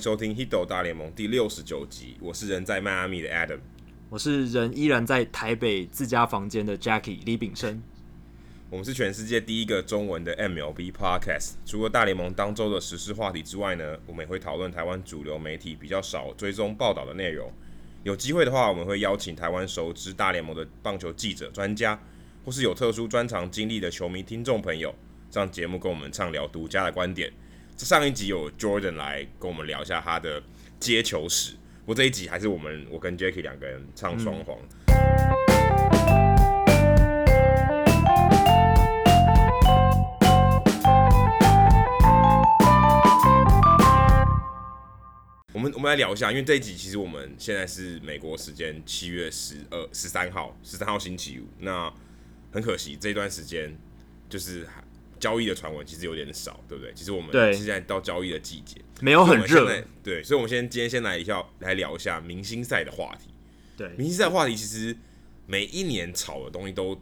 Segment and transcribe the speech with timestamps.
[0.00, 2.16] 收听《Hiddle 大联盟》第六十九集。
[2.20, 3.58] 我是人在迈阿密的 Adam，
[4.08, 7.82] 我是人依然在台北自家房间的 Jackie 李炳生。
[8.70, 11.54] 我们是全世界第一个中文的 MLB Podcast。
[11.64, 17.50] 除了大联盟当周的时事话题之外呢，我们也会讨论台湾主流媒体比较少追踪报道的内容。
[18.04, 21.98] 有机会的话，我们会邀请台湾熟知大联盟的棒球记者、专家，
[22.44, 24.94] 或是有特殊专长经历的球迷听众朋友，
[25.30, 27.32] 上节目跟我们畅聊独家的观点。
[27.84, 30.42] 上一集有 Jordan 来跟我们聊一下他的
[30.80, 34.58] 接球史，不过这一集还是我们我跟 Jackie 两个人唱双簧。
[45.54, 51.46] 我们我们来聊一下，因为这一集其实我们现在是美国时间七月十二十三号，十三号星期五。
[51.58, 51.92] 那
[52.52, 53.74] 很可惜，这段时间
[54.28, 54.66] 就是。
[55.18, 56.92] 交易的传闻其实有点少，对不对？
[56.94, 63.28] 其实我们现在到交易的季节，没有很热，对，所以，我们先今天先来一下，来聊一下明星赛的话题。
[63.76, 64.96] 对，明星赛的话题其实
[65.46, 67.00] 每一年炒的东西都，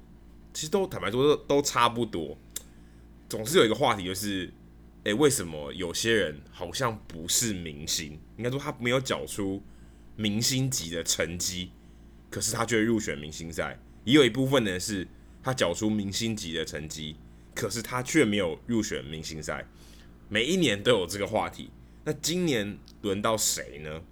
[0.52, 2.36] 其实都坦白说都都差不多，
[3.28, 4.52] 总是有一个话题，就是，
[5.04, 8.18] 哎，为什么有些人好像不是明星？
[8.36, 9.62] 应该说他没有缴出
[10.16, 11.70] 明星级的成绩，
[12.30, 13.78] 可是他却入选明星赛。
[14.04, 15.06] 也有一部分呢，是
[15.42, 17.16] 他缴出明星级的成绩。
[17.56, 19.66] 可是他却没有入选明星赛，
[20.28, 21.70] 每一年都有这个话题。
[22.04, 24.02] 那今年轮到谁呢？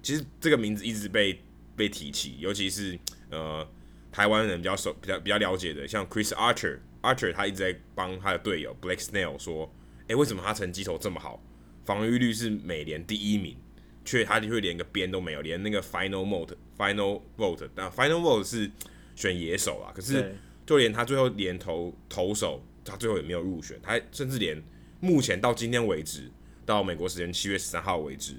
[0.00, 1.42] 其实这个名字一直被
[1.76, 2.98] 被提起，尤其是
[3.30, 3.68] 呃
[4.12, 9.70] 台湾人比较熟、比较比较了解的，像 Chris Archer，Archer 他一直在帮他的队友 Blake Snell 说
[10.06, 11.42] ：“诶，为什么他成绩投这么好，
[11.84, 13.56] 防御率是美联第一名，
[14.04, 18.70] 却他就会连个边都没有，连那个 Final Vote Final Vote，那 Final Vote 是
[19.16, 20.34] 选野手啊，可是。”
[20.70, 23.76] 就连他最后连投投手，他最后也没有入选。
[23.82, 24.62] 他甚至连
[25.00, 26.30] 目前到今天为止，
[26.64, 28.36] 到美国时间七月十三号为止，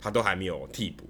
[0.00, 1.08] 他都还没有替补，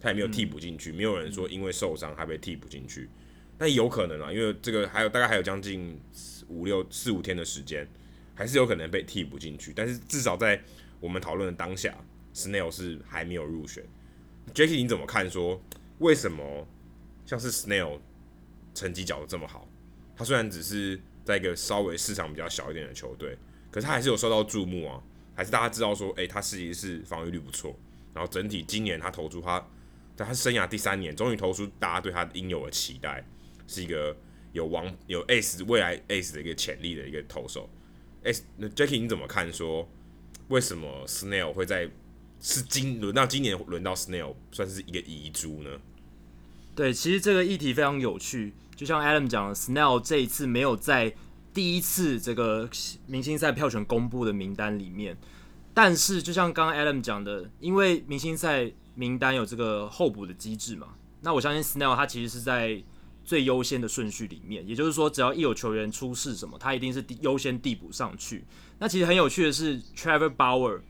[0.00, 0.92] 他也没有替补进去。
[0.92, 3.10] 没有人说因为受伤还被替补进去。
[3.58, 6.00] 那有可能啊，因为这个还有大概还有将近
[6.46, 7.84] 五六四五天的时间，
[8.36, 9.72] 还是有可能被替补进去。
[9.74, 10.62] 但是至少在
[11.00, 11.92] 我们讨论的当下
[12.32, 13.82] ，Snail 是还没有入选。
[14.54, 15.28] Jackie，你怎么看？
[15.28, 15.60] 说
[15.98, 16.64] 为什么
[17.26, 17.98] 像是 Snail
[18.72, 19.68] 成绩缴得这么好？
[20.18, 23.38] 他虽然只是在一个稍微市场比较小一点的球队，
[23.70, 25.00] 可是他还是有受到注目啊，
[25.36, 27.78] 还是大家知道说，诶、欸，他实际是防御率不错，
[28.12, 29.64] 然后整体今年他投出他
[30.16, 33.24] 在他生涯第三年，终于投出大家对他应有的期待，
[33.68, 34.16] 是一个
[34.52, 37.70] 有王有 Ace 未来 Ace 的一个潜力的一个投手。
[38.24, 39.52] 诶，那 Jackie 你怎么看？
[39.52, 39.88] 说
[40.48, 41.88] 为什么 Snail 会在
[42.40, 45.70] 是今轮到今年轮到 Snail 算是一个遗珠呢？
[46.74, 48.54] 对，其实这个议题非常有趣。
[48.78, 51.12] 就像 Adam 讲的，Snell 这一次没有在
[51.52, 52.70] 第一次这个
[53.08, 55.18] 明星赛票选公布的名单里面，
[55.74, 62.80] 但是就像刚刚 Adam 讲的，因为明星赛名单有这个候补的机制嘛，那我相信 Snell 他其实是在
[63.24, 68.44] 最优先的顺序里面，也就是说，只要一有球员出事什么，他一定是优先递补上去。
[68.78, 70.82] 那其实很有趣的是，Trevor Bauer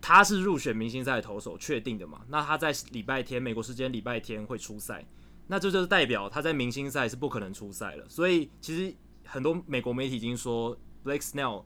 [0.00, 2.22] 他是入选明星赛投手，确定的嘛？
[2.28, 5.04] 那他在礼拜天美国时间礼拜天会出赛。
[5.46, 8.94] 那这就是代表他在明星赛是不可能出赛了，所以其实
[9.26, 10.74] 很多美国媒体已经说
[11.04, 11.64] ，Blake Snell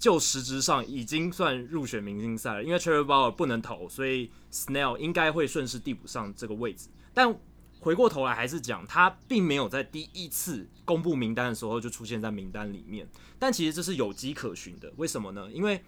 [0.00, 6.88] 就实质上已经算入选明星赛了，因为 Trevor Bauer 不能投，所以 Snell 应该会顺势递补上这个位置。
[7.14, 7.32] 但
[7.78, 14.92] 回过头来还是讲，他并没有在第一次公布名单的时候就出现在名单里面，但其实这是有迹可循的。
[14.96, 15.48] 为什么呢？
[15.52, 15.80] 因为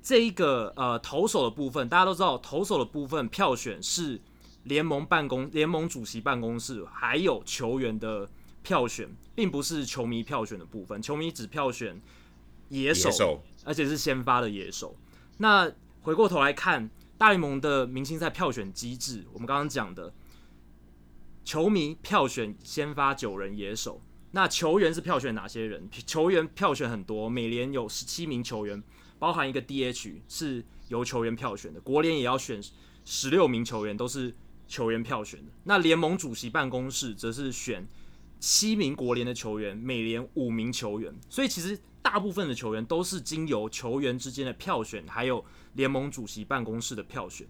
[0.00, 4.20] 这一个呃投手的部分，大家都知道，投手的部分票选是。
[4.68, 8.28] 联盟办公、联盟主席办公室还有球员的
[8.62, 11.00] 票选，并不是球迷票选的部分。
[11.00, 12.00] 球迷只票选
[12.68, 14.94] 野手，野手而且是先发的野手。
[15.38, 15.72] 那
[16.02, 20.12] 回过头来看大联盟的明星赛票选机制，我们刚刚讲的，
[21.44, 25.88] 球迷票选先发九人野手，那球员是票选哪些人？
[25.90, 28.82] 球员票选很多，每年有十七名球员，
[29.18, 32.60] 包含一个 DH 是由球员票选的，国联也要选
[33.06, 34.34] 十六名球员，都是。
[34.68, 37.88] 球员票选的，那联盟主席办公室则是选
[38.38, 47.48] 七名国联的球员，美联五名球员，所以其实大部分的球员都是经由球员之间的票选，还有联盟主席办公室的票选。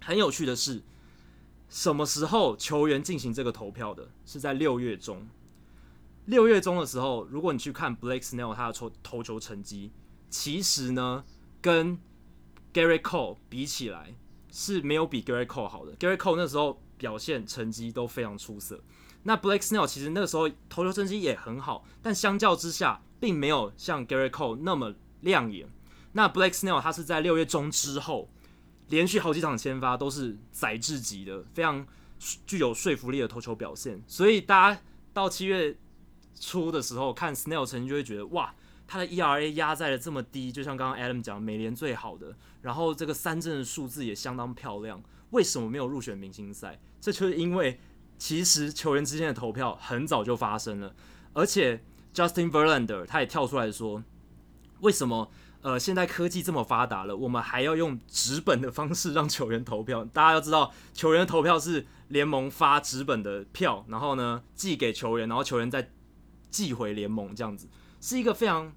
[0.00, 0.82] 很有趣的是，
[1.68, 4.08] 什么时候球员进行这个投票的？
[4.24, 5.28] 是在六月中。
[6.24, 9.92] 六月中的时候，如果你去看 Blake Snell 他的投投球成绩，
[10.30, 11.24] 其实呢，
[11.60, 11.98] 跟
[12.72, 14.14] Gerrit Cole 比起来。
[14.50, 18.80] 是没有比 Gary Cole 好的 Gary Cole 那时候表现成绩都非常出色。
[19.24, 25.68] 那 Blake Snell 其实那个时候投球成绩也很好，但相较之下，并没有像 Gary Cole 那么亮眼。
[26.12, 28.30] 那 Blake Snell 他是在六月中之后，
[28.88, 31.86] 连续好几场先发都是宰制级的，非常
[32.46, 34.02] 具有说服力的投球表现。
[34.06, 34.80] 所以大家
[35.12, 35.76] 到七月
[36.40, 38.54] 初的时候看 Snell 成绩就会觉得，哇，
[38.88, 45.00] 他的 ERA 压在了这么低，就像刚刚 Adam 讲，美联最好的，然后这个三振的数字也相当漂亮。
[45.30, 46.80] 为什么没有入选明星赛？
[46.98, 47.78] 这就是因为
[48.16, 50.94] 其实球员之间的投票很早就发生了，
[51.34, 54.02] 而且 Justin Verlander 他也跳出来说，
[54.80, 55.30] 为什么
[55.60, 60.02] 呃现在科技这么发达了，我们还要用纸本的方式让球员投票？
[60.06, 65.90] 大家要知道，球员投票是联盟发纸本的票，然后呢寄给球员，然后球员再
[66.50, 67.68] 寄回联盟，这样子
[68.00, 68.72] 是一个非常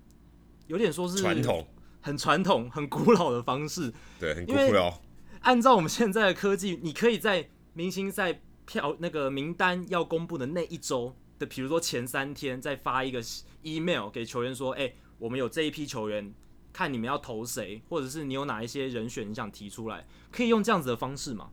[0.72, 1.68] 有点说是传统、
[2.00, 3.92] 很传统、很古老的方式。
[4.18, 5.02] 对，很古老。
[5.42, 13.22] 按照我们现在的科技，你可以在明星赛票那个名单要公布的那一周的，比如说前三天，再发一个
[13.64, 16.34] email 给球员说：“哎、欸，我们有这一批球员，
[16.72, 21.50] 看你们要投谁，或者是你有哪一些人选你想提出来，可以用这样子的方式嘛？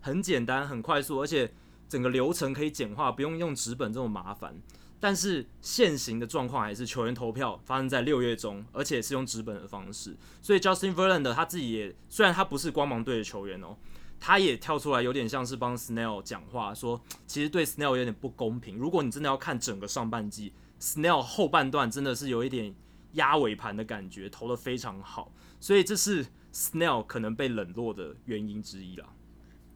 [0.00, 1.52] 很简单，很快速，而且
[1.90, 4.56] 整个流程可以简化，不用用纸本这么麻烦。
[5.02, 10.16] 但是现行的状况还是球员投票发生在六月中，而且是用纸本的方式。
[10.40, 13.76] 所以 Justin Verland 他自己也，虽然他不是光芒队的球员哦。”
[14.24, 18.76] 他也跳出来，有点像是帮 Snell 讲话，说其实对 Snell 有点不公平。
[18.76, 22.72] 如果你真的要看整个上半季，Snell 后半段真的是有一点
[23.14, 26.24] 压尾盘的感觉，投得非常好，所以这是
[26.54, 29.08] Snell 可能被冷落的原因之一啦。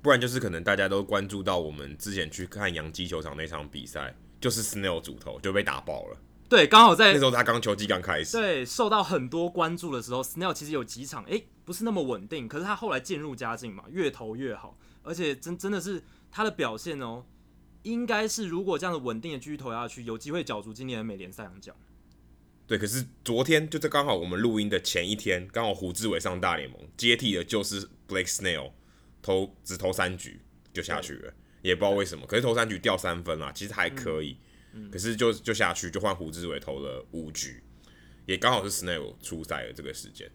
[0.00, 6.18] 不然就是可能大家都关注到我们之前去看洋基球场那场比赛，就是 Snell 主投就被打爆了。
[6.48, 17.24] 对，刚好在那时候他刚球季刚开始，对，受到很多关注的时候，Snell 其实有几场，诶，不是那么稳定，可是他后来渐入佳境嘛，越投越好，而且真真的是他的表现哦，
[17.82, 21.74] 应该是如果这样的稳定的继续投下去，有机会角逐今年的美联赛扬奖。
[22.68, 28.70] 对，可是昨天就在刚好我们录音的前一天，刚好胡志伟上大联盟接替的就是 Blake Snell，
[29.20, 30.40] 投只投三局
[30.72, 31.32] 就下去了，
[31.66, 34.36] 也不知道为什么，可是投三局掉三分啦，其实还可以。
[34.72, 37.62] 嗯可是就就下去，就换胡志伟投了五局，
[38.26, 40.30] 也刚好是 Snail 出赛的这个时间。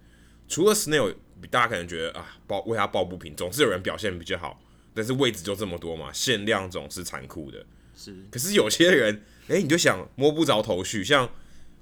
[0.48, 1.16] 除了 Snail，
[1.52, 4.60] 大家可能觉得啊，抱为他抱不平，总是有人表现比较好，
[4.96, 7.64] 但是位置就这么多嘛，限量总是残酷的。
[7.96, 11.04] 是，可是有些人，哎、欸，你就想摸不着头绪。
[11.04, 11.30] 像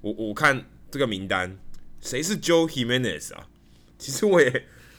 [0.01, 1.57] 我我看这个名单，
[2.01, 3.47] 谁是 Joe Jimenez 啊？
[3.97, 4.51] 其实我也，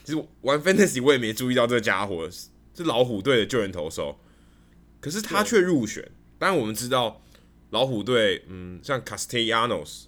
[0.02, 4.18] 其实玩 Fantasy 我也没注意到这个家伙是老虎队的救援投手，
[5.00, 6.10] 可是他却入选。
[6.38, 7.22] 当然我们知道。
[7.72, 10.06] 老虎队，嗯，像 Castellanos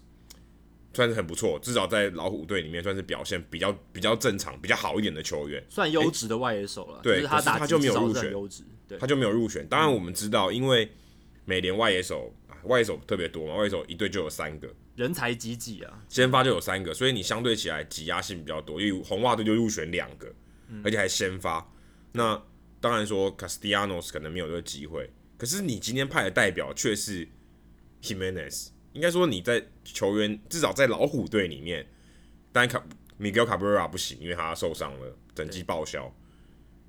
[0.92, 6.98] 算是很不错，至少在老虎队里面算是表现比较比较正常、比较好一点的球员，算优质的外野手了。
[7.04, 8.34] 对，他打他就没有入选，
[8.98, 9.64] 他就没有入选。
[9.68, 10.90] 当然我们知道，因为
[11.44, 12.34] 美联外野手
[12.64, 18.80] 外野手特别多嘛，外野手一队就有三个，人才济济啊，先发就有三个，所以你相对起来挤压性比较多。
[18.80, 20.26] 因为红袜队就入选两个，
[20.82, 21.64] 而且还先发。
[22.10, 22.42] 那
[22.82, 25.08] 当然说 Castellanos 可能没有这个机会，
[25.38, 27.26] 可是你今天派的代表却是。
[28.04, 31.86] Jimenez 应该说你在球员至少在老虎队里面，
[32.50, 32.84] 当然卡
[33.16, 36.12] Miguel Cabrera 不行，因为他受伤了，整季报销。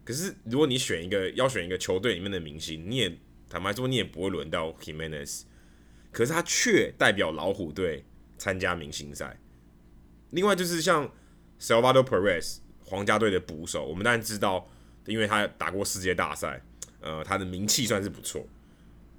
[0.03, 3.15] 可是如果你选一个要选一个球队里面的明星，你也
[3.47, 5.43] 坦白说你也不会轮到 Jimenez，
[6.11, 8.03] 可是他却代表老虎队
[8.39, 9.39] 参加明星赛。
[10.31, 11.13] 另外就是像
[11.59, 14.67] Salvador Perez 皇家队的捕手，我们当然知道，
[15.05, 16.61] 因为他打过世界大赛，
[17.01, 18.45] 呃，他的名气算是不错，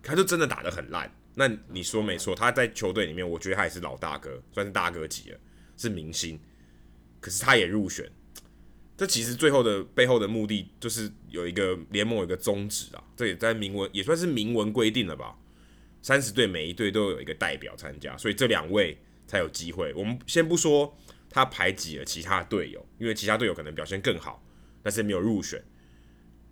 [0.02, 1.10] 他就真的打得很烂。
[1.34, 5.38] 那你说没错，他在球队里面，我觉得他也是老大哥，算是大哥级了，
[5.76, 6.38] 是明星。
[7.20, 8.10] 可是他也入选，
[8.96, 15.36] 这其实最后的背后的目的就是有一个联盟有一个宗旨啊，这也在明文也算是明文规定了吧。
[16.02, 19.92] 三十队每一队都有一个代表参加，所以这两位才有机会。
[19.94, 20.94] 我们先不说
[21.30, 24.44] 他排挤了其他队友，因为其他队友可能表现更好，
[24.82, 25.64] 但是没有入选。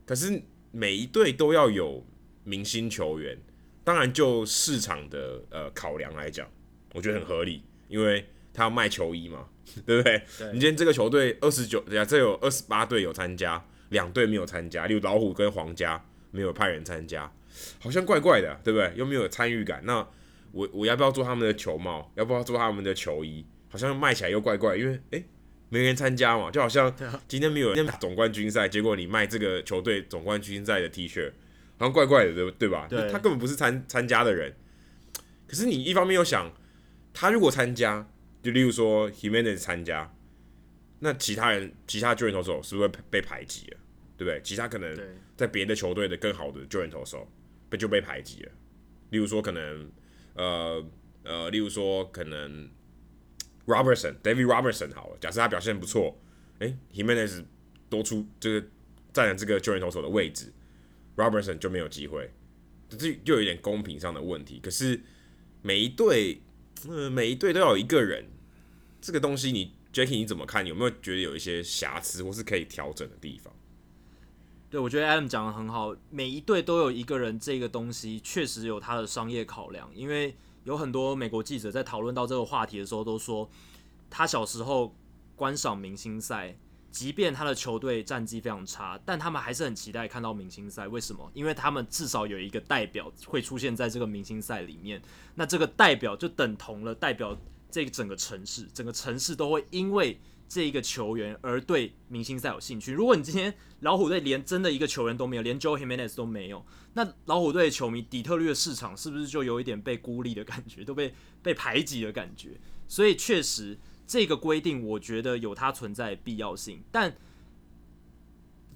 [0.07, 2.05] 可是每一队都要有
[2.45, 3.39] 明星球员。
[3.85, 6.49] 当然，就市场的呃考量来讲，
[6.95, 9.49] 我觉得很合理，因为他要卖球衣嘛，
[9.85, 10.23] 对不对？
[10.39, 17.33] 对，你今天这个球队二十九，对啊，这有二十八队有参加，两队没有参加，例如老虎跟皇家没有派人参加，
[17.81, 18.93] 好像怪怪的，对不对？
[18.95, 20.07] 又没有参与感，那
[20.53, 22.13] 我我要不要做他们的球帽？
[22.15, 23.45] 要不要做他们的球衣？
[23.69, 25.25] 好像卖起来又怪怪，因为诶，
[25.73, 26.95] 没人参加嘛，就好像
[27.27, 31.33] 今天没有人打总冠军赛，结果你卖这个球队总冠军赛的 T 恤。
[31.79, 32.87] 好像怪怪的，对对吧？
[32.89, 34.55] 对，他根本不是参参加的人。
[35.49, 36.53] 可是你一方面又想，
[37.15, 38.07] 他如果参加，
[38.43, 40.15] 就例如说 Himenez 参加，
[41.01, 43.79] 那其他人其他救援投手是不是会被排挤了？
[44.19, 44.41] 对不对？
[44.45, 44.97] 其他可能
[45.37, 47.27] 在别的球队的更好的救援投手
[47.71, 48.53] 被就被排挤了。
[49.11, 49.91] 例如说可能
[50.35, 50.85] 呃
[51.25, 52.69] 呃，例如说可能
[53.67, 56.19] Robertson David Robertson 好了，假设他表现不错，
[56.59, 57.45] 诶 Jimenez
[57.89, 58.67] 多出这个
[59.13, 60.53] 占了这个救援投手的位置
[61.17, 62.33] ，Robertson 就没有机会，
[62.89, 64.61] 这就有点公平上的问题。
[64.63, 65.01] 可是
[65.63, 66.43] 每一队，
[66.89, 68.27] 呃，每一队都要有一个人，
[69.01, 70.67] 这个东西你 Jacky 你怎么看？
[70.67, 73.55] 有没有觉得有一些瑕疵或是可以调整的地方？
[74.71, 83.49] 对，我觉得 Adam 讲的很好，每一队都有一个人，这个东西确实有他的商业考量，因为有很多美国记者在讨论到这个话题的时候，都说
[84.09, 84.95] 他小时候
[85.35, 86.57] 观赏明星赛，
[86.91, 90.87] 即便他的球队战绩非常差，但他们还是很期待看到明星赛。
[90.87, 91.31] 为什么？
[91.35, 95.01] 因为他们至少有一个代表会出现在这个明星赛里面，
[95.35, 97.37] 那这个代表就等同了代表
[97.71, 100.21] 这个整个城市，整个城市都会因为。
[100.53, 102.93] 这一个球员而对明星赛有兴趣。
[102.93, 112.61] 如果你今天老虎队连真的一个球员都没有，连 Joe Jimenez 都没有，那老虎队的球迷底特律的市场是不是就有一点被孤立的感觉，都被被排挤的感觉？
[112.87, 116.83] 所以确实这个规定，我觉得有它存在的必要性。
[116.93, 117.17] 但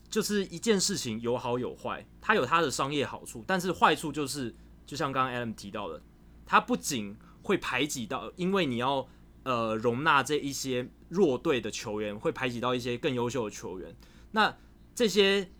[0.09, 4.55] 就是一件事情有好有坏，它有它的商业好处，但是坏处就是，
[4.87, 6.01] 就像刚刚 Adam 提到的，
[6.47, 9.07] 它不仅会排挤到，因为你要。
[9.45, 13.95] 呃，容纳这一些弱队的球员，会排挤到一些更优秀的球员。
[14.33, 14.57] 那
[14.95, 15.51] 这些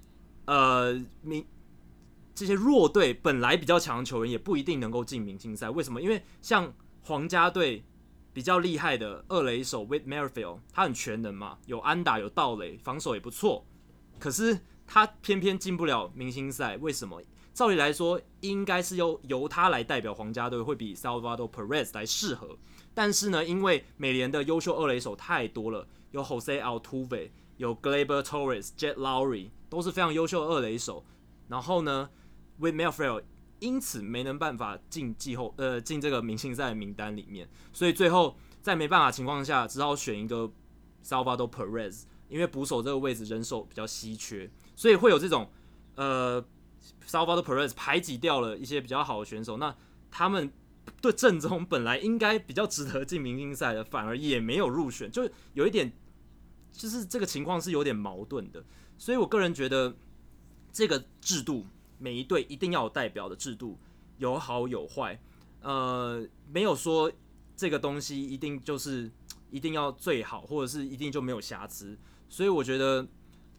[0.47, 1.47] 呃明
[2.35, 5.71] 这些弱队本来比较强的球员，也不一定能够进明星赛。
[5.71, 6.03] 为什么？
[6.03, 7.85] 因为像皇家队
[8.33, 13.67] 比较厉害的二垒手 Whit Merrifield，他很全能嘛，有安打，有盗垒，防守也不错。
[14.19, 17.23] 可是他偏偏进不了明星赛，为什么？
[17.55, 22.59] 照理来说，应该是由由他来代表皇家队，会比 Salvador Perez 来适合。
[22.97, 31.05] 但是呢，因为美联的优秀二垒手太多了，有 Jose Altuve，有 Gleber Torres，Jet Lowry 都是非常优秀的二垒手。
[31.49, 32.09] 然后呢
[32.57, 33.25] ，With Merrifield
[33.59, 40.51] 因此没能办法进季后呃进这个明星赛的名单里面，所以最后在没办法情况下，只好选一个
[41.05, 45.51] Salvador Perez，因为捕手这个位置人手比较稀缺，所以会有这种
[45.97, 46.43] 呃
[47.07, 49.77] Salvador Perez 排挤掉了一些比较好的选手，那
[50.11, 50.51] 他们。
[51.01, 55.93] 对正中本来应该比较值得进明星赛的，反而也没有入选，就有一点，
[56.73, 58.65] 就是这个情况是有点矛盾的。
[58.97, 59.95] 所以我个人觉得，
[60.73, 61.67] 这个制度
[61.99, 63.79] 每一队一定要有代表的制度，
[64.19, 65.21] 有好有坏，
[65.61, 67.13] 呃，没有说
[67.57, 69.11] 这个东西一定就是
[69.51, 71.99] 一定要最好，或者是一定就没有瑕疵。
[72.29, 73.07] 所以我觉得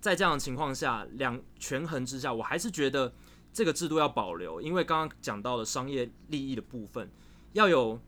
[0.01, 3.13] 在这样的情况下，两权衡之下，我还是觉得。
[3.57, 7.09] 这个制度要保留，因为刚刚讲到了商业利益的部分，
[7.53, 7.99] 要有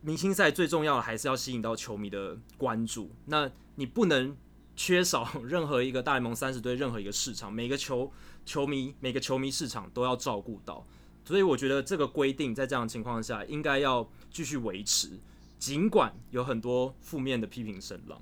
[0.00, 3.10] 明星赛，最重要的还是要吸引到球迷的关注。
[3.26, 4.34] 那你不能
[4.74, 8.10] 缺少 任何一个大联盟三十队任何一个市场，每个球
[8.46, 10.86] 球迷每个球迷市场都要照顾到。
[11.22, 15.10] 所以我觉得这个规定在这样的情况下应该要继续维持，
[15.58, 18.18] 尽管有很多负面的批评声浪。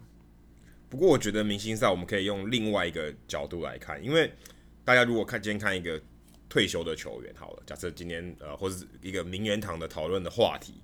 [0.89, 4.35] 不过我觉得明星赛我们可以用另外一个角度来看，因为。
[4.89, 6.01] 大家如果看今天看一个
[6.49, 10.81] 退休的球员，好了，假设今天呃，或是一个名人堂的讨论的话题，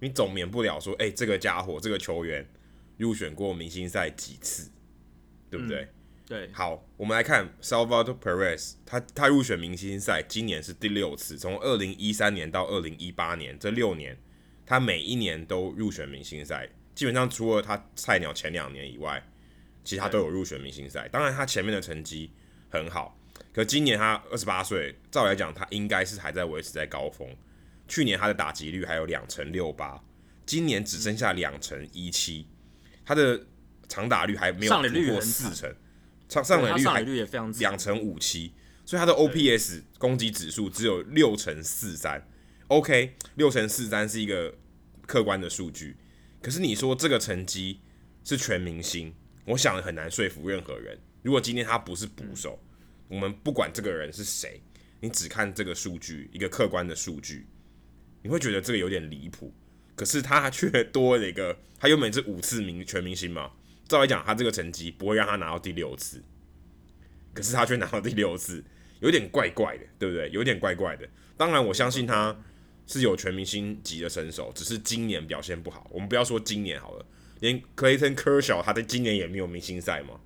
[0.00, 2.44] 你总免不了说，哎、欸，这个家伙，这个球员
[2.96, 4.68] 入选过明星赛几次，
[5.48, 5.82] 对不对？
[5.82, 5.88] 嗯、
[6.26, 6.50] 对。
[6.52, 14.18] 好，我们来看 Salvador Perez，他他入选明星赛，今年是第六次，从二零一三年到二零一八年这六年，
[14.66, 19.24] 他每一年都入选明星赛，基本上除了他菜鸟前两年以外，
[19.84, 21.06] 其他都有入选明星赛。
[21.12, 22.32] 当然，他前面的成绩
[22.68, 23.15] 很好。
[23.56, 27.26] 可今年他二十八岁，照来讲他应该是还在维持在高峰。
[27.88, 29.98] 去年他的打击率还有两成六八，
[30.44, 32.46] 今年只剩下两成一七，
[33.02, 33.46] 他的
[33.88, 35.74] 长打率还没有突破四成，
[36.28, 38.52] 上上垒率还两成五七，
[38.84, 42.28] 所以他的 OPS 攻击指数只有六成四三。
[42.68, 44.54] OK，六成四三是一个
[45.06, 45.96] 客观的数据，
[46.42, 47.80] 可是你说这个成绩
[48.22, 49.14] 是全明星，
[49.46, 50.98] 我想很难说服任何人。
[51.22, 52.62] 如果今天他不是捕手。
[53.08, 54.60] 我们不管这个人是谁，
[55.00, 57.46] 你只看这个数据，一个客观的数据，
[58.22, 59.54] 你会觉得这个有点离谱。
[59.94, 63.52] 可是他却多了一个，他原本是五次明全明星嘛，
[63.88, 66.22] 照来讲，他这个成绩不会让他拿到第六次，
[67.32, 68.62] 可是他却拿到第六次，
[69.00, 70.28] 有点怪怪的，对不对？
[70.30, 71.08] 有点怪怪的。
[71.36, 72.38] 当然，我相信他
[72.86, 75.88] 是有全明星级的身手，只是今年表现不好。
[75.90, 77.06] 我们不要说今年好了，
[77.40, 80.20] 连 Clayton Kershaw 他在今年也没有明星赛嘛，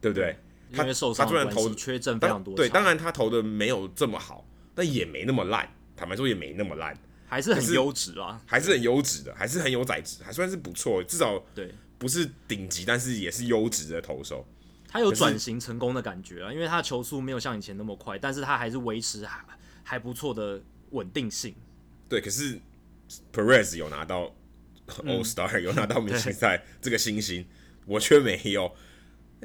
[0.00, 0.36] 对不对？
[0.72, 5.68] 他他虽然投缺阵非常多，对，当然他投的没有这么好，但也没那么烂。
[5.96, 6.96] 坦白说，也没那么烂，
[7.26, 11.04] 还是很优质啊，还是很优质的，还是很有宰值，还算是不错。
[11.04, 14.46] 至少对，不是顶级，但是也是优质的投手。
[14.88, 19.44] 他有转型成功的感觉啊，因为他的球速没有像以前那么快，但是他还是维持还
[19.82, 20.60] 还不错的
[20.90, 21.54] 稳定性。
[22.08, 22.58] 对，可是
[23.32, 24.34] Perez 有拿到
[25.04, 27.46] All Star 有拿到 明星赛这个星星，
[27.84, 28.74] 我却没有，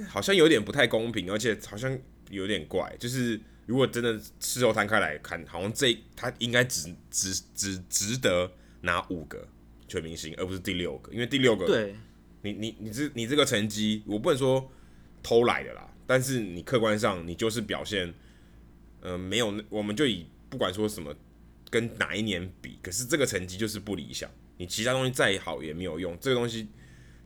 [0.07, 1.97] 好像有点不太公平，而且好像
[2.29, 2.95] 有点怪。
[2.99, 9.47] 就是如果真的事后摊开来看，好像这他应该只只只值得拿五个
[9.87, 11.95] 全明星，而不是第六个，因为第六个，对，
[12.41, 14.71] 你你你这你这个成绩，我不能说
[15.21, 18.13] 偷来的啦，但是你客观上你就是表现，
[19.01, 21.15] 呃，没有，我们就以不管说什么。
[21.71, 22.77] 跟哪一年比？
[22.81, 24.29] 可是这个成绩就是不理想。
[24.55, 26.69] 你其他东西再好也没有用，这个东西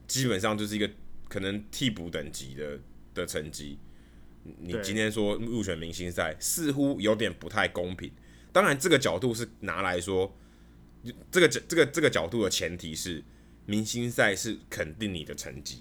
[0.08, 0.90] 基本上就是一个
[1.30, 2.78] 可能替补等级的
[3.14, 3.78] 的成绩。
[4.42, 8.12] 你今天说入选明星赛，似乎有点不太公平。
[8.52, 10.36] 当然，这个角度是拿来说，
[11.30, 13.24] 这个这个这个角度的前提是，
[13.64, 15.78] 明星赛是肯定你的成绩，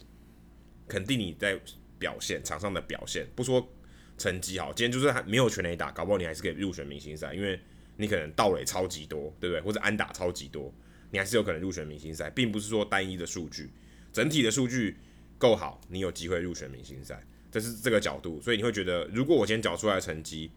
[0.88, 1.60] 肯定你在
[1.98, 3.27] 表现场上的表现。
[3.36, 3.70] 不说
[4.18, 7.60] 成绩好，今天就是还没有全垒打，搞不好你还是可以入选明星赛，因为。
[8.01, 9.60] 你可能盗垒超级多，对不对？
[9.60, 10.74] 或者安打超级多，
[11.12, 13.70] 你还是有可能入选明星赛，并不是说单一的数据，
[14.13, 14.96] 整体的数据
[15.39, 17.19] 够好，你有机会入选明星赛，
[17.50, 18.39] 这是这个角度。
[18.39, 20.51] 所以你会觉得，如果我今天缴出来的成绩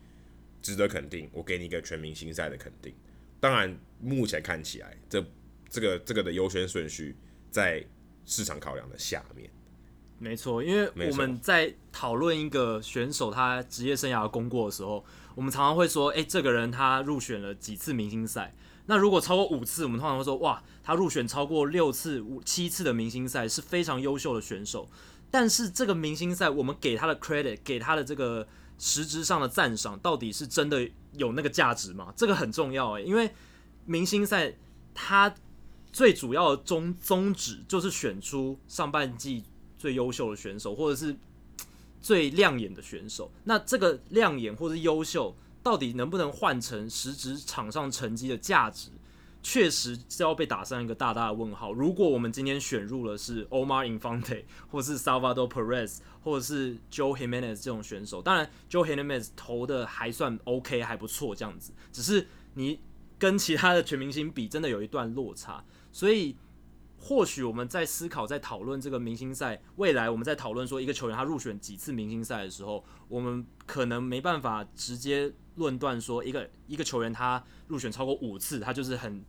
[0.60, 2.92] 值得肯定，我给你一个全明星赛的肯定。
[3.40, 5.24] 当然，目前看起来，这
[5.70, 7.16] 这个这个的优先顺序
[7.50, 7.82] 在
[8.26, 9.48] 市场考量的下面。
[10.18, 15.02] 没错，因为我们在讨论一个选手他职业生涯的功过的时候。
[15.34, 18.54] 我们常常会说，诶，这个人他入选了几次明星赛？
[18.92, 24.87] 那如果超过五次，我们通常会说，哇，他入选超过六次、五七次的明星赛是非常优秀的选手。
[25.30, 28.46] 但是这个明星赛，我们给他的 credit，给他的这个
[28.76, 32.12] 实质上的赞赏，到底是真的有那个价值吗？
[32.14, 33.30] 这个很重要诶，因为
[33.86, 34.54] 明星赛
[34.93, 35.34] 它
[35.90, 39.43] 最主要的宗宗旨就是选出上半季
[39.78, 41.17] 最优秀的选手，或者是。
[42.04, 48.90] 最亮眼的选手，那这个亮眼或是优秀，到底能不能换成实质场上成绩的价值，
[49.42, 51.72] 确实是要被打上一个大大的问号。
[51.72, 62.80] 如果我们今天选入了是 Omar Infante， 或是 Salvador Perez，或者是 Joe Jimenez 这种选手，当然 Joe Jimenez 投的还算 OK，还不错这样子，只是你
[63.18, 66.36] 跟其他的全明星比，真的有一段落差，所以。
[67.04, 79.25] 或许我们在思考、在讨论这个明星赛未来，我们在讨论说一个球员他入选几次明星赛的时候，我们可能没办法直接论断说一个一个球员他入选超过五次，他就是很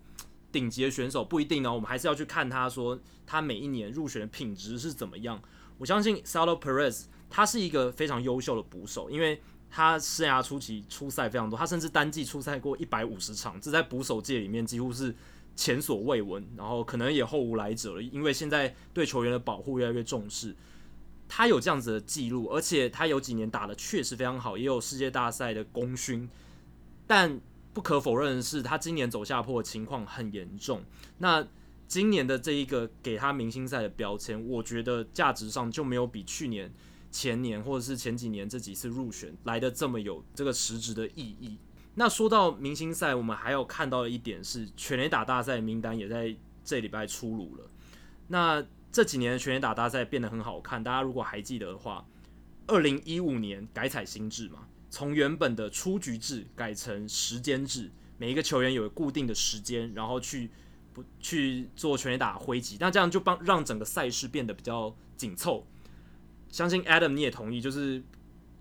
[0.51, 1.73] 顶级的选手，不一定呢。
[1.73, 5.41] 我们还是要去看他说他每一年入选的品质是怎么样。
[5.77, 15.15] 我相信 Salvador Perez 他是一个非常优秀的捕手，因为他生涯初期出赛非常多，他甚至单季出赛过一百五十场，这在捕手界里面几乎是。
[15.55, 20.55] 前所未闻，然后可能也后无来者了，因为现在对球员的保护越来越重视。
[21.27, 26.29] 他有这样子的记录，而且他有几年打得确实非常好，也有世界大赛的功勋。
[27.07, 27.39] 但
[27.73, 30.83] 不可否认的是，他今年走下坡的情况很严重。
[31.17, 31.45] 那
[31.87, 36.71] 今年的这一个给他明星赛的标签，我觉得价值上就没有比去年、
[37.11, 41.57] 前年或者是前几年这几次入选来的这么有这个实质的意义。
[41.95, 47.69] 那说到明星赛，我们还有看到的一点是，全垒打大赛名单也在这礼拜出炉了。
[48.27, 52.05] 那这几年的全垒打大赛变得很好看，大家如果还记得的话，
[52.67, 60.51] 二零一五年改采新制嘛，从原本的出局制改成时间制，每一个球员有固定的时间，然后去
[60.93, 65.65] 不去做全垒打挥击，那这样就帮让整个赛事变得比较紧凑。
[66.49, 68.03] 相信 Adam 你也同意，就是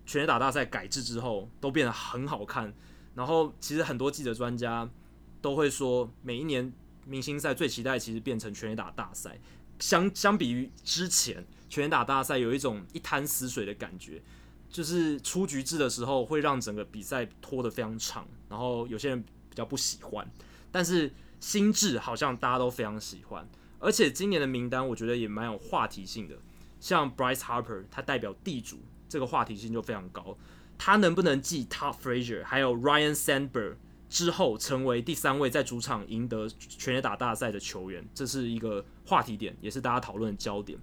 [0.03, 2.73] 全垒打大赛改制之后都变得很好看。
[3.13, 4.89] 然后，其实很多记者专家
[5.39, 6.73] 都会说，每一年
[7.05, 9.39] 明星赛最期待其实变成全垒打大赛。
[9.83, 14.21] 相相比于之前全打大赛，有一种一潭死水的感觉，
[14.69, 20.25] 就是出局制的时候会让整个比赛拖得非常长，然后有些人比较不喜欢。
[20.71, 23.45] 但是新制好像大家都非常喜欢，
[23.77, 26.37] 而且今年的名单我觉得也蛮有话题性的，
[26.79, 30.37] 像 Bryce Harper 他代表地主，这个话题性就非常高。
[30.77, 33.75] 他能不能继 Todd Frazier 还有 Ryan Sandberg
[34.13, 38.07] 之后，成为第三位在主场赢得全垒打大赛的球员？
[38.13, 40.77] 这是一个话题点，也是大家讨论的焦点。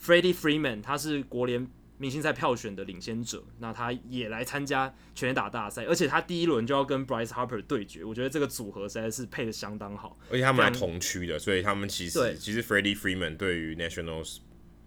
[0.00, 10.16] Freddie Freeman 他是国联明星赛票选的领先者，那他也来参加全垒打大赛，而且他第一轮就要跟 Bryce Harper 对决，我觉得这个组合实在是配的相当好。
[10.30, 14.36] 而且他们还同区的，所以他们其实其实 Freddie Freeman 对于 Nationals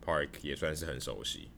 [0.01, 1.49] Park 也算是很熟悉。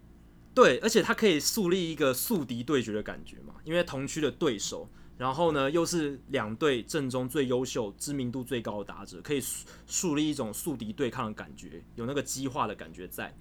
[0.55, 9.41] 对，而且他可以树立一个宿敌对决的感觉嘛，因为同区的对手，然后呢又是两队阵中最优秀、知名度最高的打者，可以
[9.87, 13.35] 树立一种宿敌对抗的感觉，有那个激化的感觉在。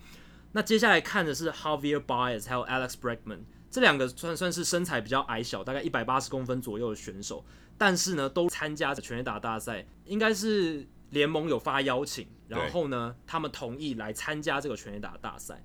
[0.52, 7.42] 那接下来看的是 Javier Baez 还有 Alex Bregman 这两个算算是身材比较矮小，大概一百八十公分左右的选手，
[7.78, 15.64] 但是呢都参加全垒打大赛，应该是联盟有发邀请，然后呢，他们同意来参加这个全垒打大赛。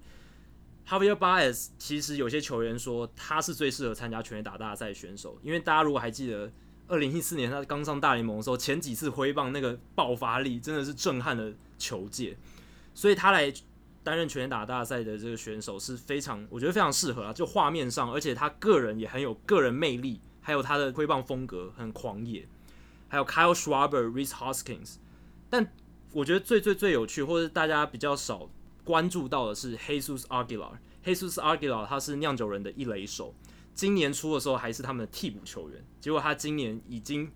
[0.87, 6.49] Javier Baez 其实有些球员说他是最适合参加全垒打大赛选手，因为大家如果还记得，
[6.87, 12.37] 二零一四年他刚上大联盟的时候，前几次挥棒那个爆发力真的是震撼了球界，
[12.93, 13.53] 所以他来
[14.01, 22.47] 担任全垒打大赛的这个选手是非常，我觉得非常适合啊，就画面上，而且他个人也很有个人魅力，还有他的挥棒风格很狂野，
[23.09, 24.95] 还有 Kyle Schwarber、Rhys Hoskins，
[25.49, 25.69] 但
[26.13, 28.49] 我觉得最最最有趣，或者大家比较少。
[28.87, 33.35] 关注到的是 Jesus Aguilar，Jesus Aguilar 他是酿酒人的一垒手，
[33.73, 37.29] 今年初的时候还是他们的替补球员，结果他今年已经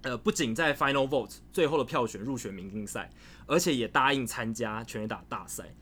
[0.00, 3.10] 呃不仅在 Final Vote 最后的票选入选明星赛，
[3.44, 5.74] 而且也答应参加全垒打大赛，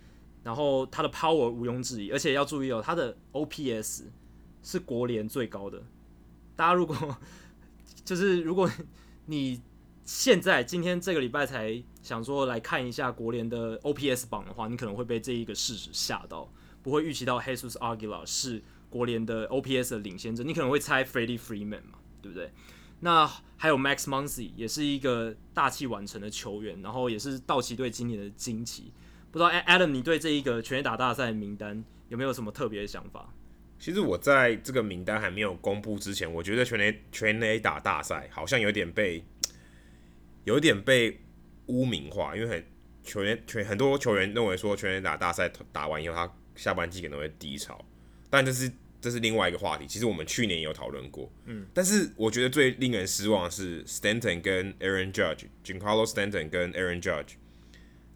[0.42, 4.06] 然后他的 Power 毋庸置疑，而且要注意哦，他的 OPS
[4.64, 5.80] 是国联最高的，
[6.56, 7.16] 大家如果
[8.04, 8.68] 就是如果
[9.26, 9.62] 你。
[10.10, 16.50] 现在今天这个礼拜才想说来看一下国联的 OPS 榜的话，你可能会被这一个事实吓到，
[16.82, 22.50] 不会预期到 Jesus Aguilar 是国联的 OPS 的领先者，你可能会猜 Freddie Freeman 嘛，对不对？
[23.00, 28.90] 那还有 Max Muncy 也是一个大器晚成的球员，然后也是道奇队今年的惊奇。
[29.30, 33.34] 不知道 Adam，你对这一个全垒打大赛的名单有没有什么特别的想法？
[33.78, 39.22] 其实我在这个名单还没有公布之前，我觉得全垒全垒打大赛好像有点被。
[40.44, 41.20] 有点被
[41.68, 42.64] 污名化，因为很
[43.02, 47.82] 球员全很多球员认为说全垒打大赛打完以后，他下半季可能会低潮，
[48.28, 49.86] 但这是这是另外一个话题。
[49.86, 57.34] 其实我们去年也有讨论过，嗯，但是我觉得最令人失望的是 Stanton 跟 Aaron Judge，Giancarlo Stanton 跟 Aaron Judge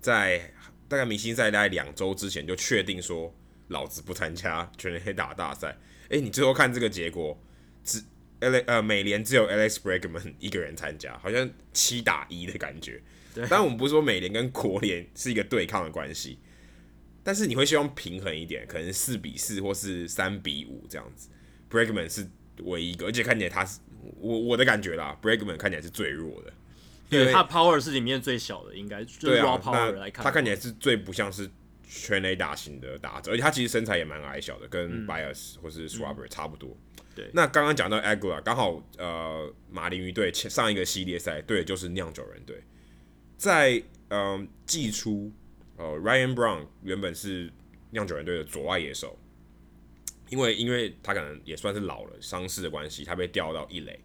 [0.00, 0.52] 在
[0.88, 3.32] 大概明星赛大概两周之前就确定说
[3.68, 5.78] 老子不参加全垒打大赛。
[6.08, 7.40] 诶，你最后看这个结果
[7.84, 8.02] 只
[8.40, 8.58] L。
[8.66, 13.00] 呃，美联只有 Alex Bregman 一个人参加，好像七打一的感觉。
[13.34, 16.38] 当然，我们不是说美联跟国联是一个对抗的关系，
[17.22, 21.28] 但是你会希望平衡一点，可能四比四或是三比五这样子。
[21.70, 22.28] Bregman 是
[22.64, 23.80] 唯一一个，而且看起来他是
[24.18, 26.52] 我我的感觉啦，Bregman 看起来是最弱的，
[27.08, 31.48] 对，他 Power 是里面最小的，应该就是 Raw Power 来看，他看起来是最不像是
[31.88, 36.68] 全垒打型的打者，而且他其实身材也蛮矮小的，跟 Baez 或是 Schwarber 差不多。
[36.70, 42.56] 嗯对，那刚刚讲到 Aguilar，刚好呃，马林鱼队前上一个系列赛对的就是酿酒人队，
[43.42, 45.33] 在嗯季初，
[45.76, 47.52] 呃，Ryan Brown 原本是
[47.90, 49.18] 酿酒人队的左外野手，
[50.28, 53.98] 因为因为他可能也算是老了，伤势的关系，他被调到一垒。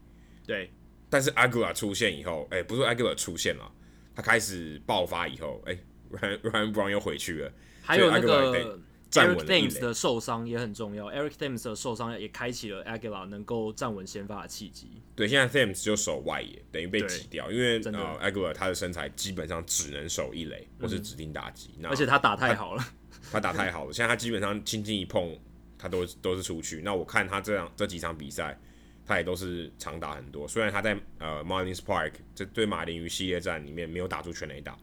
[0.43, 0.71] 对，
[1.07, 3.71] 但是 Aguilar 出现以后，哎、欸，不是 Aguilar 出现了，
[4.15, 5.79] 他开始爆发以后，哎、欸、
[6.17, 8.79] ，Ryan Ryan Brown 又回去了，还有那个。
[9.11, 15.01] Eric Thames 的受伤也很重要，Eric Thames 的受伤也开启了 Aguilar 能够站稳先发的契机。
[15.15, 22.83] 对，现在 Thames 就守外野，等于被挤掉，因为呃 Aguilar 他的身材基本上只能守一垒或是指定打击，而且他打太好了，
[23.31, 25.37] 他打太好了，现在他基本上轻轻一碰，
[25.77, 26.81] 他都都是出去。
[26.83, 28.59] 那我看他这样这几场比赛，
[29.05, 30.47] 他也都是长打很多。
[30.47, 34.77] 虽然他在呃 Marlins Park 这对马林鱼系列战里面没有打出全垒打，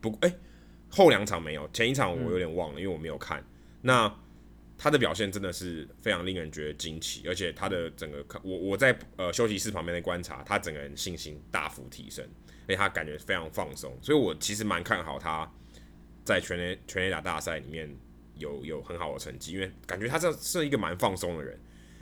[0.00, 0.28] 不过哎。
[0.28, 0.36] 欸
[0.94, 3.44] 后两场没有，前一场我有点忘了，嗯、因为我没有看。
[3.82, 4.10] 那
[4.78, 12.24] 他的表现真的是非常令人觉得惊奇，而且他的整个看，我我在呃休息室旁边的观察，他整个人信心大幅提升，
[12.66, 15.50] 而且他感觉非常放松，所以我其实蛮看好他
[16.24, 17.88] 在全垒全垒打大赛里面
[18.36, 21.58] 有有很好的成绩，因为感觉他这是一个蛮放松的人，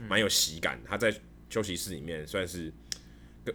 [0.07, 0.81] 蛮有喜感。
[0.85, 1.13] 他在
[1.49, 2.73] 休息室里面算是，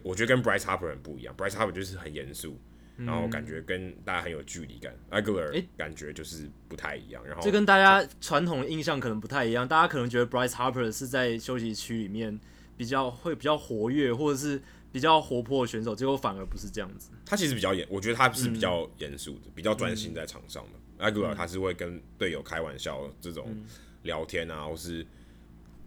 [0.02, 2.56] 我觉得跟 Bryce Harper 很不一样，Bryce Harper 就是很严肃。
[2.98, 7.24] 然后感觉跟大家很有距离感，Aguilar 感觉就是不太一样。
[7.24, 12.36] 然后这跟大家传统的印象可能不太一样，大家可能觉得 Bryce Harper 是在休息区里面
[12.76, 17.10] 比较会比较活跃，或者是比较活泼的选手，结果反而不是这样子。
[17.24, 20.70] 他其实比较严，我觉得他是比较严肃的，嗯、比较专心在场上的。
[20.98, 23.56] 嗯、Aguilar 他是会跟队友开玩笑，这种
[24.02, 25.06] 聊天啊，或是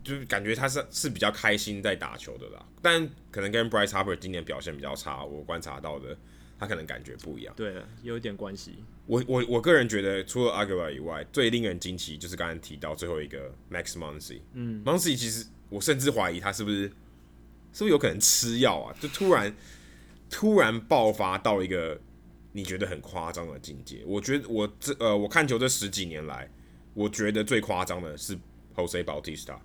[0.01, 2.65] 就是感觉他是是比较开心在打球的啦。
[2.81, 6.17] 但可能跟 Bryce Harper 今年表现比较差，我观察到的。
[6.61, 8.83] 他可能感觉不一样，对，有一点关系。
[9.07, 14.41] 我我我个人觉得，除了 Aguilar 以外，最令人惊奇就是刚才提到最后一个 Max Muncy。
[14.53, 18.95] 嗯，Muncy 其实我甚至怀疑他是不是是不是有可能吃药啊？
[18.99, 19.51] 就突然
[20.29, 21.99] 突然爆发到一个
[22.51, 24.03] 你觉得很夸张的境界。
[24.05, 26.47] 我觉得我这呃，我看球这十几年来，
[26.93, 28.37] 我觉得最夸张的是
[28.75, 29.57] Jose Bautista，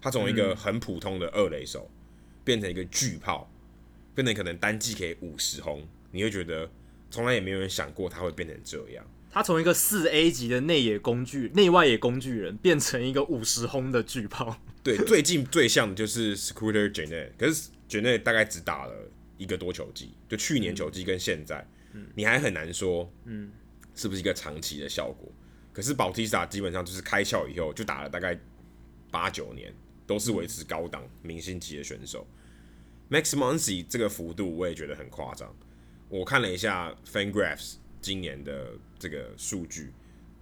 [0.00, 1.88] 他从一个很普通的二垒手
[2.42, 3.48] 变成一个巨炮，
[4.12, 5.86] 变成可能单季可以五十轰。
[6.12, 6.70] 你会觉得
[7.10, 9.04] 从来也没有人想过他会变成这样。
[9.30, 14.56] 他从一个四 A 级的内野工具、内外野工具人，变成一个五十轰的巨炮。
[14.82, 18.94] 对，最近最像的就是 Scooter Gennett，可是 Gennett 大概只打了
[19.38, 21.66] 一个多球季，就去年球季跟现在，
[22.14, 23.50] 你还很难说，嗯，
[23.94, 25.32] 是不是一个长期的效果？
[25.72, 28.38] 可是保提斯塔基本上就是开窍以后就打了大概
[29.10, 29.72] 八九年，
[30.06, 32.26] 都是维持高档明星级的选手。
[33.10, 35.54] Max Muncy 这个幅度我也觉得很夸张。
[36.12, 39.90] 我看了一下 FanGraphs 今年的这个数据，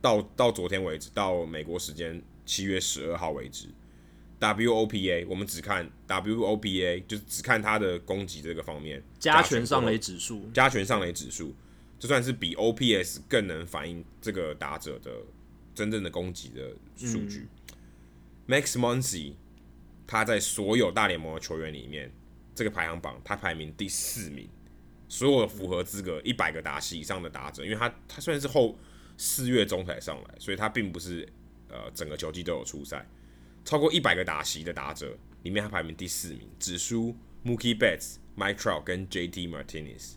[0.02, 3.68] 到到昨天为止，到美国时间七月十二号为止
[4.40, 11.54] ，WOPA 我们只看 WOPA，就是只看他的攻击这个方面，加权上垒指数，加权上垒指数。
[12.00, 15.12] 就算是比 OPS 更能反映这个打者的
[15.72, 17.46] 真正的攻击的数据。
[18.48, 19.34] 嗯、Max Muncy
[20.04, 22.10] 他在所有大联盟的球员里面，
[22.56, 24.48] 这个排行榜他排名第四名，
[25.10, 28.78] 所有符合资格一百个打席以上的打者，因为他他虽然是后
[29.18, 31.28] 四月中才上来，所以他并不是
[31.68, 33.06] 呃整个球季都有出赛，
[33.64, 40.12] 超过一百个打席的打者里面他排名第四名，只输 Mookie Betts、Mike Trout 跟 JT Martinez。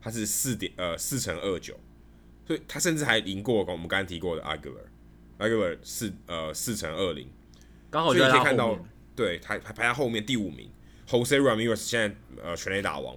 [0.00, 1.78] 他是四点呃四乘二九，
[2.46, 7.28] 所以他甚至还赢过我们刚刚提过的 Aguilar，Aguilar 四呃四乘二零，
[7.90, 8.78] 刚好就可以看到，
[9.16, 10.70] 对，他排排在后面第五名
[11.08, 13.16] ，Jose Ramirez 现在呃全垒打王，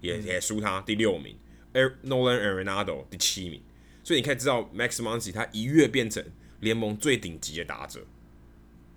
[0.00, 1.36] 也、嗯、也输他第六名
[1.72, 3.62] ，Nolan Arenado 第七名，
[4.02, 6.24] 所以你可以知道 Max Muncy 他一跃变成
[6.60, 8.06] 联盟最顶级的打者，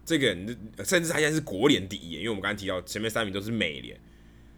[0.06, 0.46] 这个人
[0.84, 4.00] 甚至他现在是国联第一，因为我们刚刚提到前面三名都是美联。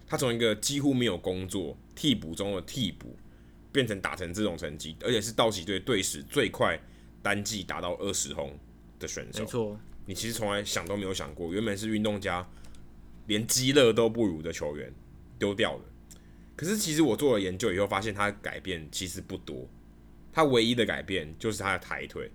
[0.05, 3.15] 他从一个几乎没有工作替补中的替补，
[3.71, 6.79] 变成打成这种成绩，而且是道奇队队史最快
[7.23, 8.55] 单季达到二十轰
[8.99, 9.39] 的选手。
[9.39, 12.47] 没错，你其实从来想都没有想过，原本是运动家
[13.25, 14.93] 连基勒都不如的球员
[15.39, 15.81] 丢掉了。
[16.55, 19.67] 可是其实我做了研究以后，发现他的改变其实不多，
[20.31, 22.29] 他唯一的改变就是他的抬腿，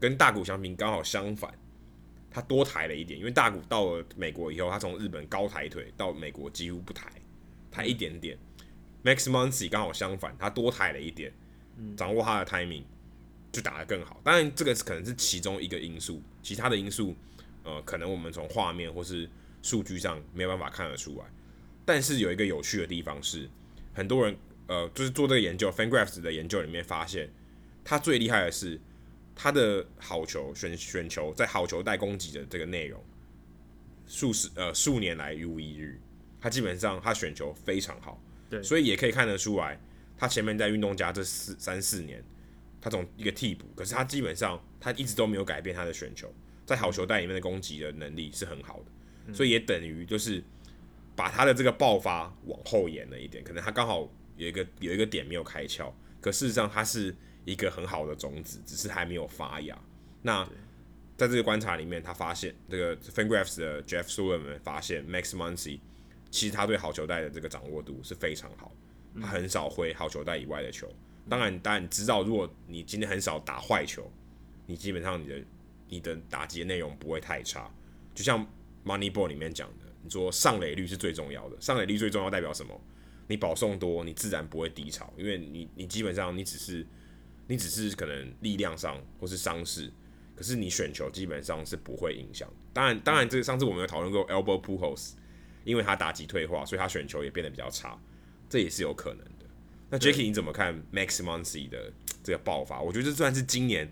[0.00, 1.52] 跟大谷翔平刚好相反。
[2.30, 7.10] 他多抬了一点，因为大谷到了美国以后，他从日本高抬腿到美国几乎不抬，
[7.70, 8.36] 抬一点点。
[9.02, 11.32] Max Muncy 刚好相反，他多抬了一点，
[11.96, 12.82] 掌握他的 timing
[13.50, 14.20] 就打得更好。
[14.22, 17.16] 当然，这个可能是其中一个因素，其他的因素，
[17.64, 19.28] 呃，可能我们从画面或是
[19.62, 21.24] 数据上没有办法看得出来。
[21.86, 23.48] 但是有一个有趣的地方是，
[23.98, 24.34] 很多人
[24.68, 27.28] 呃，就是做这个研究，FanGraphs 的研究里面发现，
[27.84, 28.80] 他最厉害的是。
[29.40, 33.00] 他的好球选选球在好球带攻击的这个内容，
[34.04, 35.96] 数十呃数年来如一日，
[36.40, 39.80] 他基本上他选球非常好，对，所以也可以看得出来，
[40.16, 42.20] 他前面在运动家这四三四年，
[42.80, 46.28] 他从一个替补，可是他基本上他一直都没有改变他的选球，
[46.66, 48.86] 在好球带里面的攻击的能力是很好的，
[49.26, 50.42] 嗯、所以也等于就是
[51.18, 57.14] 把他的这个爆发往后延了一点，可能他刚好有一个有一个点没有开窍，可事实上他是。
[57.44, 59.74] 一个很好的种子，只是还没有发芽。
[60.20, 60.44] 那
[61.16, 65.80] 在这个观察里面，他发现这个 FanGraphs 的 Jeff Sullivan 发现 Max Muncy
[66.30, 68.70] 其实他对好球带的这个掌握度是非常好，
[69.18, 70.86] 他很少挥好球带以外的球。
[71.26, 74.12] 当然，当然你知道，如果你今天很少打坏球，
[74.66, 75.42] 你基本上你的
[75.88, 77.70] 你的打击的内容不会太差。
[78.14, 78.46] 就像
[78.84, 82.80] Moneyball 里面讲的，你说上垒率是最重要的，上垒率最重要代表什么？
[83.26, 86.86] 你保送多，你自然不会低潮，因为你你基本上你只是。
[87.50, 89.90] 你只是可能力量上或是伤势，
[90.36, 92.46] 可是你选球基本上是不会影响。
[92.74, 95.12] 当然，当然，这个上次我们有讨论过 Albert Pujols，
[95.64, 97.98] 因为他打击退化，所以他选球也变得比较差，
[98.50, 99.46] 这也是有可能的。
[99.88, 101.90] 那 Jacky 你怎么看 Max Muncy 的
[102.22, 102.82] 这个爆发？
[102.82, 103.90] 我觉得这算是今年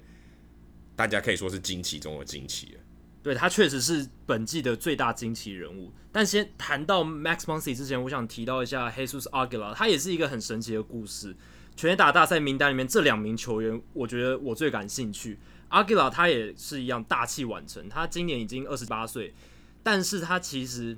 [0.94, 2.80] 大家可以说是惊奇中的惊奇了。
[3.26, 5.92] 对，他确实是本季的最大惊奇人物。
[6.12, 11.34] 但先谈到 Max Muncy 之前，我想提到一下 Jesus Aguilar，他也是一个很神奇的故事。
[11.74, 15.40] 全垒打大赛名单里面这两名球员，我觉得我最感兴趣。
[15.70, 19.34] Aguilar 他也是一样大器晚成，他今年已经二十八岁，
[19.82, 20.96] 但是他其实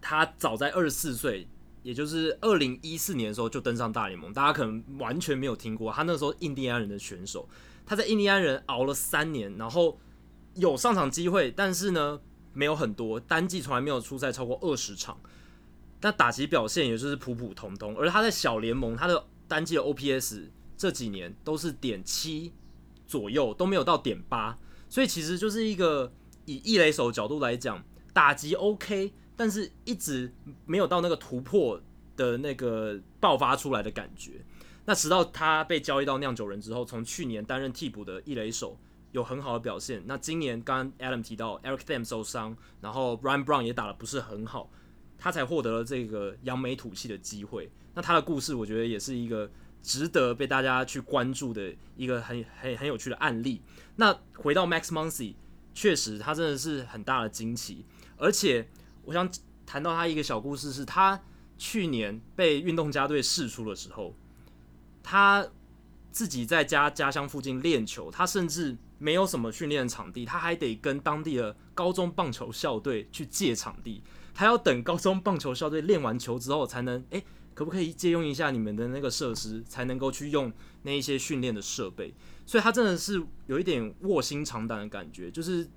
[0.00, 1.46] 他早在二十四岁，
[1.84, 5.92] 也就是二零一四年的时候就登上大联盟，大家可能完全没有听过。
[5.92, 7.48] 他那时候印第安人的选手，
[7.86, 10.00] 他在印第安人熬了三年，然后
[10.58, 12.20] 有上场机会，但是呢
[12.52, 15.20] 没有很多，单季从来没有出赛超过二十场，
[16.00, 17.96] 但打击表现也就是普普通通。
[17.96, 22.52] 而他在小联盟，他的单季的 OPS 这几年都是点七
[23.06, 26.12] 左右，都没有到点八，所以其实就是一个
[26.44, 30.34] 以一垒手角度来讲，打击 OK，但是一直
[30.66, 31.80] 没有到那个突破
[32.16, 34.44] 的那个爆发出来的感觉。
[34.86, 38.78] 那直到他被交易到酿酒人之后，从去年担任替补的一垒手
[39.18, 44.70] 有很好的表现，那今年刚刚 Adam 提到 Eric Tham 受伤，然后 Ryan Brown 也打得不是很好。
[45.18, 47.68] 他才获得了这个扬眉吐气的机会。
[47.94, 49.50] 那他的故事，我觉得也是一个
[49.82, 53.60] 值得被大家去关注的一个很很很有趣的案例。
[53.96, 55.34] 那回到 Max Muncy，
[55.74, 57.84] 确实他真的是很大的惊奇。
[58.16, 58.68] 而且
[59.02, 59.28] 我想
[59.66, 61.20] 谈到他一个小故事，是他
[61.56, 64.14] 去年被运动家队释出的时候，
[65.02, 65.44] 他
[66.12, 74.02] 自己在家家乡附近练球，他甚至没有什么训练场地，他还得跟当地的高中棒球校队去借场地，
[74.34, 82.12] 还要等高中棒球校队练完球之后才能，诶，可不可以借用一下你们的那个设施，才能够去用那一些训练的设备？
[82.44, 85.68] 所以他真的是有一点卧薪尝胆的感觉，就是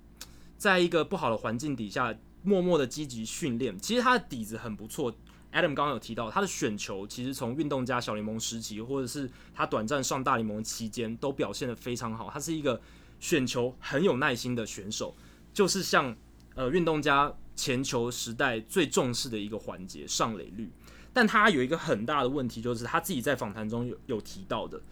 [0.56, 3.78] 在一个不好的环境底下，默默的积极训练。
[3.78, 5.14] 其实他的底子很不错。
[5.52, 12.30] Adam 刚刚有提到，他的选球其实从运动家小联盟时期，或者是他短暂上大联盟期间，都表现得非常好。
[12.32, 12.80] 他是一个
[13.22, 15.14] 选球很有耐心的选手，
[15.54, 16.14] 就是像
[16.56, 20.70] 呃运动家前球时代最重视的一个环节上垒率。
[21.12, 24.82] 但他有一个很大的问题，就是他自己在访谈中有有提到的，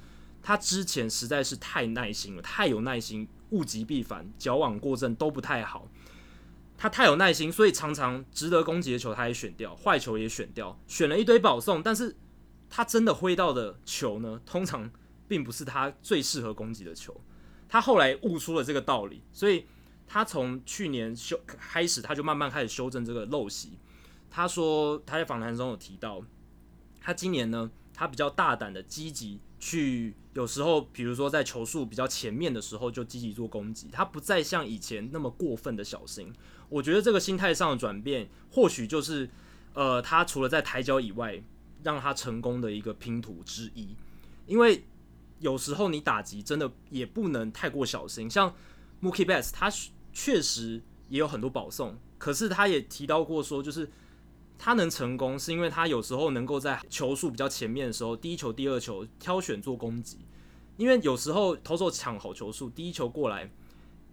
[0.40, 5.88] 他之前实在是太耐心了，太有耐心，物极必反，矫枉过正都不太好。
[6.78, 12.14] 他太有耐心，所以常常值得攻击的球他也选掉，坏球也选掉，选了一堆保送，但是
[12.68, 14.88] 他真的挥到的球呢，通常
[15.26, 17.20] 并不是他最适合攻击的球。
[17.70, 19.64] 他后来悟出了这个道理，所以
[20.06, 23.78] 他从去年修开始，他就慢慢开始修正这个陋习。
[24.28, 26.20] 他说他在访谈中有提到，
[27.00, 36.32] 他今年呢，他比较大胆的积极去，有时候比如说在球速比较前面的时候就积极做攻击，他不再像以前那么过分的小心。
[36.68, 39.30] 我觉得这个心态上的转变，或许就是，
[39.74, 41.40] 呃，他除了在抬脚以外，
[41.84, 43.94] 让他成功的一个拼图之一。
[44.46, 44.84] 因为
[45.40, 48.54] 有时候你打击真的也不能太过小心，像
[49.02, 49.70] Mookie Betts，他
[50.12, 53.90] 确实也有很多保送，可是他也提到过说，就是
[54.58, 60.18] 他能成功是因为他有时候能够在球数比较前面的时候，第一球、第二球挑选做攻击。
[60.76, 63.50] 因为有时候投手抢好球数，第一球过来，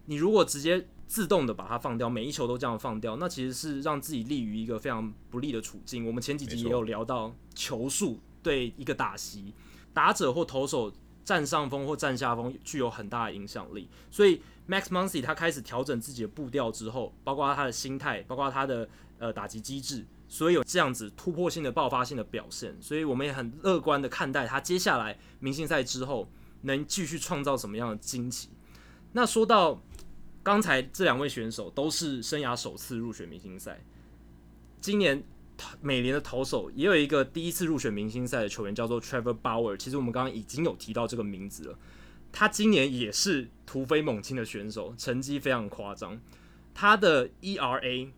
[0.05, 6.05] 你如果直接自动的把它放掉，每一球都这样放掉，那其实是让自己立于一个非常不利的处境。
[6.05, 9.53] 我们前几集也有聊到球数对一个打席
[9.93, 10.91] 打者或投手
[11.27, 13.89] 占上风或占下风具有很大的影响力。
[14.09, 18.87] 所以 Max Muncy 他开始调整自己的步调之后，包括他的心态，包括他的
[19.19, 22.73] 呃打击机制，所以有这样子突破性的爆发性的表现。
[22.81, 26.29] 所以我们也很乐观的看待他接下来明星赛之后
[26.61, 28.49] 能继续创造什么样的惊奇。
[29.11, 29.81] 那说到。
[30.43, 33.83] 刚才这两位选手都是生涯首次入选明星赛。
[34.79, 35.21] 今年
[35.81, 39.75] 美联的投手也有一个第一次入选明星赛的球员，叫做 Trevor Bauer。
[39.77, 41.79] 其实我们刚刚已经有提到这个名字了。
[42.31, 46.19] 他今年也是突飞猛进的选手，成绩非常夸张。
[46.73, 48.11] 他的 ERA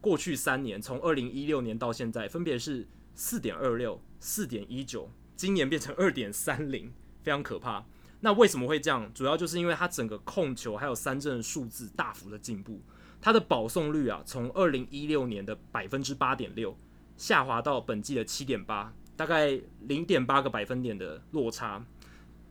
[0.00, 6.92] 过去三年，从二零一六年到现在，分别是四点二六、四点一九，今年变成二点三零，
[7.22, 7.84] 非常可怕。
[8.20, 9.12] 那为什么会这样？
[9.14, 12.80] 主要就是因为他整个控球还有三振数字大幅的进步，
[13.22, 16.76] 他的保送率啊，从二零一六年的百分之八点六
[17.16, 21.86] 下滑到本季的七点八，大概零点八个百分点的落差，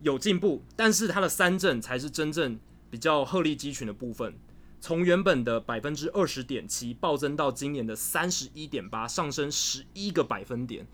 [0.01, 2.57] 有进步，但是他的三振才是真正
[2.89, 4.33] 比较鹤立鸡群的部分，
[4.79, 10.87] 从原本的百分之二十点七暴增到今年的三十一点八，上升十一个百分点，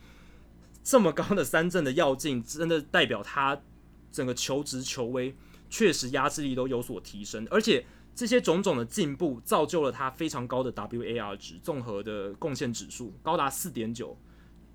[0.84, 3.62] 这么高的三振的要进，真的代表他。
[4.10, 5.36] 整个球职球威
[5.70, 7.86] 确实压制力都有所提升，而且
[8.18, 14.18] 这些种种的进步造就了他非常高的 WAR 值，综合的贡献指数高达四点九，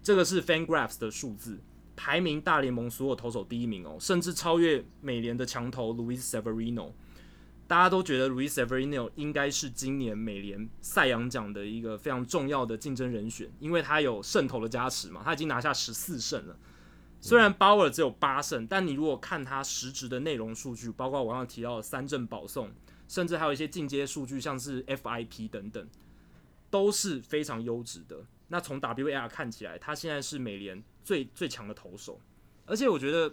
[0.01, 1.59] 这个是 FanGraphs 的数字，
[1.97, 6.93] 排名大联盟所有投手第一名哦，甚至超越美联的强投 Luis Severino。
[7.67, 16.57] 大家都觉得 Luis Severino 应该是今年美联赛扬奖的一个非常重要的竞争人选，因为他有胜投的加持嘛，他已经拿下十四胜了。
[17.21, 22.71] 虽然鲍尔只有八胜，但你如果看他实质的内容数据，包括我刚刚提到的三振保送，
[23.13, 25.87] 甚至还有一些进阶数据，像是 FIP 等等，
[26.71, 28.25] 都是非常优质的。
[28.49, 32.19] 那从 WAR 看起来，他现在是美联最最强的投手。
[32.65, 33.29] 而且我觉得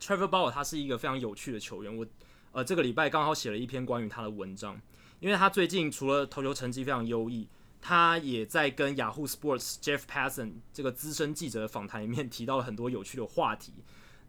[0.00, 1.96] Trevor Bauer 他是一个非常有趣的球员。
[1.96, 2.04] 我
[2.50, 4.80] 呃这个礼拜刚好写了一篇关于他的文章，
[5.20, 7.46] 因为他最近除了投球成绩非常优异。
[7.80, 13.72] 他也在跟 Yahoo Sports Jeff Passan 这个资深记者的访谈里面提到了很多有趣的话题。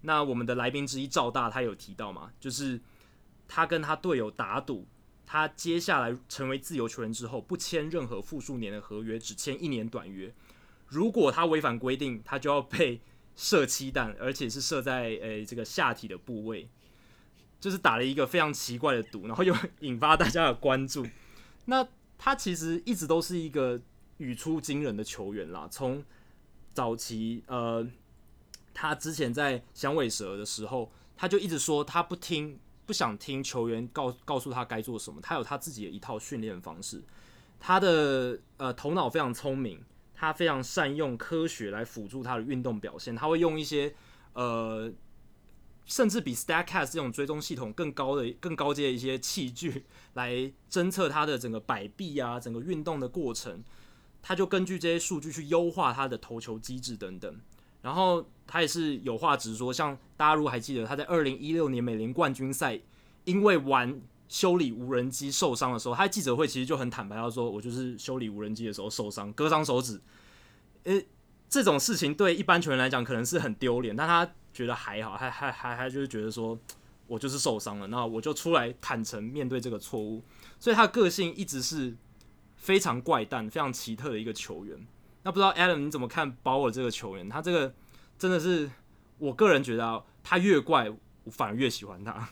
[0.02, 2.80] 那我们的来宾之一赵大他有提到嘛，就是
[3.50, 4.88] 他跟他队友打赌，
[5.26, 10.34] 他接下来成为自由球员之后不签任何复数年的合约，只签一年短约。
[10.88, 13.02] 如果他违反规定，他就要被
[13.36, 16.70] 射七弹，而且是射在诶、这个下体的部位，
[17.60, 21.06] 就是打了一个非常奇怪的赌，然后又引发大家的关注。
[21.66, 21.88] 那
[22.18, 23.80] 他其实一直都是一个
[24.18, 25.68] 语出惊人的球员啦。
[25.72, 26.04] 从
[26.74, 27.88] 早期，呃，
[28.74, 32.60] 他之前在响尾蛇的时候，他就一直说他不听、
[32.90, 37.04] 不想听球员告告诉他该做什么，他有他自己的一套训练方式。
[37.60, 39.80] 他的呃头脑非常聪明，
[40.16, 43.16] 他非常善用科学来辅助他的运动表现。
[43.16, 43.94] 他会用一些
[44.34, 44.92] 呃，
[45.86, 49.86] 甚至比 Statcast 这种追踪系统更高的、更高阶的一些器具
[50.16, 53.64] 来侦测他的整个摆臂啊、整个运动的过程，
[54.24, 57.40] 他就根据这些数据去优化他的投球机制等等。
[57.82, 62.80] 然后他也是有话直说，像大家如果还记得他在二零一六年美联冠军赛，
[63.26, 70.00] 因为玩修理无人机受伤的时候，他在记者会其实就很坦白，他说我就是修理无人机的时候受伤，割伤手指。
[70.84, 71.02] 呃，
[71.50, 76.58] 这种事情对一般球员来讲可能是很丢脸，但他觉得还好，还还还还就是觉得说
[77.08, 80.24] 我就是受伤了，那我就出来坦诚面对这个错误。
[80.60, 81.96] 所以他的个性一直是
[82.56, 84.86] 非常怪诞、非常奇特的一个球员。
[85.30, 87.30] 那不知道 Adam 你怎么看鲍尔这个球员？
[87.30, 87.72] 他这个
[88.18, 88.68] 真的是，
[89.20, 92.28] 我个人觉得啊，他越怪，我反而越喜欢他。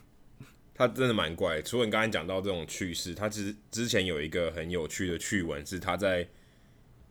[0.73, 1.61] 他真的蛮怪。
[1.61, 6.27] 除了你刚才讲到这种趣事，他之之前有一个很有趣的趣闻，是他在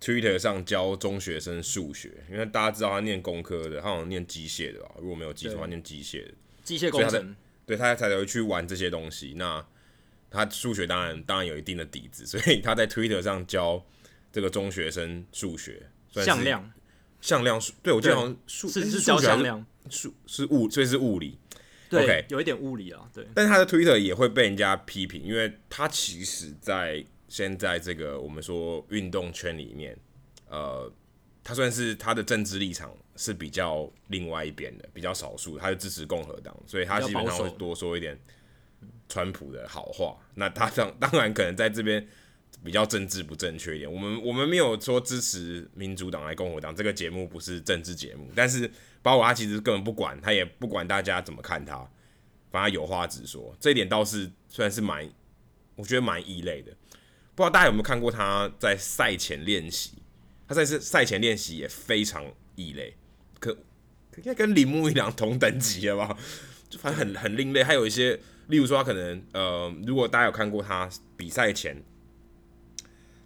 [0.01, 2.11] Twitter 上教中学生数学。
[2.28, 4.91] 因为大家知道他念工科的，他好像念机械的吧？
[4.99, 6.34] 如果没有记错，他念机械的，
[6.64, 7.37] 机械工程。
[7.64, 9.34] 对，他才会去玩这些东西。
[9.37, 9.64] 那
[10.32, 13.87] 他数学当然当然有一定的底子，所以他在 Twitter 上教。
[14.37, 16.70] 这个中学生数学向量，
[17.22, 21.39] 向量数，对，我记得好像数是是教向量，数是物，所以是物理。
[21.89, 23.26] 对，OK，有一点物理啊，对。
[23.34, 29.97] 但是他的 Twitter 也会被人家批评，因为他其实在现在这个我们说运动圈里面，
[30.51, 30.93] 呃，
[31.43, 38.20] 他算是他的政治立场是比较另外一边的，比较少数，他是支持共和党，所以他基本上会多说一点
[39.09, 40.14] 川普的好话。
[40.34, 42.07] 那他当当然可能在这边。
[42.64, 48.28] 比较政治不正确一点，我们我们没有说支持民主党来共和党，这个节目不是政治节目。
[48.34, 48.68] 但是
[49.02, 51.88] 包括他其实根本不管，他也不管大家怎么看他，
[52.50, 53.57] 反正有话直说。
[53.61, 55.09] 这一点倒是算是蛮，
[55.76, 56.72] 我觉得蛮异类的。
[57.36, 59.92] 不知道大家有没有看过他在赛前练习？
[60.48, 62.24] 他在这赛前练习也非常
[62.57, 62.96] 异类，
[63.38, 63.52] 可
[64.16, 66.18] 应该跟铃木一朗同等级了吧？
[66.68, 67.62] 就反正很很另类。
[67.62, 71.80] 还有一些，例如说他可能呃，如果大家有看过他比赛前。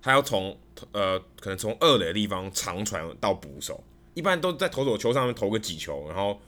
[0.03, 0.59] 他要从
[0.92, 3.82] 呃，可能从二垒的地方长传到捕手，
[4.14, 6.40] 一般都在投手球上面投个几球，然后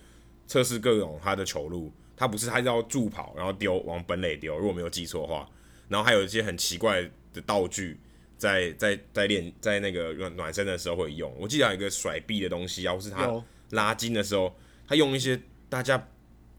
[0.46, 1.92] 测试各种他的球路。
[2.14, 4.56] 他不是，他要助跑，然后丢往本垒丢。
[4.56, 5.48] 如果没有记错的话，
[5.88, 7.98] 然后还有一些很奇怪的道具
[8.38, 11.34] 在，在在在练在那个暖暖身的时候会用。
[11.38, 14.54] 我记得有一个甩臂的东西，要是他拉筋的时候，
[14.86, 16.08] 他用一些大家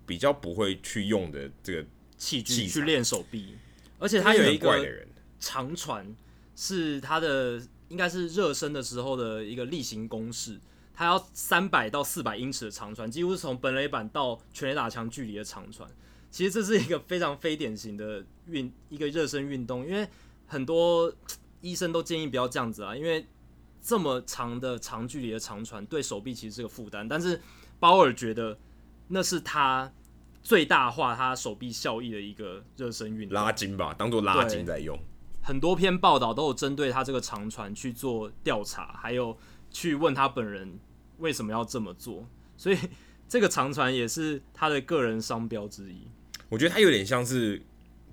[0.05, 1.85] 比较不会去用的这个
[2.17, 3.55] 器具去练手臂，
[3.99, 4.85] 而且他有一个
[5.39, 6.05] 长传。
[6.55, 10.59] 是他的应该是热身的时候的一个例行公事，
[10.93, 15.89] 他要三百到四百英尺的长传，几乎是从本垒板到全垒打墙距离的长传。
[16.29, 20.07] 其实这是一个非常非典型的运一个热身运动，因为
[20.47, 21.13] 很多
[21.61, 23.25] 医生都建议不要这样子啊，因为
[23.81, 27.07] 这么长的长距离的长传对手臂其实是个负担。
[27.07, 27.39] 但是
[27.79, 28.57] 鲍尔觉得
[29.09, 29.91] 那是他
[30.41, 34.97] 最大化他手臂效益的一个热身运动，拉筋吧，当做拉筋在用。
[35.43, 39.37] 很多篇报道都有针对他这个长传去做调查，还有
[39.69, 40.79] 去问他本人
[41.17, 42.25] 为什么要这么做，
[42.55, 42.77] 所以
[43.27, 46.07] 这个长传也是他的个人商标之一。
[46.47, 47.61] 我觉得他有点像是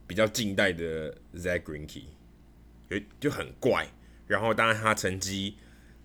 [0.08, 2.02] 比较近代的 Zack Greinke，
[2.90, 3.88] 就就很怪。
[4.26, 5.56] 然后当然他成绩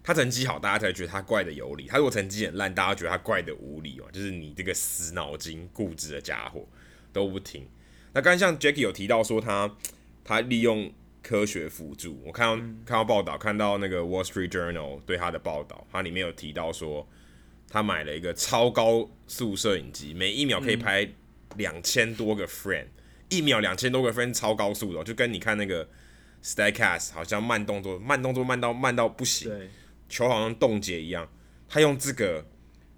[0.03, 6.67] 他成绩好，大家才觉得他怪的有理；他如果成绩很烂，大家觉得他怪的无理哦，就是你这个死脑筋、固执的家伙
[7.11, 7.67] 都不听。
[8.13, 9.75] 那刚才像 Jackie 有提到说他
[10.23, 10.93] 他利用。
[11.27, 12.55] 科学辅助，我看到
[12.85, 17.07] 看到报道，看到那个 Wall Street Journal 对他的报道，它里面有提到说，
[17.67, 21.09] 他买了一个超高速摄影机，每一秒可以拍
[21.57, 22.85] 两千多个 frame，
[23.29, 25.89] 一秒两千多个 frame 超高速的，就跟你看那个
[26.43, 29.51] Statcast 好像慢动作，慢动作慢到慢到不行，
[30.07, 31.27] 球好像冻结一样。
[31.67, 32.45] 他用这个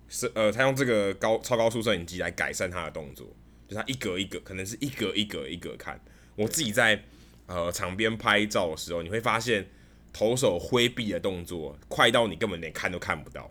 [0.10, 3.26] 是呃，他用这个高超高速摄影机来改善他的动作，
[3.70, 5.98] 就他一格一格，可能是一格一格一格看。
[6.36, 7.02] 我自己在。
[7.48, 9.66] 呃，场边拍照的时候，你会发现
[10.14, 13.50] 投手挥臂的动作快到你根本连看都看不到。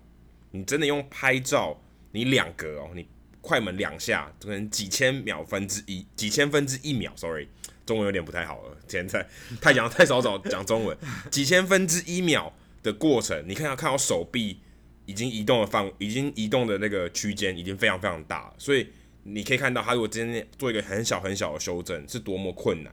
[0.51, 1.81] 你真的用拍照，
[2.13, 3.07] 你两格哦，你
[3.41, 7.49] 快门两下，可能几千秒分之一，几千分之一秒，sorry，
[7.85, 9.27] 中文有点不太好了，现在
[9.61, 10.97] 太讲太少早讲中文，
[11.31, 14.61] 几千分之一秒的过程，你看到看到手臂
[15.07, 18.89] 已经移动的范，已经移动的那个区间已经非常非常大，所以
[19.23, 22.93] 你可以看到他如果今天做一个很小很小的修正是多么困难。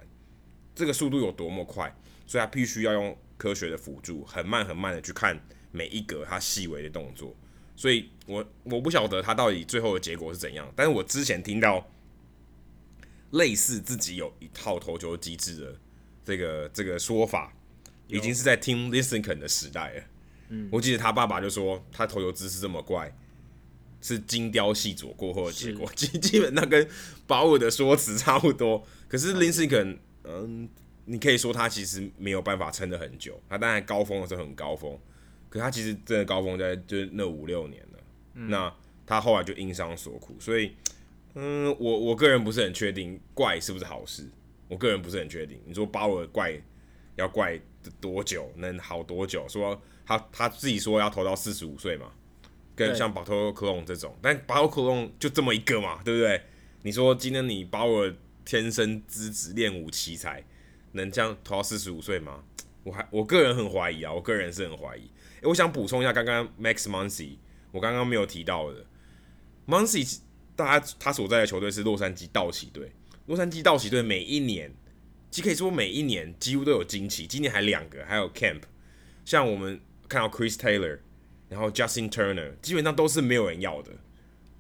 [0.76, 1.95] 这个速度有多么快，
[2.26, 5.39] 所以他必须要用科学的辅助，很慢很慢的去看
[5.71, 7.36] 每一格他细微的动作。
[7.76, 11.88] 所以我我不晓得他到底最后的结果是怎样，但是我之前听到
[13.32, 15.80] 类似自己有一套投球机制的
[16.24, 17.51] 这个这个说法，
[18.07, 20.03] 已经是在 Tim Lincecum 的时代了。
[20.49, 23.15] 嗯，我记得他爸爸就说他投球姿势这么怪，
[24.01, 26.88] 是精雕细琢过后的结果，基 基本上跟
[27.26, 28.86] 保尔的说辞差不多。
[29.07, 30.67] 可是林斯肯，嗯，
[31.05, 33.39] 你可以说他其实没有办法撑得很久。
[33.49, 34.97] 他当然高峰的时候很高峰，
[35.49, 37.99] 可他其实真的高峰在就是那五六年了。
[38.36, 38.74] 嗯、那
[39.05, 40.76] 他后来就因伤所苦，所以，
[41.36, 44.30] 嗯，我我个人不是很确定怪是不是好事。
[44.67, 45.59] 我个人不是很确定。
[45.65, 46.53] 你说鲍尔怪
[47.15, 47.59] 要怪
[47.99, 49.47] 多久，能好多久？
[49.47, 52.11] 说他他自己说要投到四十五岁嘛。
[52.76, 56.41] 跟像巴托克隆这种，但巴托克隆就这么一个嘛，对不对？
[56.82, 58.11] 你说今天你鲍尔
[58.46, 60.44] 天生资质练武奇才，
[60.94, 62.44] 能这样投到四十五岁吗？
[62.84, 65.10] 我还我个人很怀疑啊，我个人是很怀疑。
[65.41, 67.38] 诶，我想补充一下，刚刚 Max Muncy，
[67.72, 68.86] 我刚刚没有提到的
[69.68, 70.20] ，Muncy，
[70.56, 72.91] 大家他所在的球队是洛杉矶道奇队。
[73.26, 74.74] 洛杉矶道奇队每一年，
[75.32, 78.62] 即可以说每一年几乎都有惊奇，今年还两个，还有 Camp，
[79.24, 81.00] 像我们看到 Chris Taylor。
[81.50, 83.91] 然后 Justin Turner 基本上都是没有人要的，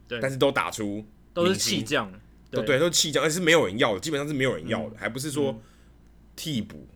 [0.07, 1.03] 对，但是都打出
[1.33, 2.13] 都是气将，
[2.61, 5.61] 对对，都是弃将，而是没有人要的，基本上是没有人要的，嗯、还不是说
[6.35, 6.87] 替补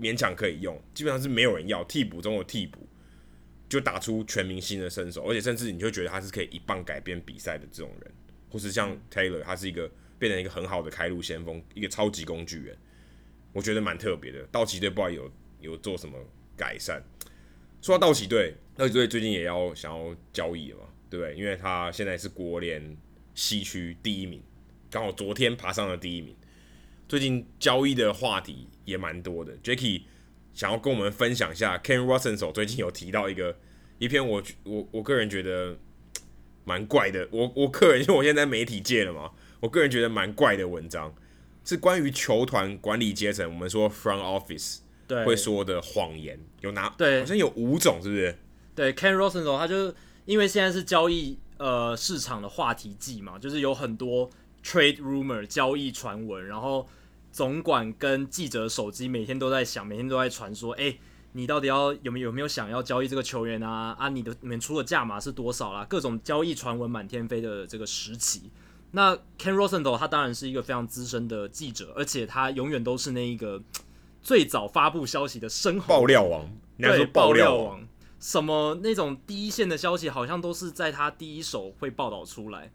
[0.00, 2.86] 勉强可以用，基本上是没有人要，替补中有替补
[3.68, 8.12] 就打出全明星的身手，而且甚至你就会觉得他是可以一棒改变比赛的这种人，
[8.50, 12.76] 或是像 Taylor，他是一个变成一个很好的开路先锋，一个超级工具人，
[13.52, 14.42] 我觉得蛮特别的。
[14.52, 16.18] 道奇队不知道有有做什么
[16.56, 17.02] 改善。
[17.80, 21.34] 说到道奇队，道奇队最近也要想要交易了嘛，对不对？
[21.34, 22.96] 因为他现在是国联
[23.34, 24.40] 西区第一名，
[24.92, 26.36] 刚好昨天爬上了第一名。
[27.08, 30.02] 最近交易的话题也蛮多的，Jacky
[30.52, 31.78] 想要跟我们分享一下。
[31.78, 33.56] Ken Rosenthal 最近有提到一个
[33.98, 35.78] 一篇我我我个人觉得
[36.66, 39.30] 蛮怪的，我我个人因为我现在在媒体界了嘛，
[39.60, 41.14] 我个人觉得蛮怪的文章，
[41.64, 44.80] 是关于球团管理阶层，我们说 Front Office。
[45.08, 46.94] 对会说的谎言有哪？
[46.98, 48.38] 对，好像有五种，是不是？
[48.74, 49.94] 对，Ken Rosenthal 他就
[50.26, 54.30] 因为现在是交易呃市场的话题季嘛，就是有很多
[54.64, 56.88] trade rumor 交易传闻，然后
[57.30, 60.96] 总管跟记者手机每天都在响，每天都在传说，哎，
[61.32, 63.96] 你到底要有没有有没有想要交易这个球员啊？
[63.98, 65.84] 啊，你的你们出的价码是多少啦？
[65.88, 68.50] 各种交易传闻满天飞的这个时期，
[68.92, 73.62] 那 Ken Rosenthal 他当然是一个非常资深的记者，而且他永远都是那一个。
[74.24, 77.84] 最早发布消息的深红爆料王，你要说爆料王，
[78.20, 82.70] 什么那种第一线的消息，好像都是在他第一手会报道出来。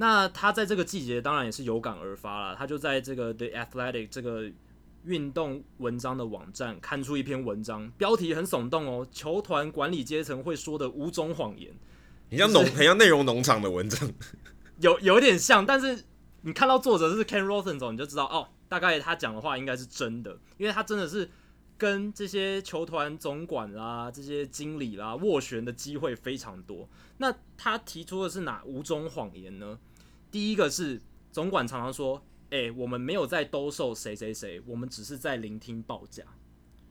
[0.00, 4.50] 那他在这个季节当然也是有感而发了，他就在这个 The Athletic 这个
[5.04, 11.70] 运动文章的网站刊出一篇文章，标题很耸动哦，球团管理阶层会说的五种谎言，
[12.30, 14.10] 很像农，很像内容农场的文章，
[14.80, 16.02] 有有点像，但是
[16.40, 18.48] 你看到作者是 Ken Rosenthal，你就知道哦。
[18.70, 21.28] 大概他讲的话应该是真的，因为他真的是
[21.76, 26.88] 跟这些球团总管啦、这些经理啦斡旋的机会非常多。
[27.18, 29.76] 那他提出的是哪五种谎言呢？
[30.30, 31.00] 第一个是
[31.32, 36.22] 总管常常说：“诶，我们没有在兜售谁谁谁，我们只是在聆听报价。”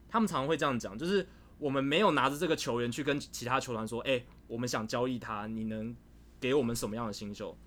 [0.09, 1.27] 他们常常会这样讲，就是
[1.57, 5.95] 我们没有拿着这个球员去跟其他球团说：“诶，我们想交易他，你能
[6.39, 7.57] 给我们什么样的新秀？”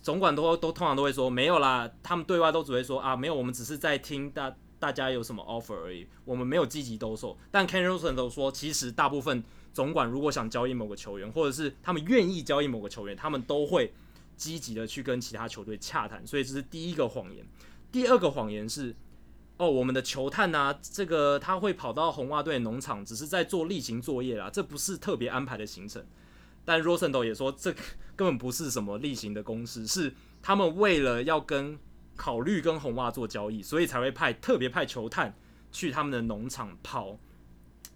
[0.00, 7.38] 总管都都通常都会说没有啦，他们对外都只会说啊没有，我们只是在听大大家有什么 offer 而已，我们没有积极兜售。
[7.50, 9.42] 但 Ken r o s e n 都说，其实大部分
[9.72, 13.94] 总管如果想交易某个球员，或者是他们愿意交易某个球员，他们都会
[14.36, 16.26] 积极的去跟其他球队洽谈。
[16.26, 17.46] 所以这是第一个谎言。
[17.90, 18.94] 第二个谎言是，
[19.56, 26.04] 哦，我们的球探啊，这个他会跑到红袜队农场，只是在做例行作业啦，这不是特别安排的行程。
[26.64, 27.72] 但 Rosenthal 也说，这
[28.16, 31.78] 根本不是什么例行的公事，是他们为了要跟
[32.16, 35.36] 考虑跟红袜做交易，所以才会派特别派球探
[35.70, 37.18] 去他们的农场跑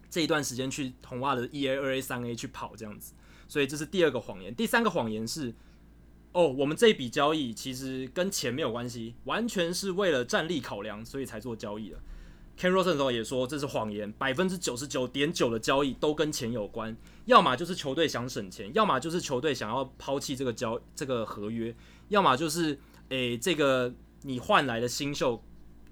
[0.09, 3.13] 这一段时间，去红袜的一 A、二 A、三 A 去跑这样子。
[3.47, 4.53] 所以这是第二个谎言。
[4.53, 5.53] 第三个谎言是，
[6.31, 11.97] 哦，我们这笔交易其实跟钱没有关系，完全是为了战力考量，所以才做交易的。
[12.57, 21.73] Ken Rosenthal 也说这是谎言，百分之九十九点九的交易都跟钱有关，要么就是球队想省钱，要么就是球队想要抛弃这个交这个合约，
[22.09, 22.77] 要么就是
[23.07, 25.41] 诶这个你换来的新秀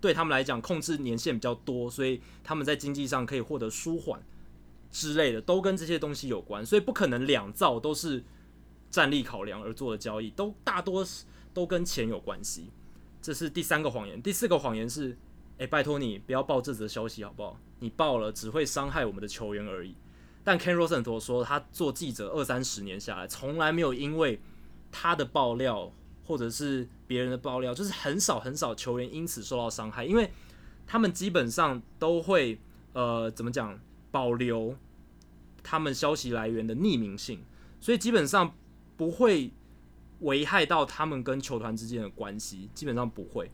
[0.02, 4.22] 对他们来讲控制年限比较多，所以他们在经济上可以获得舒缓
[4.92, 8.26] 之类的，都跟这些东西有关，所以不可能两造都是
[8.90, 11.06] 战力考量而做的交易，都大多
[11.54, 12.70] 都跟钱有关系。
[13.22, 15.18] 这是第三个谎言，第四个谎言是。
[15.60, 17.60] 诶、拜托你不要报这则消息好不好？
[17.80, 19.96] 你报了只会伤害我们的球员而已。
[20.44, 24.40] 但 Ken Rosen 说，他做记者二三十年下来，从来没有因为
[24.92, 25.92] 他的爆料
[26.28, 30.32] 或者是别人的爆料，就是很少很少球员因此受到伤害，因为
[30.86, 32.60] 他们基本上都会
[32.94, 33.80] 呃怎么讲，
[34.12, 34.76] 保留
[35.64, 37.44] 他们消息来源的匿名性，
[37.80, 38.56] 所以基本上
[38.98, 39.54] 不会
[40.22, 43.50] 危害到他们跟球团之间的关系，基本上不会。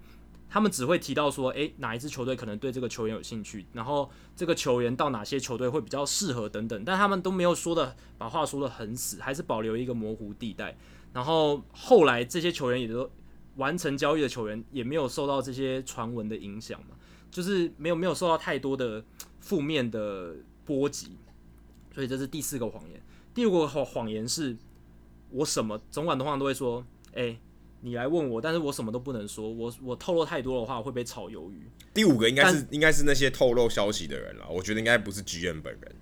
[0.50, 10.78] 他们只会提到说，诶，哪一支球队可能对这个球员有兴趣，然后这个球员到哪些球队会比较适合等等，但他们都没有说的把话说得很死，还是保留一个模糊地带。
[11.12, 13.10] 然后后来这些球员也都
[13.56, 16.96] 完成交易的球员，也没有受到这些传闻的影响嘛，
[17.32, 19.04] 就是没有没有受到太多的
[19.39, 20.36] 负面的
[20.66, 21.18] 波及。
[21.96, 23.02] 所以这是第四个谎言。
[23.34, 24.56] 第五个谎谎言是，
[25.34, 27.38] 我什么总管通常都会说，哎。
[27.86, 29.52] 你来问我，但是我什么都不能说。
[29.52, 31.70] 我我透露太多的话会被炒鱿鱼。
[31.94, 35.96] 第五个应该是应该是那些透露消息的人了，我觉得应该不是 GM 本人，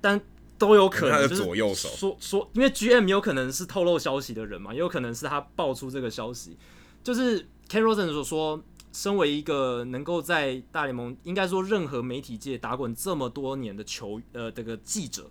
[0.00, 0.20] 但
[0.58, 1.12] 都有可能。
[1.12, 6.56] 他的左右手说说，因为 GM 有可能是透露消息的人嘛，也有可能是他爆出这个消息。
[7.04, 8.60] 就是 Ken Rosen 所说，
[8.92, 15.30] 身为一个能够在大联盟，应该说任何媒体界打滚这么多年的球呃这个记者。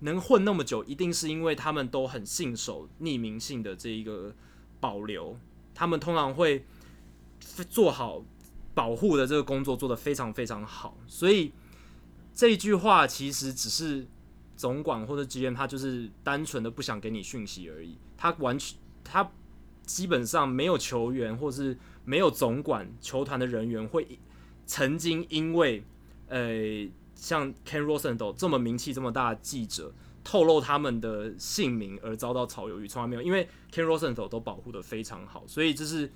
[0.00, 4.34] 能混那么久，一定是因为他们都很信守匿名性的这一个
[4.78, 5.38] 保留。
[5.74, 6.64] 他们通常会
[7.70, 8.22] 做好
[8.74, 10.98] 保护的这个工作，做得非常非常好。
[11.06, 11.52] 所以
[12.34, 14.06] 这句话其实只是
[14.54, 17.96] 总管或者 GM，他就是单纯的不想给你讯息而已。
[18.16, 19.30] 他完全，他
[19.84, 24.18] 基本上没有球员或是没有总管球团的人员会
[24.66, 25.82] 曾经因为
[26.28, 26.86] 呃。
[27.16, 29.92] 像 Ken Rosenthal 这么名气这么大的记者
[30.22, 36.12] 透露他们的姓名而遭到炒鱿鱼，从来没有，因为 Ken Rosenthal 都保护得非常好，所以这是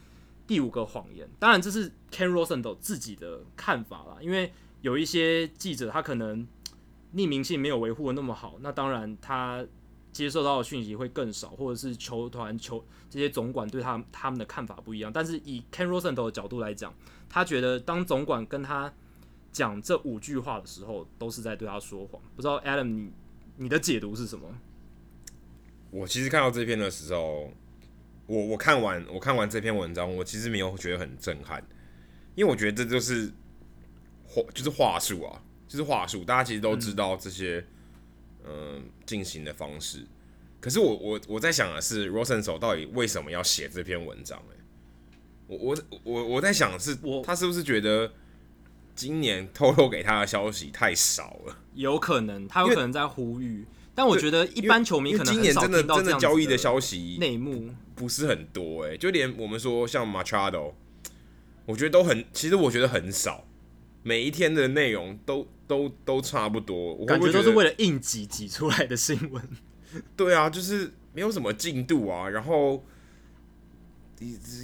[0.47, 1.29] 第五个谎言。
[1.39, 6.47] 当然，这是 Ken Rosenthal 自己的看法啦，因为有一些记者他可能
[7.15, 9.65] 匿名性没有维护得那么好，那当然他
[10.13, 15.13] 接受到的讯息会更少，或者是球团球这些总管对他他们的看法不一样。
[15.13, 16.93] 但是以 Ken Rosenthal 的角度来讲，
[17.29, 18.93] 他觉得当总管跟他
[19.53, 22.23] 讲这五句话的时候，都是在对他说谎。
[22.37, 23.13] 不知道 Adam，你
[23.57, 24.49] 你的解读是什么？
[25.91, 27.53] 我其实看到这篇的时候，
[28.27, 31.61] 我我看完我看完这篇文章，我其实没有觉得很震撼，
[32.37, 33.33] 因为我觉得这就是
[34.25, 36.25] 话就是话术啊，就是话术。
[36.25, 37.67] 大家其实都知道这些
[38.47, 40.07] 嗯进、呃、行的方式，
[40.61, 44.55] 可是我我我在想的是，Rosenthal 到底为什么要写这篇文章、欸？
[44.55, 44.57] 哎，
[45.49, 48.13] 我我我我在想是，我他是不是觉得？
[49.01, 57.71] 今年透露给他的消息太少了，有可能他有可能在呼吁，但我觉得一般球迷可能今年真的真的交易的消息内幕。
[57.95, 60.75] 不是很多哎、欸，就连我们说像 Machado，
[61.65, 63.47] 我觉得都很，其实我觉得很少，
[64.03, 69.43] 每一天的内容都都都差不多，我感觉都是为了应急挤出来的新闻。
[70.15, 72.85] 对啊，就是没有什么进度啊，然后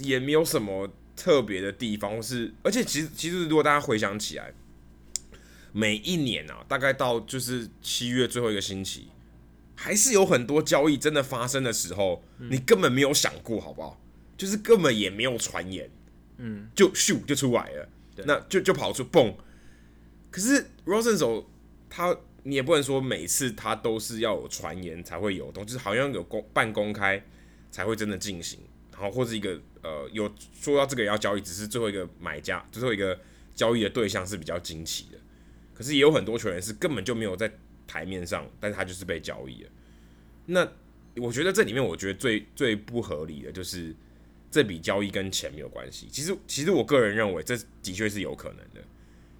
[0.03, 0.87] 也没有什么。
[1.17, 4.53] 特别的地方是，而且其实其实如果大家回想起来，
[5.73, 9.09] 每一年啊，大概到就是七月最后一个星期，
[9.75, 13.99] 还是有很多交易真的发生的时候，你根本没有想过，好不好？
[14.37, 15.89] 就是根本也没有传言，
[16.37, 17.89] 嗯，就咻就出来了，
[18.25, 19.35] 那就就跑出蹦。
[20.29, 21.45] 可是 Rosenthal
[21.89, 27.23] 他，你也不能说每次他都是要有传言才会有东西，就是好像有公半公开
[27.71, 28.59] 才会真的进行。
[28.99, 33.19] 然后或者一个呃，有说到这个人要交易，只是最后一个买家，最后一个
[33.53, 35.19] 交易的对象是比较惊奇的。
[35.75, 37.51] 可是也有很多球员是根本就没有在
[37.85, 39.69] 台面上，但是他就是被交易了。
[40.47, 40.67] 那
[41.17, 43.93] 我觉得这里面，我觉得最最不合理的就是
[44.49, 46.07] 这笔交易跟钱没有关系。
[46.11, 48.83] 其实，其实我个人认为这的确是有可能的，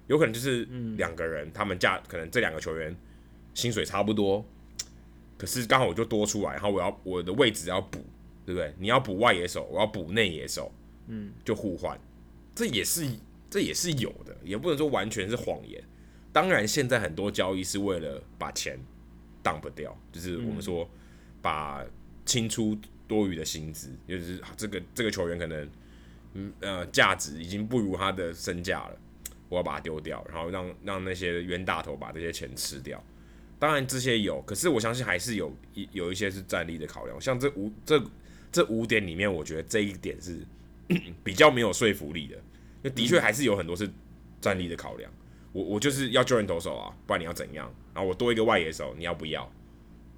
[0.06, 0.64] 有可能就是
[0.96, 2.96] 两个人他们价可能这两个球员
[3.54, 4.44] 薪水差不多，
[5.36, 8.04] 可是刚好我就多出来，然后我要我的位置要补。
[8.48, 8.74] 对不对？
[8.78, 10.72] 你要补外野手，我要补内野手，
[11.08, 12.00] 嗯，就互换，
[12.54, 13.06] 这也是
[13.50, 15.84] 这也是有的，也不能说完全是谎言。
[16.32, 18.78] 当然，现在很多交易是为了把钱
[19.44, 20.88] dump 掉，就是我们说
[21.42, 21.84] 把
[22.24, 22.74] 清出
[23.06, 25.70] 多余的薪资，就是这个这个球员可能
[26.32, 28.96] 嗯呃价值已经不如他的身价了，
[29.50, 33.04] 我要把它丢掉，然后让让那些冤大头把这些钱吃掉。
[33.58, 38.02] 当然这些有，可是我相信还是有一有一些是战力的考量，像这五这。
[38.50, 40.38] 这五点里面，我觉得这一点是
[41.22, 43.88] 比较没有说服力的，因为的确还是有很多是
[44.40, 45.10] 战力的考量。
[45.52, 47.72] 我我就是要救人投手啊，不然你要怎样？
[47.94, 49.50] 然后我多一个外野手，你要不要？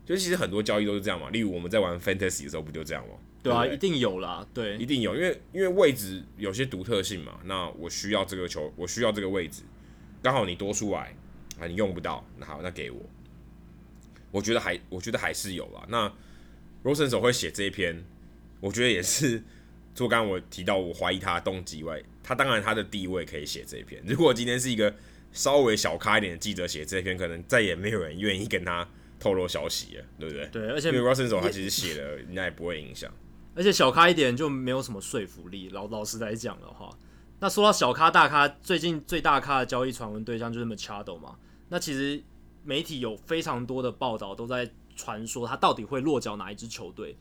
[0.04, 1.30] 就是其实很多交易都是这样嘛。
[1.30, 3.14] 例如我们在玩 Fantasy 的时候，不就这样吗？
[3.42, 7.40] 对啊，对对一定有啦，对，一定有，因为因为位置有些独特性嘛。
[7.44, 9.62] 那我需要这个球，我需要这个位置，
[10.20, 11.14] 刚好你多出来
[11.60, 13.00] 啊，你用不到，那好，那给我。
[14.32, 15.86] 我觉得还我觉得还是有啦。
[15.88, 16.12] 那
[16.84, 18.04] Rosenthal 会写这一篇。
[18.60, 19.42] 我觉得也是，
[19.94, 24.02] 就刚刚我提到，我怀疑他的动机外，他当然他的地位可以写这一篇。
[24.06, 24.94] 如果今天是一个
[25.32, 28.86] 稍微小咖一点的记者写这篇，可能再也没有人愿意跟他
[29.18, 30.46] 透露消息了，对不对？
[30.48, 33.10] 对，而且因为 Russell 他其实写了，应该也不会影响。
[33.54, 35.70] 而且小咖一点就没有什么说服力。
[35.70, 36.90] 老老实来讲的话，
[37.40, 41.36] 那说到小咖大咖，最近最大咖的交易传闻对象就是 Machado 嘛。
[41.68, 42.22] 那其实
[42.62, 47.16] 媒体有非常多的报道都在传说他到底会落脚哪一支球队。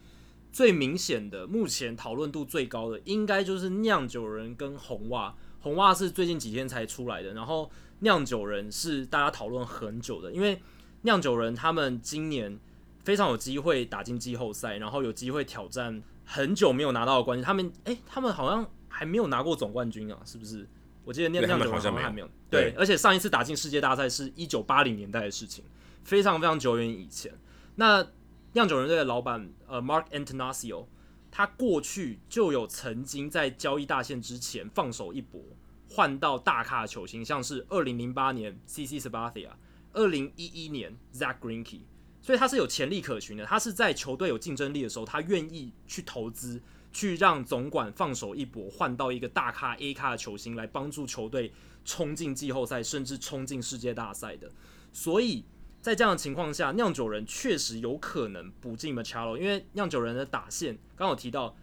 [0.51, 5.35] 最明显的，目前讨论度最高的，应该就是酿酒人跟红袜。
[5.61, 7.69] 红袜是最近几天才出来的，然后
[7.99, 10.61] 酿酒人是大家讨论很久的，因为
[11.01, 12.59] 酿酒人他们今年
[13.03, 17.43] 非常有机会打进季后赛，然后有机会挑战很久没有拿到的冠军。
[17.43, 20.67] 他们诶，他们好像还没有拿过总冠军啊，是不是？
[21.05, 22.29] 我记得酿酿酒人好像还没有。
[22.49, 25.63] 对，对，而且上一次打进世界大赛是一九八零年代的事情，
[26.03, 27.33] 非常非常久远以前。
[27.75, 28.05] 那
[28.53, 30.87] 酿酒人队的老板呃，Mark Attanasio。
[31.31, 35.39] 他过去就有曾经在交易大限之前放手一搏，
[35.87, 39.49] 换到大咖的球星，像是二零零八年 CC Sabathia，
[39.93, 41.81] 二零一一年 Zack Greinke，
[42.19, 43.45] 所以他是有潜力可循的。
[43.45, 46.59] 他是在球队有竞争力的时候，他愿意去投资，
[46.91, 51.53] 去让总管放手一搏，换到一个大咖 A 咖的球星来帮助球队
[51.85, 54.51] 冲进季后赛，甚至冲进世界大赛的。
[54.91, 55.45] 所以。
[55.81, 61.55] 在这样的情况下，酿酒人确实有可能补进 Machado，因为酿酒人的打线刚好提到，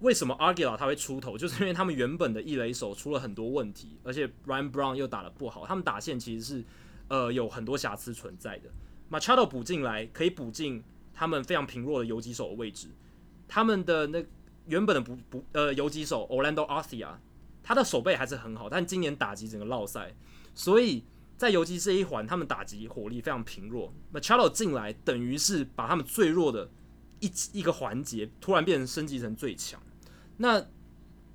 [0.00, 6.64] 为什么 Arguilo 他会出头， 就是因为他们原本的一垒手出了很多问题，而且 Ryan Brown 又打得不好，他们打线其实是
[7.06, 8.68] 呃有很多瑕疵存在的。
[9.08, 10.82] Machado 补进来可以补进
[11.12, 12.88] 他们非常贫弱的游击手的位置，
[13.46, 14.24] 他们的那
[14.66, 17.10] 原本的补补呃游击手 Orlando Arcia，
[17.62, 20.12] 他的守备还是很好，但今年打击整个落赛，
[20.54, 21.04] 所以。
[21.44, 23.92] 在游击这一环，他们打击火力非常贫弱。
[24.14, 26.70] Machado 进来，等于是把他们最弱的
[27.20, 29.78] 一一个环节突然变成升级成最强。
[30.38, 30.66] 那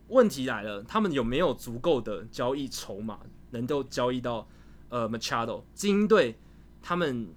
[0.08, 3.20] 问题来了，他们有没有足够的交易筹码，
[3.52, 4.48] 能够交易到
[4.90, 5.62] 呃 Machado？
[5.76, 6.36] 精英队
[6.82, 7.28] 他们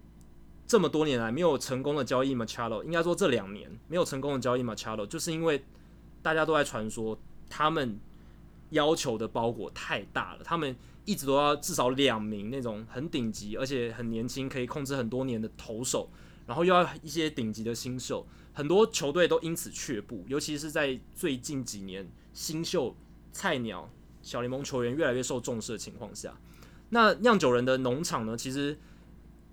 [0.67, 5.63] 这么多年来没有成功的交易 Machado，应该说这两年没有成功的交易 Machado，就是因为
[6.23, 7.19] 大家都在传说
[7.51, 8.01] 他们
[8.71, 10.75] 要求的包裹太大了，他们。
[11.05, 16.11] 一直都要至少两名那种很顶级，而且很年轻，可以控制很多年的投手，
[16.47, 20.25] 然后又要一些顶级的新秀，很多球队都因此却步。
[20.29, 22.95] 尤其是在最近几年，新秀、
[23.33, 23.91] 菜鸟、
[24.23, 26.39] 小联盟球员越来越受重视的情况下，
[26.91, 28.37] 那酿酒人的农场呢？
[28.37, 28.79] 其实，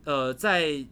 [0.04, 0.86] 呃，在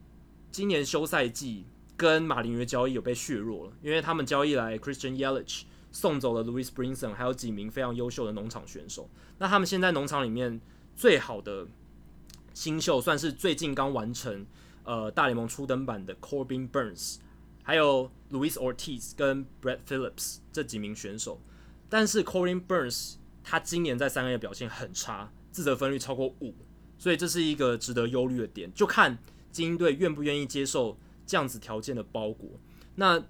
[0.51, 5.64] 今年休赛季跟马林鱼交易有被削弱了，因为他们交易来 Christian Yelich。
[5.91, 9.09] 送走了 Louis Brinson，还有几名非常优秀的农场选手。
[9.39, 10.59] 那他们现在农场里面
[10.95, 11.67] 最好的
[12.53, 14.45] 新秀，算是最近刚完成
[14.83, 17.17] 呃大联盟初登板的 Corbin Burns，
[17.63, 21.39] 还有 Louis Ortiz 跟 Brett Phillips 这几名选手。
[21.89, 26.53] 但是 Corbin Burns 他今年在三 A 的表现很差，自责分率超过五，
[26.97, 28.71] 所以这是一个值得忧虑的点。
[28.73, 29.17] 就看
[29.51, 32.49] 精英队愿不愿意接受这样子条件的包裹。
[32.95, 33.23] 那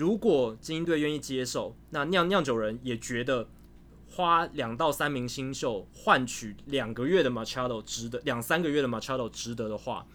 [0.00, 3.46] 如果精英队愿意接受，那酿酿酒人也觉得
[4.08, 10.06] 花两到三名新秀换取两个月的 Machado 值得，两三个月的 Machado 值得的话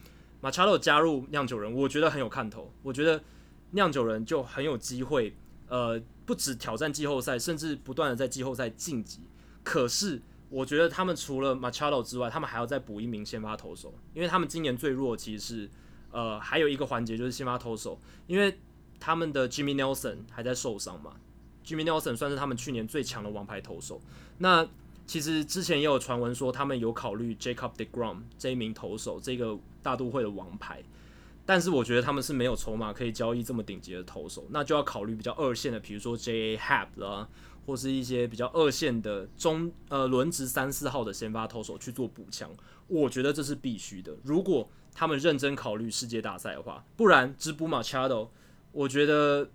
[0.42, 2.74] ，Machado 加入酿酒人，我觉得很有看头。
[2.82, 3.24] 我觉得
[3.74, 5.36] 酿酒人就很有机会，
[5.68, 9.20] 呃，不止挑战季后赛，甚至不断的在季后赛晋级。
[9.62, 10.20] 可是
[10.50, 15.70] 我觉得他们除了 Machado 之外，他们还要再补一名先发投手，因为他们今年最弱其实是
[16.10, 18.58] 呃还有一个环节就是先发投手，因为。
[19.00, 21.14] 他们的 Jimmy Nelson 还在受伤嘛
[21.66, 24.00] ？Jimmy Nelson 算是他们去年最强的王牌投手。
[24.38, 24.68] 那
[25.08, 30.84] 其实之前也有传闻说，他们有考虑 Jacob deGrom 这一名投手，这个大都会的王牌。
[31.46, 36.58] 但是我觉得他们是没有筹码可以交易这么顶级的投手，那就要考虑比较二线的，比如说 J.A.
[36.58, 37.30] Happ 啦，
[37.68, 42.50] 或是一些比较二线的中呃轮值三四号的先发投手去做补强。
[42.88, 44.16] 我觉得这是必须的。
[44.24, 48.30] 如果他们认真考虑世界大赛的话，不然只补 Machado。
[48.76, 49.50] 我觉得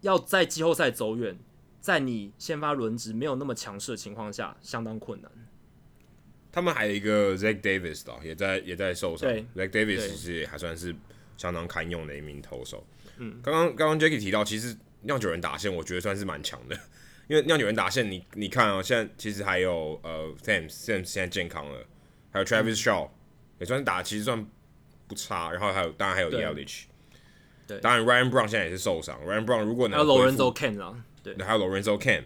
[0.00, 1.38] 要在季后赛走远，
[1.80, 5.30] 在你先发轮值没有那么强势的情况下，相当困难。
[6.50, 9.30] 他们还有一个 Zach Davis 的，也在也在受伤。
[9.54, 10.92] ，Zach Davis 其实也还算是
[11.36, 12.84] 相当堪用的一名投手。
[13.18, 16.76] 嗯，刚刚刚刚 Jackie 提到，其实酿酒人打线，我觉得算是蛮强的。
[17.28, 21.86] 因为酿酒人打线，你你看啊、喔，现在其实还有呃 Thames Thames 现在健康了，
[22.32, 23.10] 还有 Travis Shaw、嗯、
[23.60, 24.44] 也算是打，其实算
[25.06, 25.52] 不差。
[25.52, 26.86] 然后还有当然还有 Yelich。
[27.70, 29.16] 对，当然，Ryan Brown 现在也是受伤。
[29.24, 32.24] Ryan Brown 如果能，还有 Lorenzo Cain 啊，对，还有 Lorenzo Cain，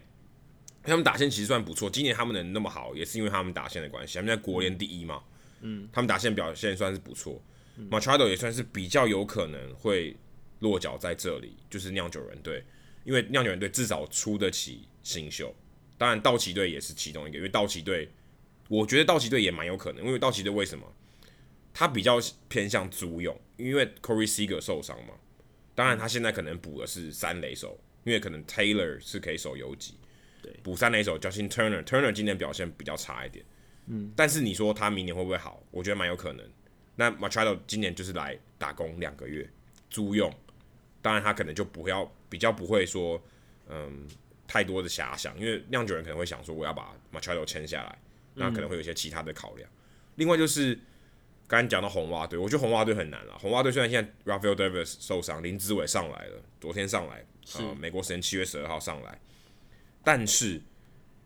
[0.83, 1.91] 他们打线其实算不错。
[1.91, 4.15] 今年他们能那么好，也是因为他们打线的关系。
[4.15, 5.23] 他们在国联第一嘛，
[5.61, 7.43] 嗯，他们打线表现算是不错。
[7.77, 10.17] 嗯、Machado 也算是比较有可能会
[10.61, 12.65] 落脚在这里，就是酿酒人队，
[13.05, 15.55] 因为酿酒人队至少出得起新秀。
[15.99, 18.09] 当然，道奇队也是其中一个，因为道奇队，
[18.69, 20.91] 我觉得道奇队也蛮有可能，因为道奇队为什么？
[21.75, 22.19] 他比较
[22.49, 25.15] 偏向租用，因为 Corey Seager 受伤嘛。
[25.75, 29.95] 当然，他现在可能补的是三垒手，因为可能 Taylor 是可以守游击。
[30.41, 33.45] 对，补三垒手，Justin Turner，Turner 今年表现比较差一点。
[33.87, 35.61] 嗯，但是你说他明年会不会好？
[35.71, 36.49] 我觉得蛮有可能。
[36.95, 39.51] 那 Machado 今年就是来打工两个月
[39.91, 40.33] 租用，
[41.03, 43.21] 当然他可能就不要比较不会说，
[43.69, 44.07] 嗯，
[44.47, 47.99] 太多的遐想，因为酿酒人可能会想说，我要把 Machado 签下来，
[48.35, 49.69] 那可能会有一些其他的考量。
[49.69, 49.75] 嗯、
[50.17, 50.79] 另外就是。
[51.47, 53.37] 刚刚讲到红袜队，我觉得红袜队很难了。
[53.39, 57.25] 红袜队虽然现在 Rafael Davis 受伤，林志伟上来了，昨天上来，
[57.57, 59.21] 呃，美国时间七月十二号上来，
[60.03, 60.61] 但是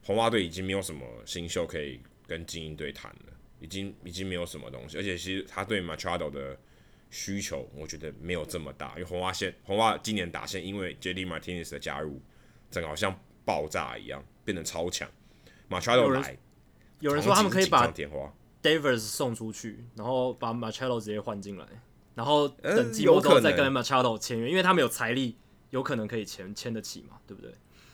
[0.02, 6.58] 红袜队已经没有什么新秀可以跟精英队谈了，已经已经没有什么东西，而且其实他对 Machado 的
[7.10, 12.20] 需求，我觉得没有这么大，因为红袜线红袜今年打线因为 JD Martinez 的加入，
[12.70, 15.08] 整个好像爆炸一样，变得超强。
[15.70, 16.36] Machado 来
[17.00, 17.86] 有，有人说他们可以把
[18.62, 21.66] Devers 送出去，然后把 Machado 直接换进来，
[22.14, 25.36] 然后等季后赛再跟 Machado 签约，因为他们有财力，
[25.70, 27.52] 有可能可以签签得起嘛，对不对？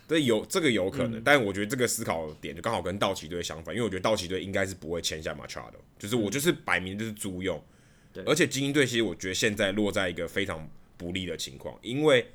[0.09, 7.63] 对，有这个有可能，嗯、但我觉得这个思考点就刚好跟道奇队相反，因为我觉得道奇队应该是不会签下 Machado，就是我就是摆明就是租用，
[8.13, 12.27] 对、嗯，而且精英队其实我觉得现在落在一个非常不利的情况，因为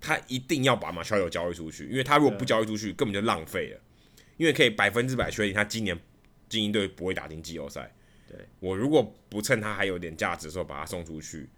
[0.00, 3.80] 他一定要把 Machado 交易出去，因为他如果不交易出去，根本就浪费了，
[4.36, 5.98] 因为可以百分之百确定他今年。
[6.48, 7.94] 精英队不会打进季后赛。
[8.26, 11.48] 对，我如果不趁他还有点价值的时候把他送出去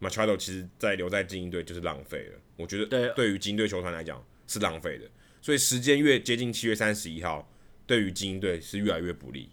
[0.00, 2.38] ，Machado 其实在留在精英队就是浪费了。
[2.56, 5.08] 我觉得对于精英队球团来讲是浪费的。
[5.40, 7.50] 所以时间越接近七月三十一号，
[7.86, 9.48] 对于精英队是越来越不利。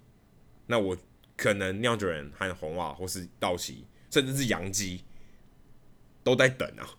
[0.67, 0.97] 那我
[1.37, 5.01] 可能酿酒人和红袜或是道奇，甚至是洋基
[6.23, 6.89] 都在等啊，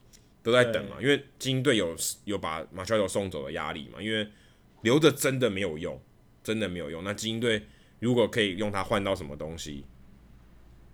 [0.43, 4.29] 都在等嘛，因为精英队有有把 Machado 送走的压力嘛，因为
[4.83, 6.01] 留着真的没有用。
[6.45, 7.03] 真的没有用。
[7.03, 7.67] 那精英队
[7.99, 9.85] 如果可以用它换到什么东西，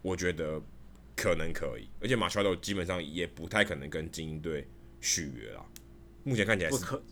[0.00, 0.62] 我觉得
[1.16, 1.88] 可能可以。
[2.00, 4.66] 而且马乔多基本上也不太可能跟精英队
[5.00, 5.66] 续约了。
[6.22, 7.02] 目前看起来是不可，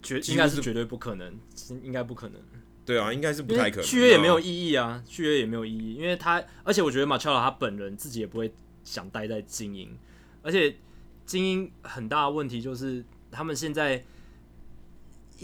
[0.00, 1.36] 绝应该是绝对不可能，
[1.82, 2.40] 应该不可能。
[2.86, 3.84] 对啊，应该是不太可能。
[3.84, 8.54] 续约也没有意义啊，续约也没有意义，因为他而且我觉得马乔多他本人自己也不会
[8.84, 9.98] 想待在精英，
[10.42, 10.76] 而且
[11.26, 14.04] 精英很大的问题就是他们现在。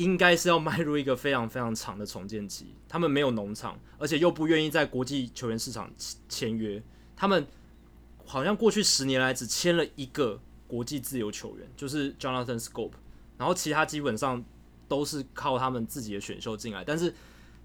[0.01, 2.75] 应该是要迈入一个非常非常长的重建期。
[2.89, 5.93] 他们没有农场，而且又不愿意在国际球员市场
[6.27, 6.83] 签约。
[7.15, 7.47] 他们
[8.25, 12.93] 好像过去十年来只签了一个国际自由球员，就是 Jonathan Scope
[13.37, 14.43] 然后其他基本上
[14.89, 16.83] 都是靠他们自己的选秀进来。
[16.83, 17.13] 但是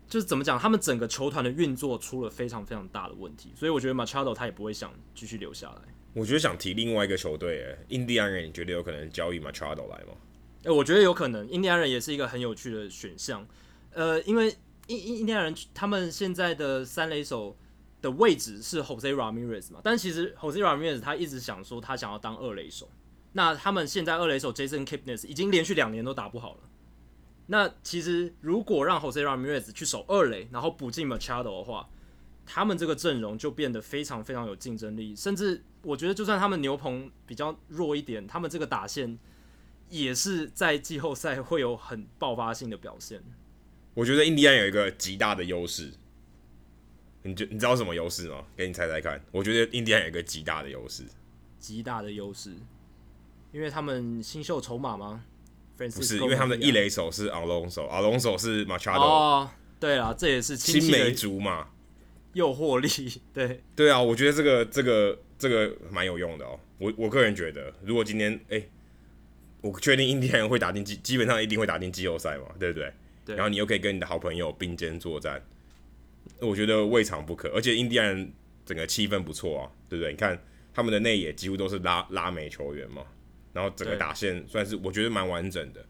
[0.09, 3.53] 就是怎么讲，他们整个球团的运作出了非常非常大的问题。
[3.55, 5.81] 所以我觉得 Machado 他也不会想继续留下来。
[6.11, 10.15] 我觉得想提另外一个球队，哎，印第安人，你觉得有可能交易 Machado 来吗？
[10.65, 13.47] 诶、我觉得有可能，印第安人也是一个很有趣的选项。
[13.93, 14.47] 呃，因为
[14.87, 17.55] 印印印第安人他们现在的三垒手
[18.01, 22.89] 的位置是 Jose Ramirez 嘛，但其实 Jose Ramirez 他一直想说他想要当二垒手。
[23.33, 26.61] 那他们现在二垒手 Jason Kipnis 已经连续两年都打不好了。
[27.45, 31.87] 那其实如果让 Jose Ramirez 去守二垒，然后补进 Machado 的话，
[32.43, 35.15] 他们这个阵容就变得非常非常有竞争力。
[35.15, 39.19] 甚至我觉得，就算他们牛棚比较弱一点，他们这个打线。
[39.89, 43.21] 也是在季后赛会有很爆发性的表现。
[43.93, 45.91] 我觉得印第安有一个极大的优势，
[47.23, 48.45] 你就你知道什么优势吗？
[48.57, 49.23] 给你猜猜看。
[49.31, 51.03] 我觉得印第安有一个极大的优势，
[51.59, 52.53] 极大的优势，
[53.51, 55.23] 因为他们新秀筹码吗？
[55.77, 58.99] 不是，因为他们的一垒手是 Alonso，Alonso 是 Machado。
[58.99, 61.69] 哦，对啊，这也是青梅竹马，
[62.33, 63.21] 诱惑力。
[63.33, 66.59] 对对啊，我觉得这个这个这个蛮有用的哦。
[66.79, 68.57] 我我个人觉得，如果今天哎。
[68.57, 68.69] 欸
[69.65, 72.93] 我确定印第安人会打进基，基本上一定会打进季后赛嘛，对不对？
[73.25, 73.35] 对。
[73.35, 75.41] 然后你又可以跟你的好朋友并肩作战，
[76.39, 77.49] 我觉得未尝不可。
[77.49, 78.31] 而且印第安人
[78.63, 80.11] 整个气氛不错啊，对不对？
[80.11, 80.39] 你看
[80.71, 83.03] 他们的内野几乎都是拉拉美球员嘛，
[83.53, 85.83] 然后整个打线算是我觉得蛮完整的。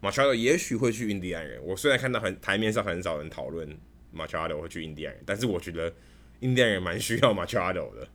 [0.00, 3.68] 马乔德也许会去印第安人，我虽然看到很台面上很少人讨论
[4.10, 5.92] 马乔德会去印第安人，但是我觉得
[6.40, 8.08] 印第安人蛮需要马乔德的。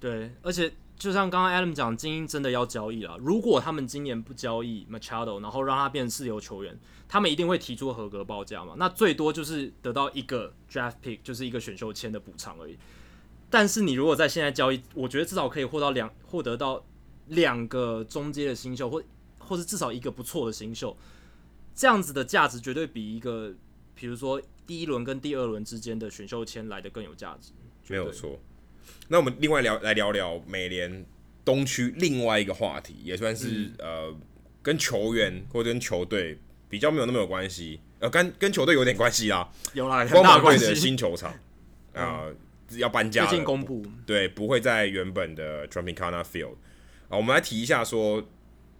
[0.00, 0.72] 对，而且。
[0.98, 3.18] 就像刚刚 Adam 讲，精英真的要交易了。
[3.18, 8.74] 如果他们今年不交易 Machado，然后让他变自由球员，他们一定会提出合格报价嘛？
[8.78, 12.78] 那最多就是得到一个 draft pick，就是一个选秀签的补偿而已。
[13.50, 16.82] 但是你如果在现在交易，我觉得至少可以获到两，获得到
[17.28, 19.02] 两个中阶的新秀，或
[19.38, 20.96] 或是至少一个不错的新秀，
[21.74, 23.52] 这样子的价值绝对比一个，
[23.94, 27.52] 比如说第一轮跟第二轮之间的选秀签来的更有价值。
[27.88, 28.38] 没有错。
[29.08, 31.04] 那我们另外聊来聊聊美联
[31.44, 34.16] 东区另外一个话题，也算是、嗯、呃
[34.62, 39.48] 跟球员或者跟球队比较没有那么有关系，呃跟跟球队有点关系啦。
[39.74, 41.30] 有啦，光芒队的新球场
[41.92, 42.34] 啊、 呃，
[42.78, 46.54] 要搬家了，最近公布，对，不会在原本的 Tropicana Field。
[47.08, 48.26] 啊，我们来提一下说，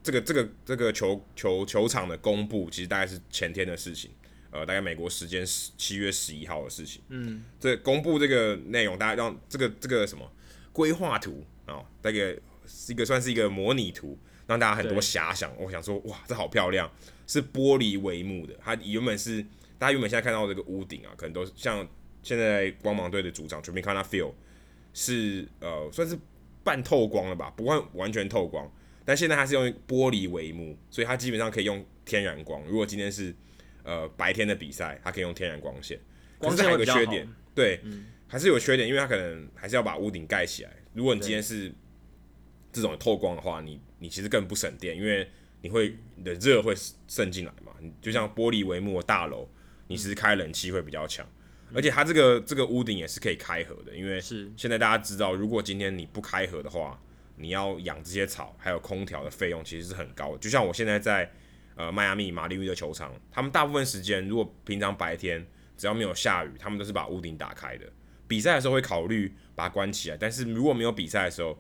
[0.03, 4.11] 这个这个这个球球球场的公布，其实大概是前天的事情，
[4.57, 7.03] 呃，大概美国时间十七月十一号的事情。
[7.09, 10.31] 嗯，这公布这个内容，大家让这个这个什么
[10.73, 12.19] 规划图啊，大概
[12.67, 15.53] 是一个算是一个模拟图，让大家很多遐想。
[15.59, 16.91] 我想说，哇，这好漂亮，
[17.27, 19.43] 是玻璃帷幕的，它原本是
[19.79, 21.87] 大家原本现在看到这个屋顶啊，可能都是像
[22.23, 24.33] 现在光芒队的主场，Tropicana Field
[24.93, 26.19] 是呃算是。
[26.67, 28.69] 半透光了吧，不会完全透光，
[29.05, 32.61] 但现在它是用玻璃帷幕，所以它基本上可以用天然光。
[32.65, 33.33] 如果今天是
[33.87, 35.99] 呃白天的比赛，它可以用天然光线。
[36.39, 40.71] 可是还有个缺点，对，嗯、还是有缺点，因为它可能还是要把屋顶盖起来。
[40.93, 41.73] 如果你今天是
[42.73, 45.27] 这种透光的话，你你其实更不省电，因为
[45.63, 46.75] 你会你的热会
[47.09, 47.73] 渗进来嘛。
[47.81, 49.49] 你就像玻璃帷幕的大楼，
[49.87, 51.27] 你其实开冷气会比较强。
[51.75, 57.01] 而且它这个这个屋顶也是可以开合的，因为是现在大家知道，如果今天你不开合的话，
[57.37, 60.39] 你要养这些草还有空调的费用其实是很高的。
[60.39, 61.31] 就像我现在在
[61.77, 65.47] 呃迈阿密马林鱼的球场，他们大部分时间如果平常白天
[65.77, 67.87] 只要没有下雨，他们都是把屋顶打开的。
[68.27, 71.57] 比赛的时候会考虑把它关起来，但是如果没有比赛的时候，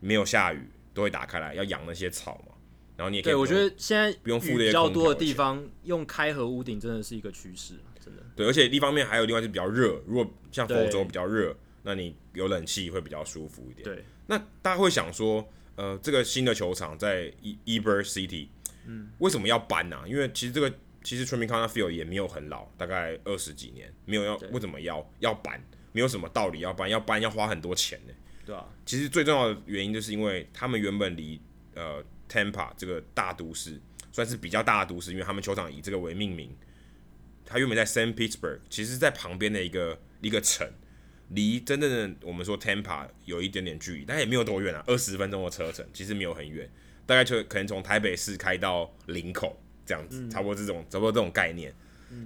[0.00, 2.54] 没有下雨都会打开来，要养那些草嘛。
[2.96, 7.74] 然后你也可以，对，我觉得现在不用付比较多的地方用开合屋顶真的是一个趋势。
[8.04, 13.84] 真的对，而且一方面还有另外是比较热，如果像佛州比较热，那你有冷气会比较舒服一点。
[13.84, 17.32] 对，那大家会想说，呃，这个新的球场在
[17.64, 18.48] Eber City，
[18.88, 20.04] 嗯，为什么要搬呢、啊？
[20.06, 20.72] 因为其实这个
[21.04, 25.62] 其实 Tropicana Field 也没有很老，大概二十几年，没有要为什么要要搬？
[25.92, 28.12] 没有什么道理要搬，要搬要花很多钱呢。
[28.44, 31.40] 对啊，其实最重要的原因就是因为他们原本离
[31.74, 33.80] 呃 Tampa 这个大都市
[34.10, 36.56] 算是比较大的都市，因为他们球场以这个为命名。
[37.44, 40.70] 他原本在 Saint Petersburg，其实在旁边的一个一个城，
[41.30, 46.70] 离真正的我们说 Tampa 有一点点距离，但也没有多远啊，二十分钟的车程，其实没有很远，
[47.08, 51.74] 大概就可能从台北市开到林口这样子，差不多这种差不多这种概念。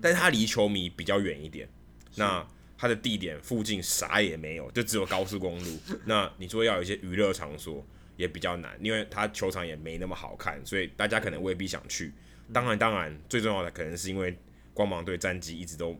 [0.02, 1.68] 但是它离球迷比较远一点，
[2.16, 5.78] 那它的地点附近啥也没有，就只有高速公路。
[6.04, 12.12] 那你说要有一些娱乐场所也比较难，因为它球场也没那么好看，所以大家可能未必想去。
[12.52, 14.36] 当然，当然最重要的可能是因为。
[14.74, 15.94] 光芒队战绩一直都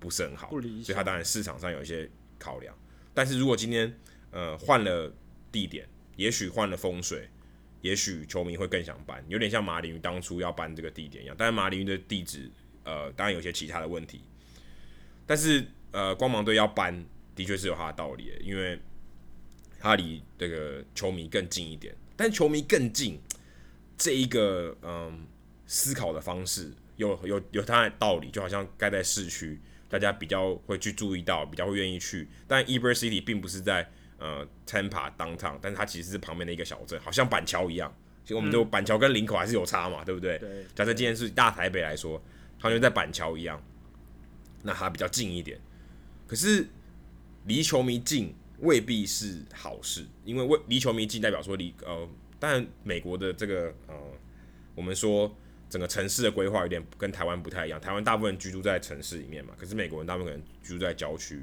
[0.00, 2.76] 不是很好，所以他当然市场上有一些考量。
[3.14, 3.96] 但是如果今天
[4.32, 5.14] 呃换了
[5.52, 5.86] 地点，
[6.16, 7.28] 也许换了风水，
[7.82, 11.36] 也许球迷会更想搬，有点像马林鱼当初要搬这个地点一样。
[11.38, 12.50] 但是马林鱼的地址
[12.84, 14.22] 呃当然有些其他的问题，
[15.26, 17.04] 但是呃光芒队要搬
[17.36, 18.80] 的确是有他的道理的，因为
[19.78, 21.94] 他离这个球迷更近一点。
[22.16, 23.20] 但球迷更近
[23.98, 25.26] 这一个嗯、
[25.66, 26.72] 思考的方式。
[26.96, 29.58] 有有有它的道理，就好像盖在市区，
[29.88, 32.28] 大家比较会去注意到，比较会愿意去。
[32.46, 33.90] 但 Eber City 并不是在
[34.22, 37.92] 呃 Tampa downtown，但是它其实是旁边的一个小镇，好像板桥一样。
[38.22, 40.38] 其实我们就板桥跟林口还是有差嘛，对不对？
[40.38, 40.64] 对。
[40.74, 42.22] 假设今天是大台北来说，
[42.60, 43.60] 它就在板桥一样，
[44.62, 45.60] 那它比较近一点。
[46.28, 46.66] 可是
[47.46, 52.08] 离球迷近未必是好事，因为为离球迷近代表说离呃，
[52.38, 53.94] 当然美国的这个呃，
[54.76, 55.36] 我们说。
[55.72, 61.42] 整个城市的规划有点跟台湾不太一样，台湾大部分居住在城市里面嘛，可是美国人大部分可能居住在郊区，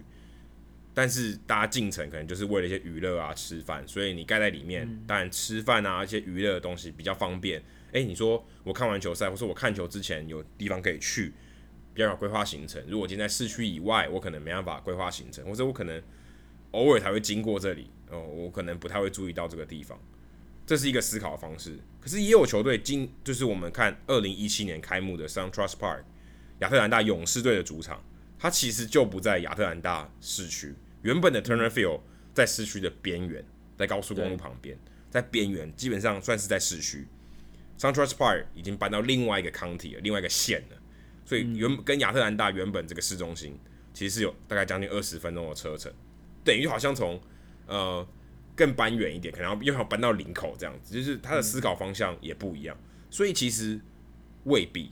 [0.99, 7.63] 但是大家进城可能就是为了一些娱乐啊、吃饭，所以你盖在里面，当然吃饭啊一些娱乐的东西比较方便。
[7.93, 11.33] 诶，你说我看完球赛，或者我看球之前有地方可以去，
[11.93, 12.83] 比较好规划行程。
[12.85, 16.03] 如果今天在市区以外，我可能没办法规划行程，或者我可能
[16.71, 19.97] 偶尔才会经过这里，哦，我可能不太会注意到这个地方。
[20.65, 26.03] 这是一个思考的方式，可是也有球队今就是我们看二零一七年开幕的 SunTrust Park
[26.59, 28.03] 亚特兰大勇士队的主场，
[28.37, 32.01] 它其实就不在亚特兰大市区，原本的 Turner Field
[32.33, 33.45] 在市区的边缘，
[33.77, 34.77] 在高速公路旁边，
[35.09, 37.07] 在边缘，基本上算是在市区。
[37.77, 40.77] SunTrust Park 已经搬到另外一个 county 了，另外一个县了，
[41.25, 43.57] 所以原跟亚特兰大原本这个市中心
[43.93, 45.91] 其实是有大概将近二十分钟的车程，
[46.43, 47.21] 等于好像从
[47.67, 48.07] 呃。
[48.55, 52.77] 更搬远一点，可能要又要搬到林口这样子，就是他的思考方向也不一样，
[53.09, 53.79] 所以其实
[54.43, 54.91] 未必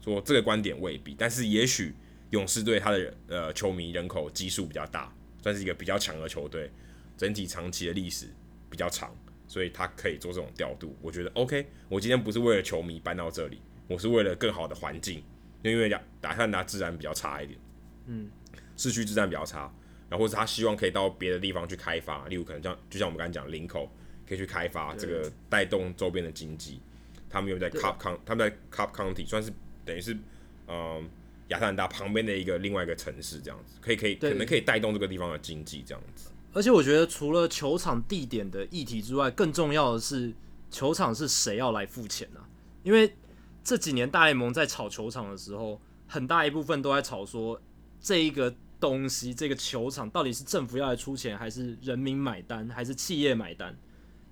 [0.00, 1.92] 说这个观点未必，但是也许
[2.30, 5.12] 勇士队他的呃球迷人口基数比较大，
[5.42, 6.70] 算是一个比较强的球队，
[7.16, 8.26] 整体长期的历史
[8.68, 9.14] 比较长，
[9.46, 10.96] 所以他可以做这种调度。
[11.00, 15.22] 我觉得 OK，我今天不是为了球迷搬到这里，我是为了更好的环境，
[15.62, 17.58] 因为亚亚特兰大治安比较差一点，
[18.06, 18.30] 嗯，
[18.76, 19.72] 市区治安比较差。
[20.08, 23.88] 然后或者他希望可以到别的地方去开发，例如可能像就像我们刚才讲林口
[24.28, 26.80] 可以去开发这个带动周边的经济。
[27.28, 29.52] 他们又在 Cobb County，他们在 Cobb County 算是
[29.84, 30.16] 等于是
[30.66, 31.08] 嗯
[31.50, 36.30] 亚特兰大旁边的一个另外一个城市，这样子可以可以可能可以带动这个地方的经济，这样子。
[36.52, 40.32] 而且我觉得除了球场地点的议题之外，更重要的是
[40.70, 42.46] 球场是谁要来付钱呢、啊？
[42.82, 43.14] 因为
[43.62, 47.60] 这几年大联盟在炒球场的时候，很大一部分都在炒说
[48.00, 53.76] 这一个东西，这个球场到底是政府要来出钱，还是人民买单，还是企业买单？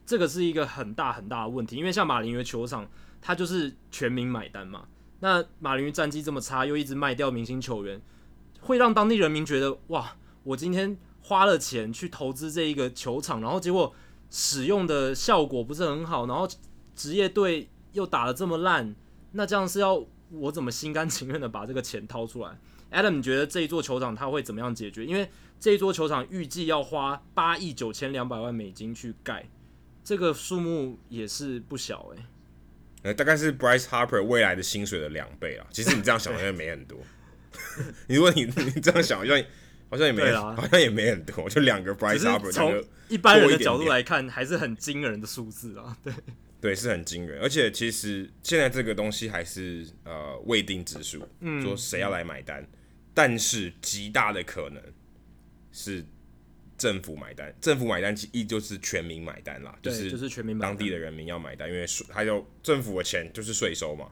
[0.07, 1.77] 这个是一个很大很大的问题。
[1.77, 2.89] 因为像马林鱼球场，
[3.21, 4.89] 它就是全民买单嘛。
[5.21, 8.01] 那马林鱼战绩这么差，又一直卖掉明星球员，
[8.61, 13.95] 会让当地人民觉得哇，我今天花了钱去投资这一个球场，然后结果
[14.31, 16.49] 使用的效果不是很好，然后
[16.95, 18.95] 职业队又打得这么烂，
[19.33, 22.59] 那这样是要我怎么心甘情愿的把这个钱掏出来
[22.91, 25.05] ？Adam，你觉得这一座球场它会怎么样解决？
[25.05, 29.49] 因为这一座球场预计要花八亿九千两百万美金去盖，
[30.05, 32.25] 这个数目也是不小诶、
[33.09, 35.67] 呃，大概是 Bryce Harper 未来的薪水的两倍啊。
[35.71, 36.99] 其实你这样想好像没很多。
[38.07, 38.45] 你如果你
[38.75, 39.43] 你这样想，好像
[39.89, 42.53] 好像也没，好像也没很多，就两个 Bryce Harper。
[42.53, 45.97] 从一般人的角度来看，还是很惊人的数字啊。
[46.05, 46.13] 对
[46.61, 47.41] 对，是很惊人。
[47.41, 52.69] 而且其实现在这个东西还是呃未定之数，嗯，说谁要来买单，
[53.15, 54.83] 但是极大的可能
[55.73, 56.05] 是。
[56.79, 64.07] 政府买单，政府买单其意就是全民买单啦，就是就是全民当地的人民要买单，因为税还有政府的钱就是税收嘛，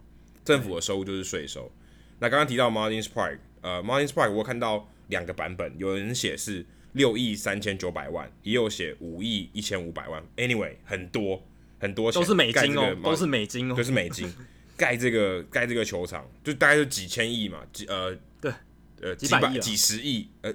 [0.45, 1.71] 政府的收入就是税收。
[2.19, 10.21] 那刚刚提到 Martin's Park，呃，Martin's Park 我看到两个版本，有人写是六亿三千九百万，也有写五亿一千五百万。
[10.37, 11.47] Anyway，很多
[11.79, 14.29] 很多钱，都是美金哦，都是美金哦，都是美金。
[14.77, 18.53] 盖这个盖这个球场就大概就几千亿嘛，几呃对
[19.01, 20.53] 呃几百几十亿呃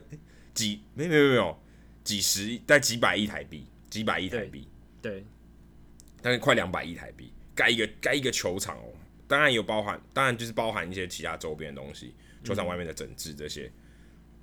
[0.53, 1.57] 几没没有没有。
[2.12, 4.68] 几十亿，带几百亿台币，几百亿台币，
[5.01, 5.24] 对，
[6.22, 8.91] 但是快两百亿台币，盖一个盖一个球场哦，
[9.30, 13.72] 当然有包含，当然就是包含一些其他周边的东西，球场外面的整治这些，嗯、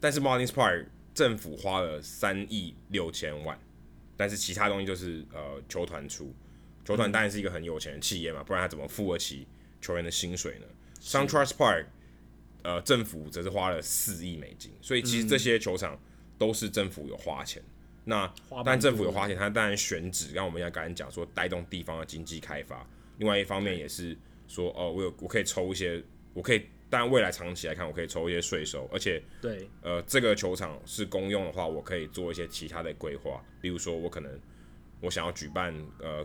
[0.00, 3.60] 但是 Marlins Park 政府花了三亿六千万，
[4.16, 6.34] 但是其他东西就是呃球团出，
[6.86, 9.46] 球团当然是一个很有钱的企业嘛，不然他怎么付得起
[9.82, 10.64] 球员的薪水呢
[11.02, 11.84] ？SunTrust Park
[12.62, 16.00] 呃政府则是花了四亿美金，所以其实这些球场。
[16.38, 17.60] 都是政府有花钱，
[18.04, 18.32] 那
[18.64, 22.88] 但政府有花钱，它当然选址，让我们要刚才讲说带动地方的经济开发。
[23.18, 24.16] 另外一方面也是
[24.46, 34.40] 说，哦，我有我可以抽一些，我可以，当然未来长期来看，我可以抽一些税收，而且对，呃，这个球场是公用的话，我可以做一些其他的规划，例如说，我可能
[35.00, 36.24] 我想要举办呃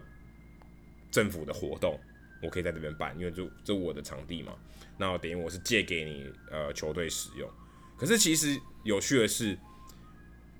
[1.09, 1.99] 政府的活动，
[2.41, 4.55] 我可以在这边办，因为这这我的场地嘛，
[4.97, 7.49] 那等于我是借给你呃球队使用。
[7.97, 9.57] 可是其实有趣的是。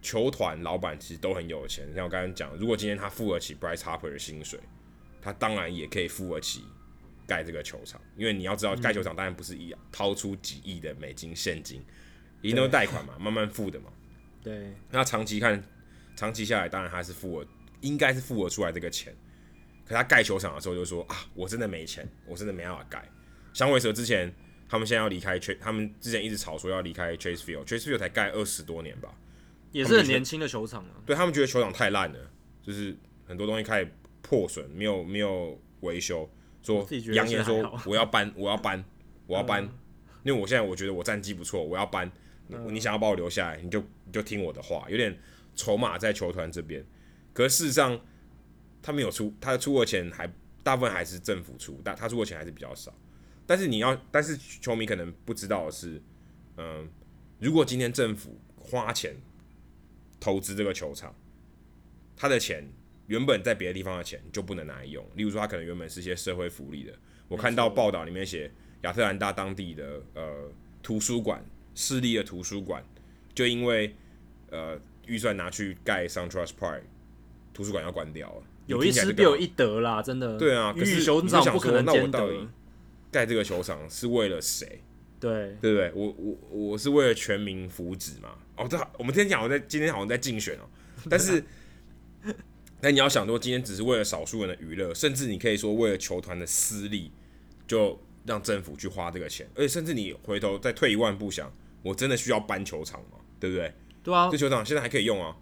[0.04, 4.60] 球团老板其实都很有钱，像我刚刚讲，如果今天他付得起 Bryce Harper 的薪水，
[5.22, 6.66] 他当然也可以付得起
[7.26, 8.00] 盖这个球场。
[8.18, 11.82] 因为你要知道，盖球场当然不是一掏出几亿的美金现金，
[12.42, 13.86] 一定都是贷款嘛，慢慢付的嘛。
[14.44, 14.74] 对。
[14.92, 15.64] 那长期看，
[16.18, 17.48] 长期下来，当然他是付了，
[17.80, 19.16] 应该是付我出来这个钱。
[19.86, 23.10] 可他盖球场的时候就说啊，我真的没钱，我真的没办法盖。
[23.54, 24.34] 响尾蛇之前，
[24.68, 29.14] 他们现在要离开 Chase，他们之前一直吵说要离开 Chase Field，Chase Field 才盖二十多年吧。
[29.74, 32.32] 也是很年轻的球场啊，对他们觉得球场太烂了，
[32.62, 32.96] 就是
[33.26, 33.92] 很多东西开始
[34.22, 36.30] 破损，没有没有维修，
[36.62, 38.86] 说扬言说我要搬，我要搬，
[39.26, 39.64] 我要搬，
[40.24, 42.10] 因为我现在我觉得我战绩不错，我要搬，
[42.70, 45.18] 你想要把我留下来，你就你就听我的话，有点
[45.56, 46.86] 筹码在球团这边，
[47.34, 48.00] 可是事实上
[48.82, 50.32] 他没有出，他出的钱还
[50.62, 52.94] 大部分还是政府出，但他出的钱还是比较少，
[53.48, 56.00] 但是你要，但是球迷可能不知道的是，
[56.58, 56.88] 嗯，
[57.40, 59.16] 如果今天政府花钱。
[60.24, 61.14] 投资这个球场，
[62.16, 62.66] 他的钱
[63.08, 65.06] 原本在别的地方的钱就不能拿来用。
[65.16, 66.94] 例如说，他可能原本是一些社会福利的。
[67.28, 68.50] 我看到报道里面写，
[68.84, 70.50] 亚特兰大当地的呃
[70.82, 71.44] 图书馆，
[71.76, 72.82] 私立的图书馆，
[73.36, 73.94] 就因为
[74.50, 76.84] 呃预算拿去盖 SunTrust Park，
[77.54, 78.44] 图书馆要关掉了。
[78.68, 80.38] 有一失必有一得啦，真的。
[80.38, 82.48] 对啊，可是你就想说，那我到底
[83.12, 84.82] 盖这个球场是为了谁？
[85.24, 85.92] 对，对不对？
[85.96, 88.36] 我我我是为了全民福祉嘛。
[88.58, 90.68] 哦，对，我们今天讲我在今天好像在竞选哦，
[91.10, 91.42] 但是，
[92.82, 97.10] 但你要想说，今天只是为了少数人的娱乐，甚至你可以说为了球团的私利，
[97.66, 101.50] 就让政府去花这个钱，而且甚至你回头再退一万步想，
[101.84, 103.20] 我真的需要搬球场吗？
[103.40, 103.74] 对不对？
[104.04, 105.38] 对啊，这球场现在还可以用啊，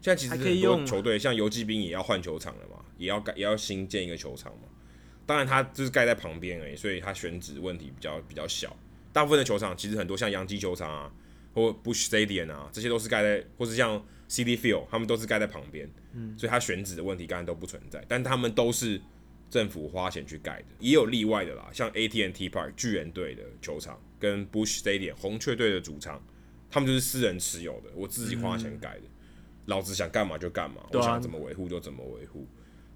[0.00, 4.68] 现在其实很多球队像游骑兵也要换球场了嘛，也要盖，也要新建一个球场嘛。
[5.26, 8.74] 当然，它就是盖在旁边而已，所以它选址问题比较比较小。
[9.16, 11.10] 大部分的球场其实很多像洋基球场啊。
[11.56, 13.96] 或 Busch Stadium 啊，这些都是盖在，或是像
[14.28, 19.00] City Field，他们都是盖在旁边，嗯，所以它选址的问题当然都不存在，但他们都是
[19.48, 26.22] 政府花钱去盖的，也有例外的啦，像 AT&T Park 巨人队的球场跟 Busch Stadium 红雀队的主场，
[26.70, 29.32] 他们就是私人持有的，我自己花钱盖的，嗯、
[29.64, 32.46] 老子想干嘛就干嘛，我想怎么维护就怎么维护。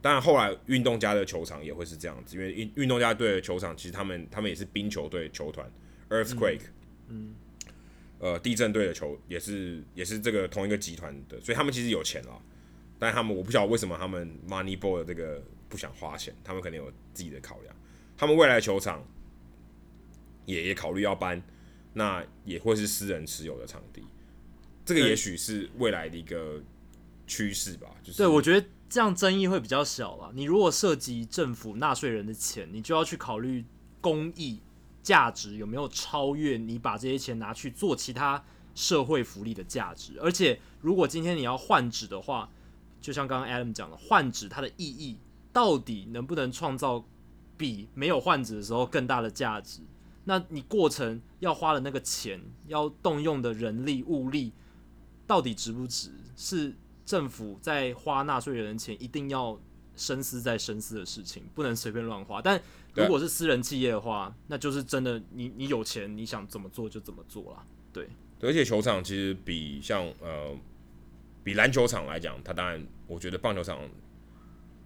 [0.03, 5.67] 当然后来运动家的球场也会是这样子，因为运运动家队的球场其实他们他们也是冰球队球团
[6.11, 6.67] Earthquake，
[7.09, 7.35] 嗯，
[7.65, 7.75] 嗯
[8.19, 12.43] 呃地震队的球也是也是这个同一个集团的，所以他们其实有钱了，
[12.99, 15.43] 但他们我不晓得为什么他们 Moneyball 的这个。
[15.71, 17.73] 不想花钱，他们肯定有自己的考量。
[18.17, 19.07] 他们未来的球场
[20.45, 21.41] 也也考虑要搬，
[21.93, 24.03] 那也会是私人持有的场地。
[24.85, 26.61] 这个也许是未来的一个
[27.25, 27.87] 趋势吧。
[28.03, 30.33] 就是对，我觉得这样争议会比较小了。
[30.35, 33.65] 你如果涉及政府纳税人的钱，你就要去考虑
[34.01, 34.59] 公益
[35.03, 38.43] 价值有没有超越你把这些钱拿去做其他
[38.75, 40.19] 社会福利的价值。
[40.21, 42.51] 而且，如果今天你要换纸的话，
[43.01, 45.19] 就像刚刚 Adam 讲的，换纸它的意义。
[45.53, 47.05] 到底能不能创造
[47.57, 49.81] 比没有换纸的时候更大的价值？
[50.23, 54.53] 那你过程要花的那个钱，要动用的人力物力，
[55.27, 56.13] 到底值不值？
[56.37, 59.59] 是政府在花纳税人的钱，一定要
[59.97, 62.41] 深思再深思的事情，不能随便乱花。
[62.41, 62.63] 但
[62.95, 67.65] 如果是私人企业的话，那就是真的你，你你有钱，你想怎么做就怎么做啦。
[67.93, 68.09] 对，
[68.41, 70.57] 而且球场其实比像呃
[71.45, 73.79] 比篮球场来讲，它当然我觉得棒球场。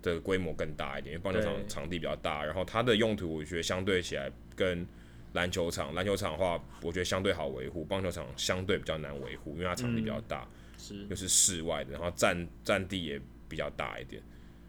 [0.05, 4.87] 的规模更大一点，因为棒球场场地比较大，然后它的用途我觉得相对起来跟
[5.33, 13.19] 篮球场，篮球场的话，我觉得相对好维护，棒球场相对比较难维护，因为它场地比较大，是、嗯、又是室外的，然后占占地也
[13.49, 14.23] 比较大一点。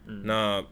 [0.05, 0.65] 嗯、那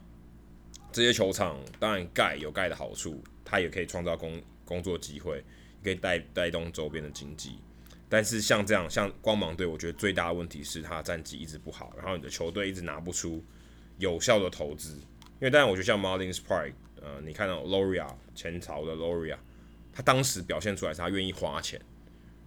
[0.94, 5.44] 这些球场当然盖有盖的好处，它也可以创造工工作机会，
[5.84, 7.60] 可以带带动周边的经济。
[8.07, 13.44] 但是像这样，像光芒队，我觉得最大的问题是它战绩一直不好，然后你的球队一直拿不出。
[13.99, 19.38] 有效的投资，因为当然我觉得像 Marlins Park，呃，你看到 Loria 前朝的 Loria，
[19.94, 21.80] 他当时表现出来是他愿意花钱，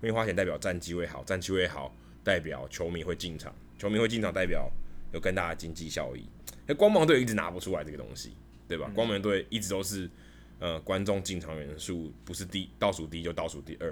[0.01, 1.94] 愿意花钱代表战绩会好，战绩会好
[2.24, 4.68] 代表球迷会进场，球迷会进场代表
[5.12, 6.28] 有更大的经济效益。
[6.66, 8.37] 那光芒队一直拿不出来这个东西，
[8.69, 8.87] 对吧？
[8.89, 10.11] 嗯、光芒队一直都是
[10.59, 13.91] 呃观众进场人数不是第倒数第一就倒数第二，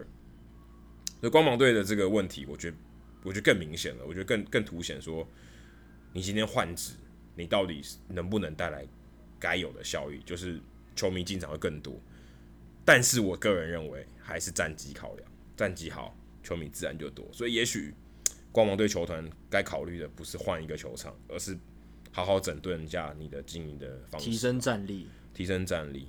[1.20, 2.76] 所以光芒队的这个问题，我觉得
[3.22, 5.26] 我觉得更明显了，我觉得更更凸显说
[6.12, 6.94] 你今天换职。
[7.36, 8.86] 你到底能不能带来
[9.40, 10.20] 该有的效益？
[10.24, 10.60] 就是
[10.94, 12.00] 球迷进场会更多，
[12.84, 17.26] 但是我个人认为还是战绩考量，战绩好，球迷自然就多。
[17.32, 17.92] 所以也许
[18.54, 21.58] 光芒队球团该考虑的不是换一个球场，而是
[22.12, 26.08] 好好整顿一下你的经营的方式，提升战力，提升战力。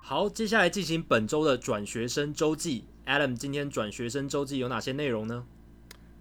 [0.00, 2.84] 好，接下来进行本周的转学生周记。
[3.06, 5.44] Adam，今天转学生周记有哪些内容呢？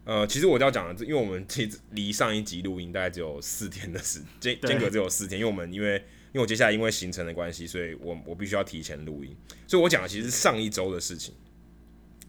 [0.06, 5.96] 呃，其实我要讲的，因为我们其实离上一集录音大概只有四天的时间，间隔只有四天，因为我们因为
[6.32, 9.36] 因为我接下来因为行程的关系，所以我我必须要提前录音，
[9.68, 11.36] 所以我讲的其实是上一周的事情。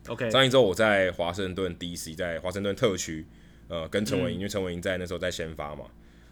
[0.09, 3.26] OK，上一周我在华盛顿 DC，在华盛顿特区，
[3.68, 5.84] 呃，跟陈伟英，嗯、因为陈伟英在那时候在先发嘛，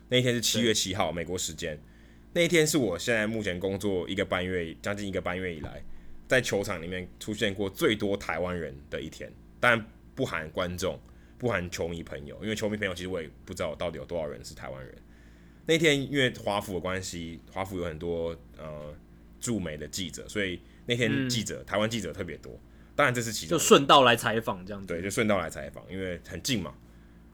[0.09, 1.79] 那一天是七月七号，美国时间。
[2.35, 5.83] 那一天是我现在目前工作一个半月，将近一个半月以来，
[6.27, 10.99] 在球场里面出现过最多台湾人的一天，当然不含观众，
[11.39, 14.95] 不含球迷朋友，因为球迷朋友其实我也不知道到底有多少人是台湾人。
[15.67, 18.95] 那天因为华府的关系，华府有很多呃
[19.39, 22.59] 驻美的记者，所以那天记者、嗯、台湾记者特别多。
[22.97, 26.75] 当然这是其中，就顺道来采访这样子，对，就顺道来采访，因为很近嘛。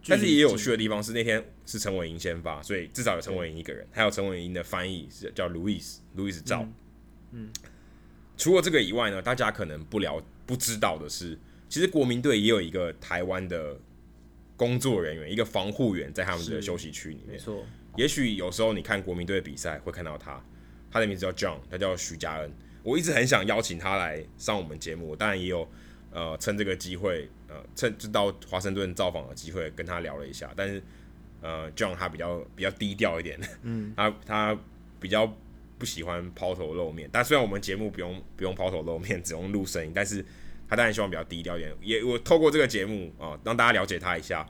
[0.07, 6.61] 但是也有趣的地方是那天是陈伟英先发，所以至少有陈伟英一个人，还有陈伟英的翻译是叫 Louis，Louis 赵。
[6.61, 6.75] 嗯，
[7.33, 7.53] 嗯，
[8.37, 11.39] 除了这个以外呢，大家可能不了不知道的是，
[11.71, 13.81] 其实国民队也有一个台湾的
[14.57, 17.33] 工作人员，一个防护员在他们的休息区里面。
[17.33, 17.65] 没错，
[17.97, 20.45] 也许有时候你看国民队的比赛会看到他，
[20.91, 22.53] 他的名字叫 John，他叫徐嘉恩。
[22.83, 25.69] 我一直很想邀请他来上我们节目，当然也有。
[26.17, 30.49] 呃，趁这个机会，呃，趁就到华盛顿造访的机会，跟他聊了一下。
[30.55, 30.81] 但是，
[31.41, 34.57] 呃，John 他比较比较低调一点，嗯， 他他
[35.01, 35.27] 比较
[35.77, 37.11] 不喜欢抛头露面。
[37.13, 40.25] 但虽然我们节目不用不用抛头露面，只用录声音，但是
[40.69, 41.75] 他当然希望比较低调一点。
[41.81, 44.47] 也我透过这个节目啊，呃，让大家了解他一下。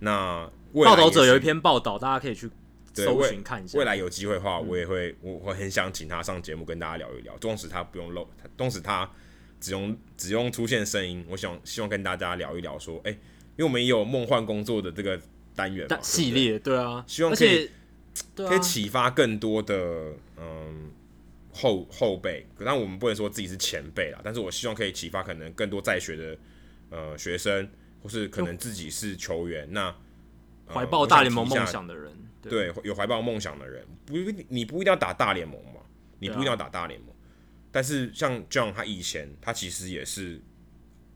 [0.00, 2.50] 那报道者有一篇报道，大家可以去
[2.94, 3.78] 搜寻看一下。
[3.78, 7.36] 未来有机会的话，我也会，我我很想请他上节目跟大家聊一聊。
[7.38, 9.10] 纵使他不用露，纵使他。
[9.62, 13.18] 只用只用出现声音，我想希望跟大家聊一聊，说，哎、欸，
[13.56, 15.20] 因为我们也有梦幻工作的这个
[15.54, 17.68] 单元系列，对啊，希望可以
[18.34, 20.90] 可以启发更多的嗯
[21.52, 26.38] 后后辈，可但我们不能说自己是前辈啦，但是我希望可以启发可能更多在学的
[26.90, 27.68] 呃学生，
[28.02, 29.94] 或是可能自己是球员，那
[30.66, 34.14] 怀抱大联盟梦想的人，对，对有怀抱梦想的人，不，
[34.48, 35.80] 你不一定要打大联盟嘛，
[36.20, 37.16] 你不一定要打大联盟，啊、
[37.72, 40.40] 但是像 John 他以前他其实也是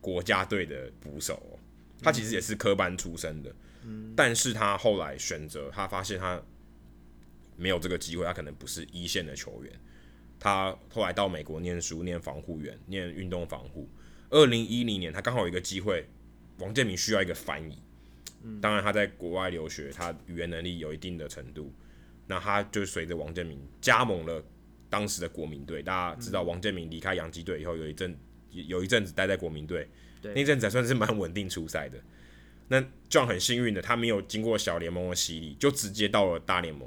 [0.00, 1.58] 国家队的捕手哦，
[2.02, 3.54] 他其实也是科班出身的，
[3.84, 6.42] 嗯，但是他后来选择，他发现他
[7.56, 9.72] 没有这个机会，他可能不是一线的球员。
[10.44, 13.88] 他后来到美国念书，念防护员，念运动防护。
[14.28, 16.06] 二零一零年，他刚好有一个机会，
[16.58, 17.78] 王建民需要一个翻译。
[18.60, 21.72] 当然他在国外留学，他语言能力有一定的程度。
[22.26, 24.44] 那他就随着王建民加盟了
[24.90, 25.82] 当时的国民队。
[25.82, 28.14] 大家知道，王建民离开洋基队以后，有一阵
[28.50, 29.88] 有一阵子待在国民队，
[30.34, 31.98] 那阵子还算是蛮稳定出赛的。
[32.68, 36.86] 那 John 很幸运的，他没有经过小联盟的洗礼，就直接到了大联盟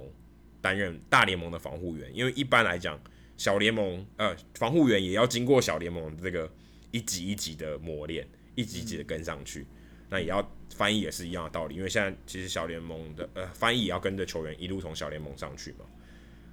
[0.62, 2.16] 担任大联盟的防护员。
[2.16, 3.02] 因为一般来讲，
[3.38, 6.52] 小联盟呃，防护员也要经过小联盟这个
[6.92, 9.62] 一级一级的磨练，一级一级的跟上去。
[9.62, 9.68] 嗯、
[10.10, 15.86] 那也要翻译也是一样的道理，因为现在其实小联盟的呃翻译也要跟着球员一路从小联盟上去嘛。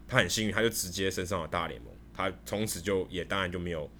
[0.06, 3.90] 他很幸运，他就直接升上了大联盟，他从此就也当然就没有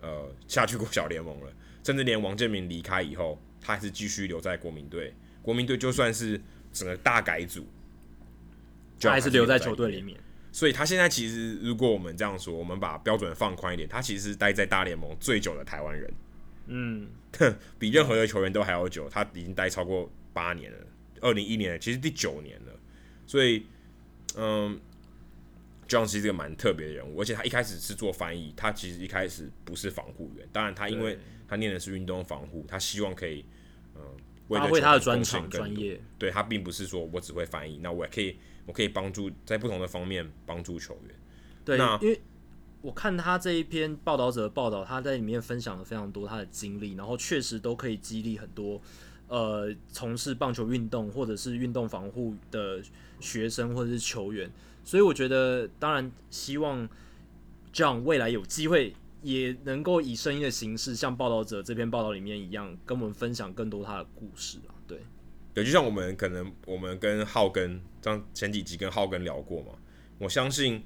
[0.00, 1.52] 呃下去过小联盟了，
[1.84, 5.14] 甚至连王建民离开以后，他还是继续留在国民队。
[5.40, 6.40] 国民队就算是
[6.72, 7.66] 整个大改组，
[8.98, 10.18] 就还是留在球队里面。
[10.54, 16.14] 所以他现在其实，如果我们这样说，我们把标准放宽一点，他其实是待在大联盟最久的台湾人，
[16.66, 17.08] 嗯，
[17.78, 20.78] 比任何的球员都还要久，他已经待超过八年了，
[21.22, 22.72] 二零一一年其实第九年了，
[23.26, 23.64] 所以，
[24.36, 24.78] 嗯
[25.88, 31.18] ，John 是个蛮特别的人物，而且他一开始是做翻译，他其实一开始不是防护员，当然他因为
[31.48, 33.42] 他念的是运动防护，他希望可以，
[33.94, 34.02] 嗯，
[34.50, 38.36] 发挥他的专长专业，对，他并不是说我只会翻译，那我也可以。
[38.66, 41.14] 我可以帮助在不同的方面帮助球员。
[41.64, 42.20] 对，因为
[42.80, 48.80] 我看他这一篇报道者的报道，他在里面分享了非常多他的经历，然后确实都可以激励很多
[49.28, 52.82] 呃从事棒球运动或者是运动防护的
[53.20, 54.50] 学生或者是球员。
[54.84, 56.88] 所以我觉得，当然希望
[57.72, 64.74] John 未来有机会也能够以声音的形式，像报道者这篇报道里面一样，跟我们分享更多他的故事啊。
[65.54, 65.64] 对。
[65.64, 69.72] 就像我们可能我们跟浩根，像前几集跟浩根聊过嘛，
[70.18, 70.82] 我相信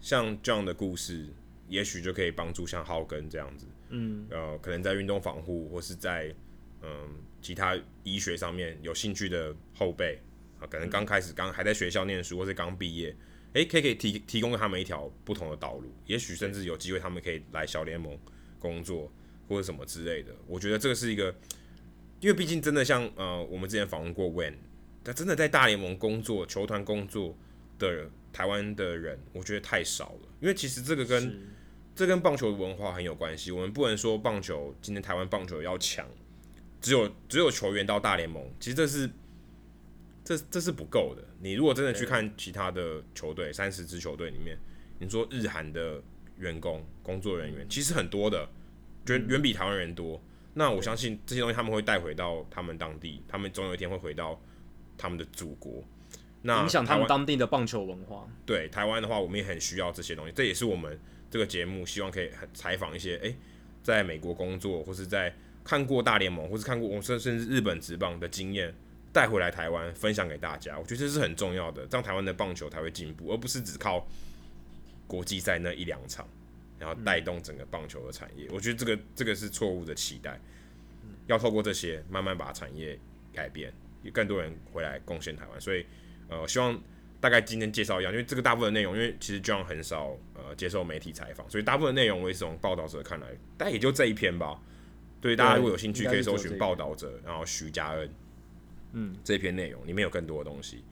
[0.00, 1.28] 像这样的故事，
[1.68, 6.34] 也许就可以帮助像浩根这样子，嗯，呃，可能在运动防护或是在
[6.82, 6.90] 嗯
[7.40, 10.18] 其他医学上面有兴趣的后辈
[10.60, 13.16] 啊，可能刚开始刚还在学校念书或是刚毕业，
[13.54, 18.18] 诶，可以可以提提供给他们一条不同的道路，也许甚至有机会他们可以来小联盟
[18.58, 19.10] 工作
[19.48, 21.34] 或者什么之类的，我觉得这个是一个。
[22.24, 24.54] 因为毕竟真的像呃，我们之前访问过 When，
[25.04, 27.36] 他真的在大联盟工作、球团工作
[27.78, 30.28] 的台湾的人，我觉得太少了。
[30.40, 31.38] 因为其实这个跟
[31.94, 33.50] 这跟棒球的文化很有关系。
[33.50, 36.08] 我们不能说棒球今天台湾棒球要强，
[36.80, 39.10] 只有只有球员到大联盟，其实这是
[40.24, 41.22] 这这是不够的。
[41.40, 44.56] 你如果真的去看其他的球队，三十支球队里面，
[44.98, 46.02] 你说日韩的
[46.38, 48.48] 员工、工作人员，其实很多的，
[49.08, 50.18] 远远比台湾人多。
[50.54, 54.40] 那我相信这些东西他们会带回到他们当地，他们总有一天会回到
[54.96, 55.82] 他们的祖国，
[56.42, 58.26] 那影响他们当地的棒球文化。
[58.46, 60.98] 对台湾的话，我们也很需要这些东西，这也是我们
[61.30, 63.36] 这个节目希望可以采访一些诶、欸，
[63.82, 68.72] 在美国工作或是在看过大联盟或是看过我甚甚至日本职棒的经验
[69.12, 70.78] 带回来台湾分享给大家。
[70.78, 74.06] 我觉得这是很重要的，这样台湾的棒球才会进步，而不是只靠
[75.08, 76.28] 国际赛那一两场。
[76.84, 80.38] 然后带动整个棒球的产业，我觉得这个这个是错误的期待。
[81.26, 82.98] 要透过这些慢慢把产业
[83.32, 85.58] 改变，有更多人回来贡献台湾。
[85.58, 85.86] 所以，
[86.28, 86.78] 呃，希望
[87.18, 94.60] 大概今天介绍一样，因为这个大部分内容，因为其实 John 很少呃接受媒体采访，所以大部分内容我也是从报道者看来，但也就这一篇吧。
[95.22, 98.10] 对，大家如果有兴趣，可以搜寻报道者，然后徐嘉恩，
[98.92, 100.84] 嗯，这篇内容里面有更多的东西。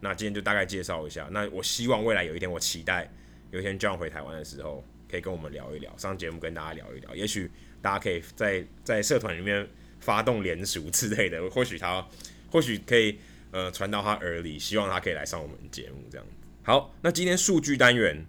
[0.00, 1.28] 那今天就大概介绍一下。
[1.30, 3.10] 那我希望未来有一天，我期待
[3.50, 4.82] 有一天 John 回台湾的时候。
[5.10, 7.50] 可以跟我们聊一聊，上节目跟大家聊一聊，也许
[7.80, 9.66] 大家可以在在社团里面
[10.00, 12.06] 发动联署之类的， 或许他
[12.50, 13.18] 或许可以
[13.50, 16.26] 呃传到他耳里，希望他可以来上我们节目这样。
[16.62, 18.24] 好，那今天数据单元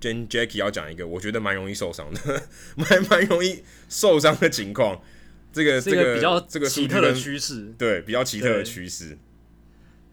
[0.00, 2.42] 跟 Jackie 要讲一个我觉得蛮容易受伤的，
[2.76, 5.02] 蛮蛮容易受伤的情况，
[5.52, 9.18] 这个这个比较这个奇特的趋势，对，比较奇特的趋势。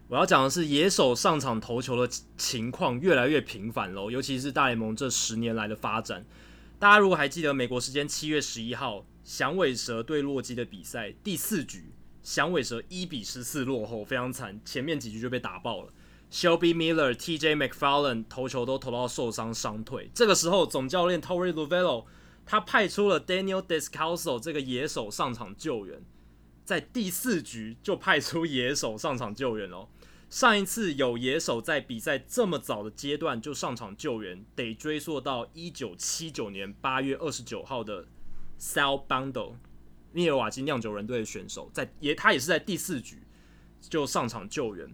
[0.10, 6.26] 我要讲的是，野手上场投球的情况越来越频繁喽，尤其是大联盟这十年来的发展。
[6.78, 11.86] 大家如果还记得美国时间七月十一号响尾蛇对洛基的比赛，第四局
[12.22, 15.90] 响尾蛇一比十四落后，非常惨，前面几局就被打爆了。
[16.30, 17.56] Shelby Miller、T.J.
[17.56, 20.10] McFarland 投球都投到受伤伤退。
[20.14, 22.06] 这个时候，总教练 Torey Lovello
[22.46, 26.04] 他派出了 Daniel Descalso 这个野手上场救援，
[26.64, 29.88] 在第四局就派出野手上场救援哦。
[30.30, 38.08] 上一次有野手在比赛这么早的阶段就上场救援，得追溯到一九七九年八月二十九号的
[38.60, 39.54] Sal Bando，
[40.12, 43.20] 密尔瓦基酿酒人队的选手，在也他也是在第四局
[43.82, 44.90] 就上场救援。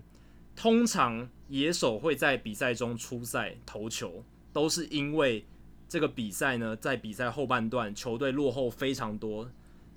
[0.58, 5.46] 通常野手会在比赛中出赛投球，都是因为
[5.88, 9.50] 这个比赛呢，在比赛后半段球队落后非常多，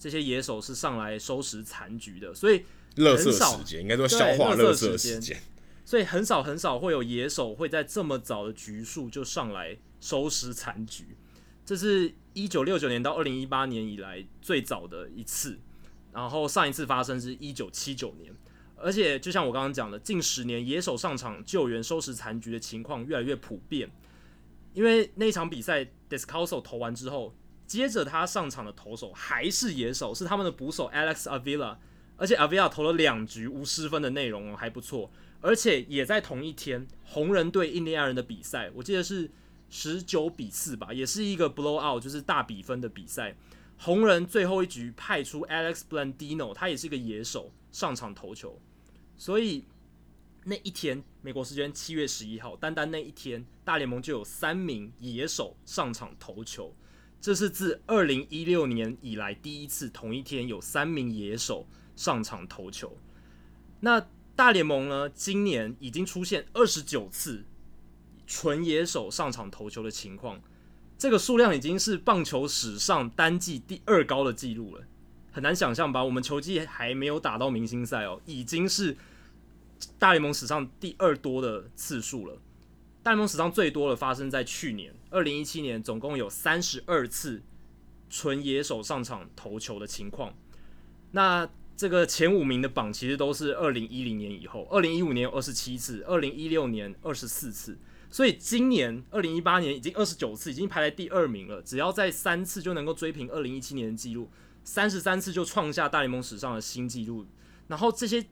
[0.03, 2.65] 这些野手是上来收拾残局的，所以。
[2.97, 5.41] 垃圾时间应该说消化垃圾时间，
[5.83, 11.17] 所以很少很少会有野手会在这么早的局数就上来收拾残局。
[11.65, 15.59] 这是一九六九年到二零一八年以来最早的一次，
[16.13, 18.31] 然后上一次发生是一九七九年。
[18.77, 23.91] 而且就像我刚刚讲的，近十年野手上场救援收拾残局的情况越来越普遍。
[24.75, 27.35] 因为那一场比赛，Descalso 投完之后，
[27.73, 31.79] 接着他上场的投手还是野手，是他们的捕手 Alex Avila。
[32.19, 35.11] 而且 Avila 投了两局无失分的内容哦，还不错。
[35.41, 39.31] 而且也在同一天，红人对印第安人的比赛，我记得是
[39.71, 43.35] 十九比四吧，也是一个 blowout，就是大比分的比赛。
[43.79, 48.61] 红人最后一局派出 Alex Blandino，他也是一个野手上场投球。
[49.17, 49.65] 所以
[50.45, 56.75] 那一天，美国时间七月十一号，单单那一天，大联盟就有三名野手上场投球，
[57.23, 61.67] 这是自二零一六年以来第一次同一天有三名野手。
[61.95, 62.97] 上场投球，
[63.81, 65.11] 那大联盟呢？
[65.11, 67.45] 今年已经出现二十九次
[68.27, 70.41] 纯野手上场投球的情况，
[70.97, 74.83] 这个数量已经是棒球史上单季第二高的记录了。
[75.31, 76.03] 很难想象吧？
[76.03, 78.97] 我们球季还没有打到明星赛哦，已经是
[79.99, 82.41] 大联盟史上第二多的次数了。
[83.03, 87.43] 大联盟史上最多的发生在去年二零一七年，总共有三十二次
[88.09, 90.33] 纯野手上场投球的情况。
[91.11, 97.77] 那这个前五名的榜其实都是二零一零年以后，二零一五年有二十七次，二零一六年二十四次，
[98.09, 101.61] 所以今年二零一八年已经二十九次，已经排在第二名了。
[101.61, 104.31] 只要在三次就能够追平二零一七年的记录，
[104.63, 107.27] 三十三次就创下大联盟史上的新纪录。
[107.67, 108.25] 然后这些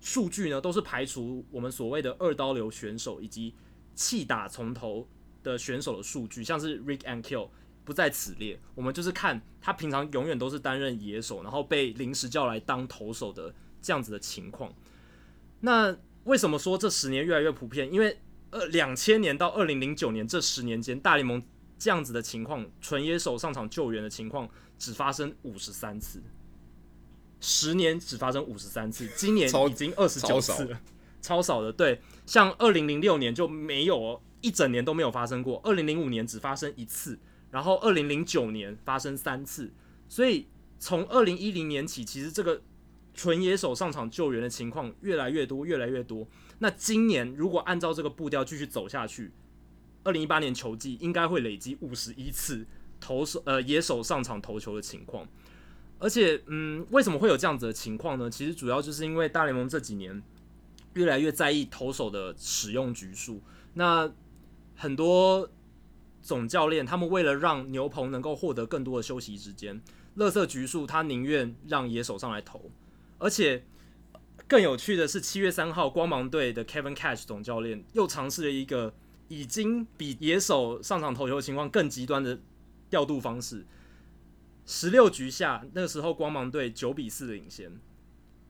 [0.00, 3.52] 数据呢，都是排除我们所谓的二刀流选手以及
[3.94, 5.06] 弃打从头
[5.42, 7.48] 的选手的数据，像是 Rick and Kill。
[7.84, 14.72] 不在此列，我们就是看他平常永远都是担任野手，然后被临时叫来当投手的这样子的情况。
[15.58, 17.92] 那为什么说这十年越来越普遍？
[17.92, 18.20] 因为
[18.50, 21.42] 呃，两千年到二零零九年这十年间，大联盟
[21.76, 24.48] 这样子的情况，纯野手上场救援的情况
[24.78, 26.22] 只发生五十三次，
[27.40, 30.80] 十年只发生五十三次，今年已经二十九次了，
[31.22, 31.72] 超，少的。
[31.72, 37.18] 对，像二零零六年就没有一整年都没有发生过，二零零五年只发生一次。
[37.50, 39.70] 然后，二零零九年发生三次，
[40.08, 42.62] 所以从二零一零年起，其实这个
[43.12, 46.26] 纯野手上场救援的情况越来越多，越来越多。
[46.60, 49.32] 那今年如果按照这个步调继续走下去，
[50.02, 52.66] 二零一八年球季应该会累积五十一次
[52.98, 55.28] 投手呃野手上场投球的情况。
[55.98, 58.30] 而且，嗯，为什么会有这样子的情况呢？
[58.30, 60.22] 其实主要就是因为大联盟这几年
[60.94, 63.42] 越来越在意投手的使用局数，
[63.74, 64.12] 那
[64.74, 65.50] 很多。
[66.24, 69.82] 总教练他们为了让牛棚能够获得更多的休息时间，
[70.14, 72.70] 乐色局数他宁愿让野手上来投，
[73.18, 73.64] 而且
[74.46, 78.94] 更有趣的是，七月三号光芒队的 Kevin Cash 总教练又尝试了一个
[79.26, 82.38] 已经比野手上场投球情况更极端的
[82.88, 83.66] 调度方式。
[84.64, 87.80] 十六局下，那个时候光芒队九比四领先，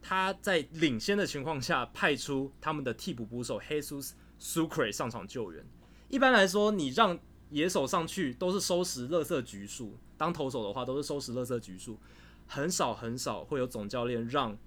[0.02, 4.10] 他在领先的情况下派出他们的替补捕手 Jesus
[4.40, 5.64] Sucre 上场救援。
[6.08, 7.18] 一般来说，你让
[7.50, 11.98] 野手上去都是收拾垃圾局数，当投手的话都是收拾垃圾局数，
[12.46, 14.58] 很少很少会有总教练让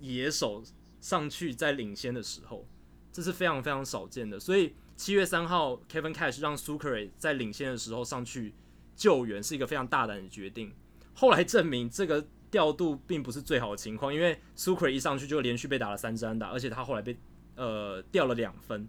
[0.00, 0.64] 野手
[1.00, 2.66] 上去在领先的时候，
[3.12, 4.40] 这是非常非常少见的。
[4.40, 8.54] 所以七月三号，Kevin Cash 让 Sucre 在领先的时候上去
[8.96, 10.72] 救援是一个非常大胆的决定。
[11.14, 17.16] 后来证明这个调度并不是最好的情况，因为 Sucre 一上去就连续被打了三支安打，而且他后来被
[17.56, 18.86] 呃掉了两分。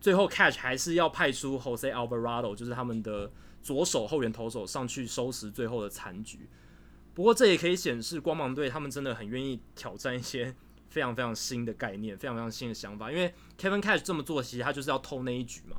[0.00, 3.30] 最后，Catch 还是要派出 Jose Alvarado，就是他们的
[3.62, 6.48] 左手后援投手上去收拾最后的残局。
[7.12, 10.54] 不过，这也可以显示光芒队他们真的很愿意挑战一些
[10.88, 13.12] 非常非常新的概念、非常非常新的想法。
[13.12, 15.76] 因为 Kevin Catch 这么做，其实他就是要偷那一局嘛，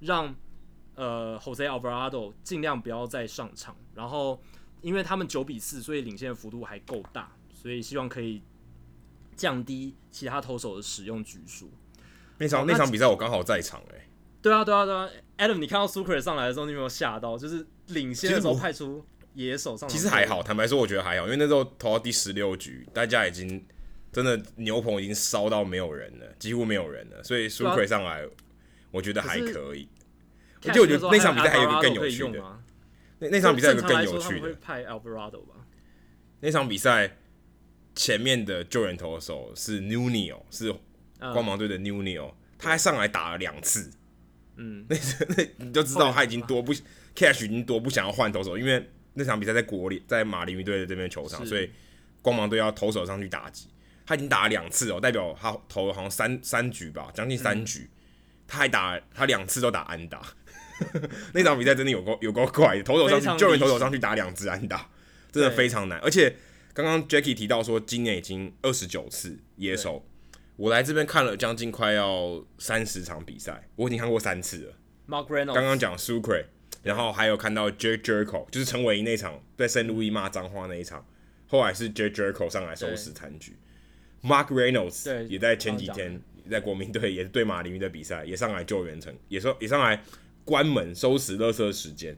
[0.00, 0.34] 让
[0.96, 3.76] 呃 Jose Alvarado 尽量不要再上场。
[3.94, 4.42] 然后，
[4.82, 8.42] 因为他们九比四，所以领先的幅度还够大，所以希望可以
[9.36, 11.70] 降低其他投手的使用局数。
[12.38, 14.06] 那场那场比赛我刚好在场哎、欸。
[14.42, 17.36] 对啊对啊对啊，Adam，你看到 Sucre 上来的时候，你有没有吓到？
[17.36, 19.04] 就是领先的时候派出
[19.34, 19.92] 野手上来。
[19.94, 23.62] 其实还好，坦白说，我觉得还好，因为那时候投到第十六局，大家已经
[24.10, 28.26] 真的牛棚已经烧到没有人了，几乎没有人了，所以 Sucre 上来，
[28.90, 29.86] 我觉得还可以。
[30.64, 32.42] 而且我觉得那场比赛还有一个更有趣的，
[33.20, 35.54] 那那场比赛有个更有趣的，会派 Alvarado 吧？
[36.40, 37.18] 那场比赛
[37.94, 40.74] 前面的救援投手是 Nuno，是
[41.18, 43.90] 光芒队的 Nuno，他还上来打了两次。
[44.56, 44.96] 嗯，那
[45.36, 46.74] 那你就知道他已经多不
[47.14, 51.70] Cash 已经多不想要换投手，因为那场比赛在国联，在马林鱼队的这边球场，所以
[52.22, 53.68] 光芒队要投手上去打击。
[54.06, 57.90] 他已经打了两次哦，代表他投了好像三三局吧，将近三局，嗯、
[58.48, 60.20] 他还打他两次都打安打。
[61.34, 64.88] 那场比赛真的有够有够怪的，投手上去救援投手上去打两支安打，
[65.30, 65.98] 真的非常难。
[66.00, 66.36] 而且
[66.72, 70.06] 刚刚 Jackie 提到说，今年已经二十九次野手。
[70.56, 74.74] 我来这边看了将近快要三十场比赛，我已经看过三次了。
[75.08, 76.44] Mark Reynolds 刚刚讲 Sucre，
[76.82, 81.06] 然后还有看到 Jake Jerko，就是陈伟那场在圣路易骂脏话那一场，
[81.46, 83.56] 后来是 Jake Jerko 上来收拾残局。
[84.22, 86.20] Mark Reynolds 也在前几天
[86.50, 90.02] 在国民队也是对马林鱼的比赛也上来救援成，也说也上来
[90.50, 92.16] 关门收拾垃圾时间，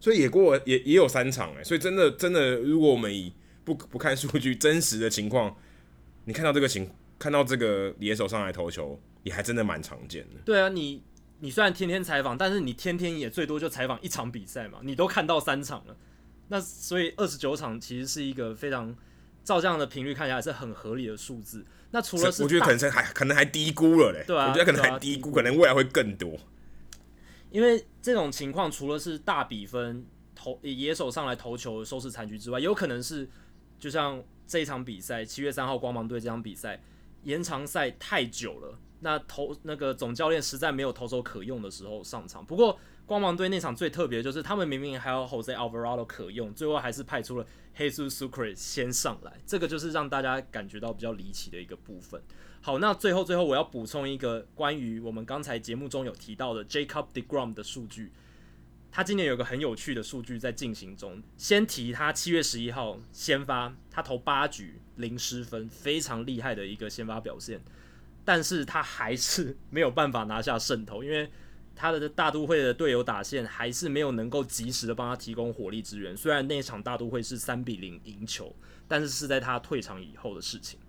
[0.00, 3.32] 所以也过也也有三场哎，所以真的真的，如果我们以
[3.64, 5.54] 不不看数据真实的情况，
[6.24, 6.90] 你看到这个情。
[7.16, 10.40] 看到这个野手上来投球，也还真的蛮常见的。
[10.44, 11.02] 对啊，你
[11.38, 15.96] 你虽然天天采访，但是你天天也最多就采访一场比赛嘛，你都看到三场了，
[16.48, 18.94] 那所以二十九场其实是一个非常
[19.44, 21.64] 照这样的频率看起来是很合理的数字。
[21.92, 26.36] 那除了是我觉得可能还可能还低估了嘞，对啊，我觉得可能还低估，啊、低估可能未来会更多。
[27.54, 30.04] 因为这种情况除了是大比分
[30.34, 33.30] 投野手上来投球收拾残局之外，有可能是
[33.78, 36.82] 就像这一场比赛，七月三号光芒队这场比赛。
[37.22, 42.44] 延长赛太久了，那投那个总教练实在没有投手可用的时候上场。
[42.44, 42.76] 不过
[43.06, 52.20] 光芒队那场最特别就是，他们明明还有 Jose Alvarado 可用，最后还是派出了 Jesus Sucre 先上来，这个就是让大家感觉到比较离奇的一个部分。
[52.66, 58.10] 好，那最后最后我要补充一个关于我们刚才节目中有提到的 Jacob deGrom 的数据。
[58.90, 61.22] 他今年有个很有趣的数据在进行中。
[61.36, 67.60] 先提他七月十一号先发，他投八局零失分，非常厉害的一个先发表现。
[68.24, 71.30] 但是他还是 没有办法拿下胜投，因为
[71.76, 76.16] 他的大都会的队友打线还是没有能够及时的帮他提供火力支援。
[76.16, 78.56] 虽然那场大都会是三比零赢球，
[78.88, 80.80] 但是是在他退场以后的事情。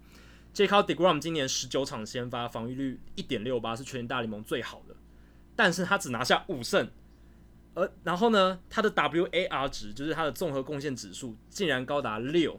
[0.55, 4.95] Jacob deGrom 今年十九场先发，防御率一点六八是全大联盟最好的，
[5.53, 6.89] 但是他只拿下五胜。
[7.73, 12.57] 而然后呢，他的 WAR 值就是他的综合贡献指数，竟然高达六，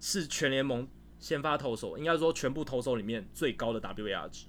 [0.00, 0.86] 是全联盟
[1.18, 4.44] 先发投手，应该说全部投手里面最高的 WAR 值。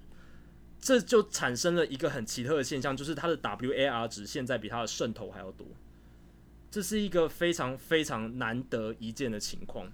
[0.78, 5.66] 这就产生了一个很奇特的现象，就是他的 WAR 值现在比他的胜投还要多。
[6.70, 9.90] 这是一个非常非常难得一见的情况。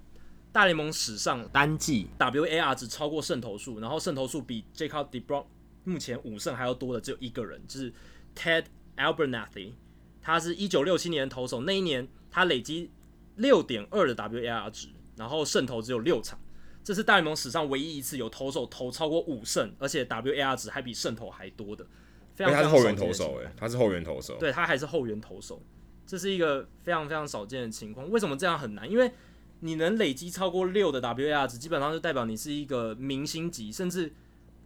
[0.57, 5.45] 大联盟史上单季 WAR 值超过胜投数，然后胜投数比 Jacob deGrom
[5.83, 7.93] 目前五胜还要多的只有一个人，就是
[8.35, 8.63] Ted
[8.95, 9.73] Albernathy。
[10.19, 12.89] 他是一九六七年的投手，那一年他累积
[13.35, 16.39] 六点二的 WAR 值，然后胜投只有六场，
[16.83, 21.85] 这是大联盟史上唯一一次有投手投超过五胜，而且 WAR 值还比胜投还多的。
[22.33, 25.61] 非常非常他是后援投手，诶，他是后援投手，对他还是后援投手，
[26.07, 28.09] 这是一个非常非常少见的情况。
[28.09, 28.89] 为什么这样很难？
[28.89, 29.11] 因为
[29.59, 34.13] 你能累积超过六的 WAR 值，基本上就代表你是一个明星级，甚至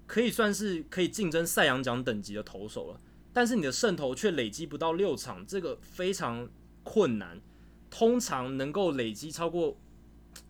[0.08, 3.00] 可以算是可以竞争赛扬奖等级的投手了。
[3.34, 6.50] 但是你的胜投却累积不到六场，这个非常
[6.84, 7.40] 困难。
[7.90, 9.78] 通常能够累积超过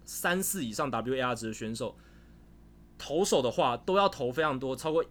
[0.05, 1.97] 三四以上 WAR 值的选手，
[2.99, 5.03] 投手的话都要投非常多，超过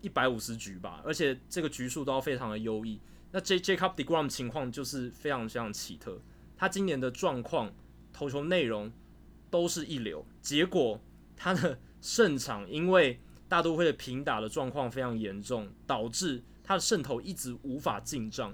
[0.00, 3.00] 一百五十局吧，而且这个局数都要非常的优异。
[3.30, 6.20] 那 J Jacob deGrom 情况就是非常非常奇特，
[6.56, 7.72] 他今年的状况、
[8.16, 8.90] 投球内容
[9.50, 10.98] 都是一流，结果
[11.36, 16.42] 他的胜场因为大都会的平打的状况非常严重，导致。
[16.68, 18.52] 他的胜投一直无法进账，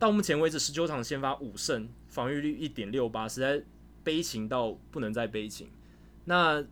[0.00, 3.62] 到目前为止十九场先发五胜，防御率一点六八，实在
[4.02, 5.70] 悲情到不能再悲情。
[6.24, 6.64] 那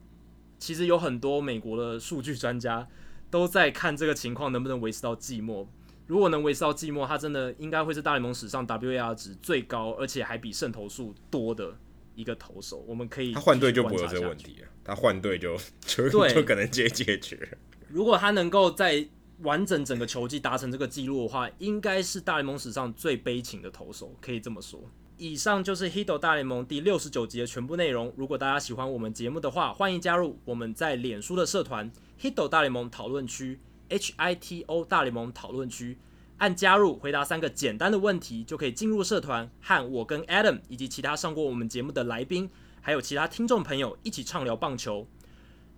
[0.59, 2.88] 其实有很多美国的数据专家
[3.30, 5.64] 都在看这个情况能不能维持到季末。
[6.09, 11.76] 如果能维持到季末，他真的应该会是大联盟史上 WAR 值最高，而且还比胜投数多的
[12.15, 12.85] 一个投手。
[12.86, 17.57] 我们可以他换队就不会有这个问题了，他换队就 就就可能解解决。
[17.89, 19.07] 如果他能够在
[19.41, 24.81] 完整整个球季达成这个记录的话，应该是大联盟史上最悲情的投手，可以这么说。
[25.16, 28.12] 以上就是 Hito 大联盟第六十九集的全部内容。
[28.16, 35.97] 如果大家喜欢我们节目的话，欢迎加入我们在脸书的社团 Hito 大联盟讨论区 HITO 大联盟讨论区，
[36.39, 42.51] 按加入，回答三个简单的问题，就可以进入社团，和我跟 Adam 以及其他上过我们节目的来宾，
[42.81, 45.06] 还有其他听众朋友一起畅聊棒球。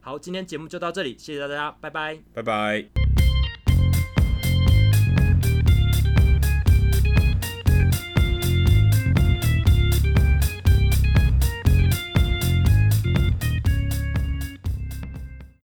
[0.02, 3.31] 好，今天节目就到这里，谢谢大家，拜拜，拜拜。